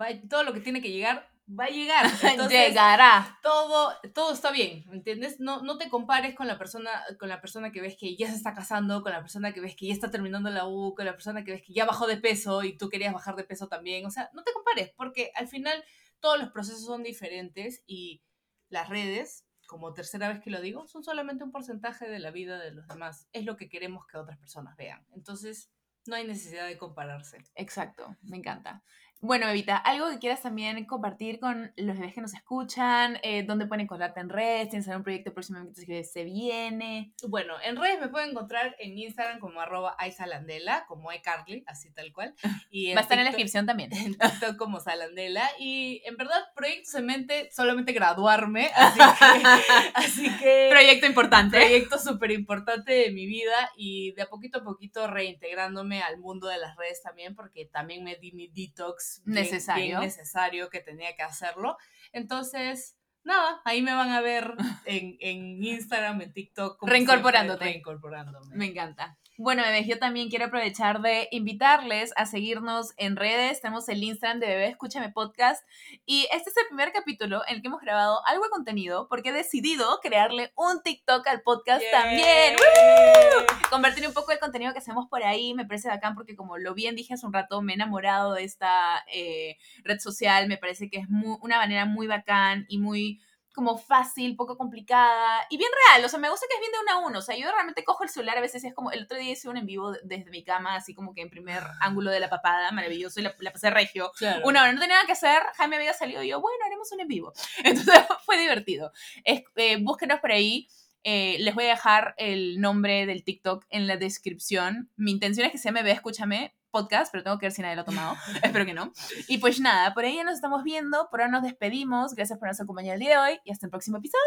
va, 0.00 0.08
todo 0.28 0.42
lo 0.42 0.52
que 0.52 0.60
tiene 0.60 0.82
que 0.82 0.90
llegar, 0.90 1.30
va 1.48 1.64
a 1.64 1.70
llegar. 1.70 2.06
Entonces, 2.22 2.68
Llegará. 2.68 3.38
todo, 3.42 3.92
todo 4.14 4.32
está 4.32 4.50
bien, 4.50 4.84
¿entiendes? 4.92 5.40
No, 5.40 5.62
no 5.62 5.78
te 5.78 5.88
compares 5.88 6.34
con 6.34 6.46
la, 6.46 6.58
persona, 6.58 6.90
con 7.18 7.28
la 7.28 7.40
persona 7.40 7.70
que 7.70 7.80
ves 7.80 7.96
que 7.98 8.16
ya 8.16 8.28
se 8.28 8.36
está 8.36 8.54
casando, 8.54 9.02
con 9.02 9.12
la 9.12 9.20
persona 9.20 9.52
que 9.52 9.60
ves 9.60 9.76
que 9.76 9.86
ya 9.86 9.92
está 9.92 10.10
terminando 10.10 10.50
la 10.50 10.66
U, 10.66 10.94
con 10.94 11.04
la 11.04 11.12
persona 11.12 11.44
que 11.44 11.52
ves 11.52 11.62
que 11.62 11.72
ya 11.72 11.84
bajó 11.84 12.06
de 12.06 12.16
peso 12.16 12.62
y 12.62 12.76
tú 12.76 12.88
querías 12.88 13.12
bajar 13.12 13.36
de 13.36 13.44
peso 13.44 13.68
también. 13.68 14.06
O 14.06 14.10
sea, 14.10 14.30
no 14.32 14.42
te 14.42 14.52
compares, 14.52 14.92
porque 14.96 15.30
al 15.34 15.48
final 15.48 15.84
todos 16.20 16.38
los 16.38 16.50
procesos 16.50 16.84
son 16.84 17.02
diferentes 17.02 17.82
y 17.86 18.22
las 18.68 18.88
redes, 18.88 19.46
como 19.74 19.92
tercera 19.92 20.28
vez 20.28 20.40
que 20.40 20.50
lo 20.50 20.60
digo, 20.60 20.86
son 20.86 21.02
solamente 21.02 21.42
un 21.42 21.50
porcentaje 21.50 22.08
de 22.08 22.20
la 22.20 22.30
vida 22.30 22.60
de 22.60 22.70
los 22.70 22.86
demás. 22.86 23.28
Es 23.32 23.44
lo 23.44 23.56
que 23.56 23.68
queremos 23.68 24.06
que 24.06 24.16
otras 24.16 24.38
personas 24.38 24.76
vean. 24.76 25.04
Entonces, 25.10 25.72
no 26.06 26.14
hay 26.14 26.24
necesidad 26.24 26.68
de 26.68 26.78
compararse. 26.78 27.38
Exacto, 27.56 28.16
me 28.22 28.36
encanta. 28.36 28.84
Bueno, 29.24 29.48
Evita, 29.48 29.78
algo 29.78 30.10
que 30.10 30.18
quieras 30.18 30.42
también 30.42 30.84
compartir 30.84 31.40
con 31.40 31.72
los 31.76 31.96
bebés 31.98 32.12
que 32.12 32.20
nos 32.20 32.34
escuchan, 32.34 33.18
eh, 33.22 33.42
dónde 33.42 33.64
pueden 33.64 33.84
encontrarte 33.84 34.20
en 34.20 34.28
redes, 34.28 34.68
tienes 34.68 34.86
algún 34.86 35.02
proyecto 35.02 35.32
próximamente 35.32 35.86
que 35.86 36.04
se 36.04 36.24
viene. 36.24 37.14
Bueno, 37.26 37.54
en 37.64 37.76
redes 37.76 37.98
me 37.98 38.08
pueden 38.08 38.32
encontrar 38.32 38.76
en 38.78 38.98
Instagram 38.98 39.38
como 39.38 39.62
arroba 39.62 39.96
aisalandela, 39.98 40.84
como 40.88 41.10
iCarly, 41.10 41.64
así 41.66 41.90
tal 41.90 42.12
cual. 42.12 42.34
Y 42.70 42.92
Va 42.92 43.00
a 43.00 43.02
estar 43.02 43.16
en 43.16 43.24
la 43.24 43.30
descripción 43.30 43.64
también. 43.64 43.90
en 43.96 44.18
TikTok 44.18 44.56
como 44.58 44.78
Salandela. 44.78 45.48
Y 45.58 46.02
en 46.04 46.18
verdad, 46.18 46.42
proyectos 46.54 46.94
en 46.96 47.06
mente, 47.06 47.48
solamente 47.50 47.92
graduarme. 47.92 48.72
Así 48.74 48.98
que, 48.98 49.44
así 49.94 50.36
que 50.38 50.68
Proyecto 50.70 51.06
importante. 51.06 51.60
proyecto 51.60 51.98
súper 51.98 52.32
importante 52.32 52.92
de 52.92 53.10
mi 53.10 53.24
vida 53.24 53.70
y 53.74 54.12
de 54.12 54.22
a 54.22 54.28
poquito 54.28 54.58
a 54.58 54.64
poquito 54.64 55.06
reintegrándome 55.06 56.02
al 56.02 56.18
mundo 56.18 56.46
de 56.48 56.58
las 56.58 56.76
redes 56.76 57.00
también, 57.02 57.34
porque 57.34 57.64
también 57.64 58.04
me 58.04 58.16
di 58.16 58.32
mi 58.32 58.48
detox 58.48 59.13
bien- 59.24 59.42
Necesario. 59.44 59.84
bien 59.84 60.00
necesario 60.00 60.70
que 60.70 60.80
tenía 60.80 61.14
que 61.16 61.22
hacerlo. 61.22 61.76
Entonces, 62.12 62.96
nada, 63.22 63.60
ahí 63.64 63.82
me 63.82 63.94
van 63.94 64.10
a 64.10 64.20
ver 64.20 64.54
en, 64.86 65.16
en 65.20 65.62
Instagram, 65.62 66.20
en 66.22 66.32
TikTok. 66.32 66.82
Reincorporándote. 66.86 67.58
siempre, 67.64 67.72
Reincorporándome. 67.74 68.54
Me 68.56 68.66
encanta. 68.66 69.18
Bueno, 69.36 69.64
bebés, 69.64 69.88
yo 69.88 69.98
también 69.98 70.28
quiero 70.30 70.44
aprovechar 70.44 71.00
de 71.00 71.26
invitarles 71.32 72.12
a 72.14 72.24
seguirnos 72.24 72.92
en 72.98 73.16
redes. 73.16 73.60
Tenemos 73.60 73.88
el 73.88 74.00
Instagram 74.00 74.38
de 74.38 74.46
Bebé 74.46 74.66
Escúchame 74.68 75.10
Podcast. 75.10 75.66
Y 76.06 76.28
este 76.32 76.50
es 76.50 76.56
el 76.56 76.66
primer 76.68 76.92
capítulo 76.92 77.42
en 77.48 77.56
el 77.56 77.60
que 77.62 77.66
hemos 77.66 77.80
grabado 77.80 78.24
algo 78.26 78.44
de 78.44 78.50
contenido 78.50 79.08
porque 79.08 79.30
he 79.30 79.32
decidido 79.32 79.98
crearle 80.00 80.52
un 80.56 80.80
TikTok 80.84 81.26
al 81.26 81.42
podcast 81.42 81.82
también. 81.90 82.54
¡Woo! 82.54 83.68
Convertir 83.70 84.06
un 84.06 84.14
poco 84.14 84.30
el 84.30 84.38
contenido 84.38 84.72
que 84.72 84.78
hacemos 84.78 85.08
por 85.08 85.24
ahí 85.24 85.52
me 85.52 85.66
parece 85.66 85.88
bacán 85.88 86.14
porque 86.14 86.36
como 86.36 86.56
lo 86.56 86.72
bien 86.72 86.94
dije 86.94 87.14
hace 87.14 87.26
un 87.26 87.32
rato, 87.32 87.60
me 87.60 87.72
he 87.72 87.74
enamorado 87.74 88.34
de 88.34 88.44
esta 88.44 89.04
eh, 89.12 89.56
red 89.82 89.98
social. 89.98 90.46
Me 90.46 90.58
parece 90.58 90.88
que 90.88 90.98
es 90.98 91.08
mu- 91.08 91.38
una 91.42 91.56
manera 91.58 91.86
muy 91.86 92.06
bacán 92.06 92.66
y 92.68 92.78
muy 92.78 93.20
como 93.54 93.78
fácil, 93.78 94.36
poco 94.36 94.58
complicada 94.58 95.46
y 95.48 95.56
bien 95.56 95.70
real. 95.88 96.04
O 96.04 96.08
sea, 96.08 96.18
me 96.18 96.28
gusta 96.28 96.46
que 96.48 96.54
es 96.54 96.60
bien 96.60 96.72
de 96.72 96.78
uno 96.80 96.92
a 96.92 97.06
uno. 97.08 97.18
O 97.20 97.22
sea, 97.22 97.36
yo 97.36 97.50
realmente 97.50 97.84
cojo 97.84 98.02
el 98.04 98.10
celular 98.10 98.36
a 98.36 98.40
veces 98.40 98.62
y 98.64 98.66
es 98.66 98.74
como, 98.74 98.90
el 98.90 99.04
otro 99.04 99.16
día 99.16 99.32
hice 99.32 99.48
un 99.48 99.56
en 99.56 99.66
vivo 99.66 99.92
de- 99.92 100.00
desde 100.04 100.30
mi 100.30 100.42
cama, 100.44 100.74
así 100.76 100.94
como 100.94 101.14
que 101.14 101.22
en 101.22 101.30
primer 101.30 101.62
ángulo 101.80 102.10
de 102.10 102.20
la 102.20 102.28
papada, 102.28 102.70
maravilloso, 102.72 103.20
y 103.20 103.22
la, 103.22 103.34
la 103.38 103.52
pasé 103.52 103.70
regio. 103.70 104.10
Claro. 104.18 104.42
Una 104.44 104.62
hora 104.62 104.72
no 104.72 104.80
tenía 104.80 104.96
nada 104.96 105.06
que 105.06 105.12
hacer, 105.12 105.40
Jaime 105.56 105.76
había 105.76 105.92
salido 105.94 106.22
y 106.22 106.28
yo, 106.28 106.40
bueno, 106.40 106.58
haremos 106.66 106.90
un 106.92 107.00
en 107.00 107.08
vivo. 107.08 107.32
Entonces 107.64 107.94
fue 108.26 108.36
divertido. 108.38 108.92
Es, 109.24 109.42
eh, 109.56 109.76
búsquenos 109.80 110.20
por 110.20 110.32
ahí. 110.32 110.68
eh, 111.04 111.36
les 111.40 111.54
voy 111.54 111.64
a 111.64 111.68
dejar 111.68 112.14
el 112.16 112.60
nombre 112.60 113.06
del 113.06 113.22
TikTok 113.24 113.64
en 113.70 113.86
la 113.86 113.96
descripción. 113.96 114.90
Mi 114.96 115.12
intención 115.12 115.46
es 115.46 115.52
que 115.52 115.58
se 115.58 115.64
llame 115.68 115.82
Ve, 115.82 115.92
Escúchame 115.92 116.54
podcast, 116.74 117.12
pero 117.12 117.22
tengo 117.22 117.38
que 117.38 117.46
ver 117.46 117.52
si 117.52 117.62
nadie 117.62 117.76
lo 117.76 117.82
ha 117.82 117.84
tomado. 117.84 118.16
Espero 118.42 118.66
que 118.66 118.74
no. 118.74 118.92
Y 119.28 119.38
pues 119.38 119.60
nada, 119.60 119.94
por 119.94 120.04
ahí 120.04 120.16
ya 120.16 120.24
nos 120.24 120.34
estamos 120.34 120.64
viendo. 120.64 121.08
Por 121.08 121.20
ahora 121.20 121.30
nos 121.30 121.42
despedimos. 121.44 122.14
Gracias 122.14 122.36
por 122.38 122.48
habernos 122.48 122.60
acompañado 122.60 122.94
el 122.94 123.00
día 123.00 123.10
de 123.10 123.18
hoy 123.18 123.40
y 123.44 123.52
hasta 123.52 123.66
el 123.66 123.70
próximo 123.70 123.98
episodio. 123.98 124.20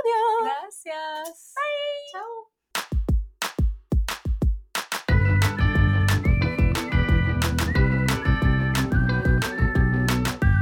Gracias. 0.43 1.53
Chao. 2.13 2.47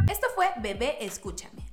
Esto 0.10 0.28
fue 0.34 0.48
Bebé 0.58 0.98
Escúchame. 1.06 1.55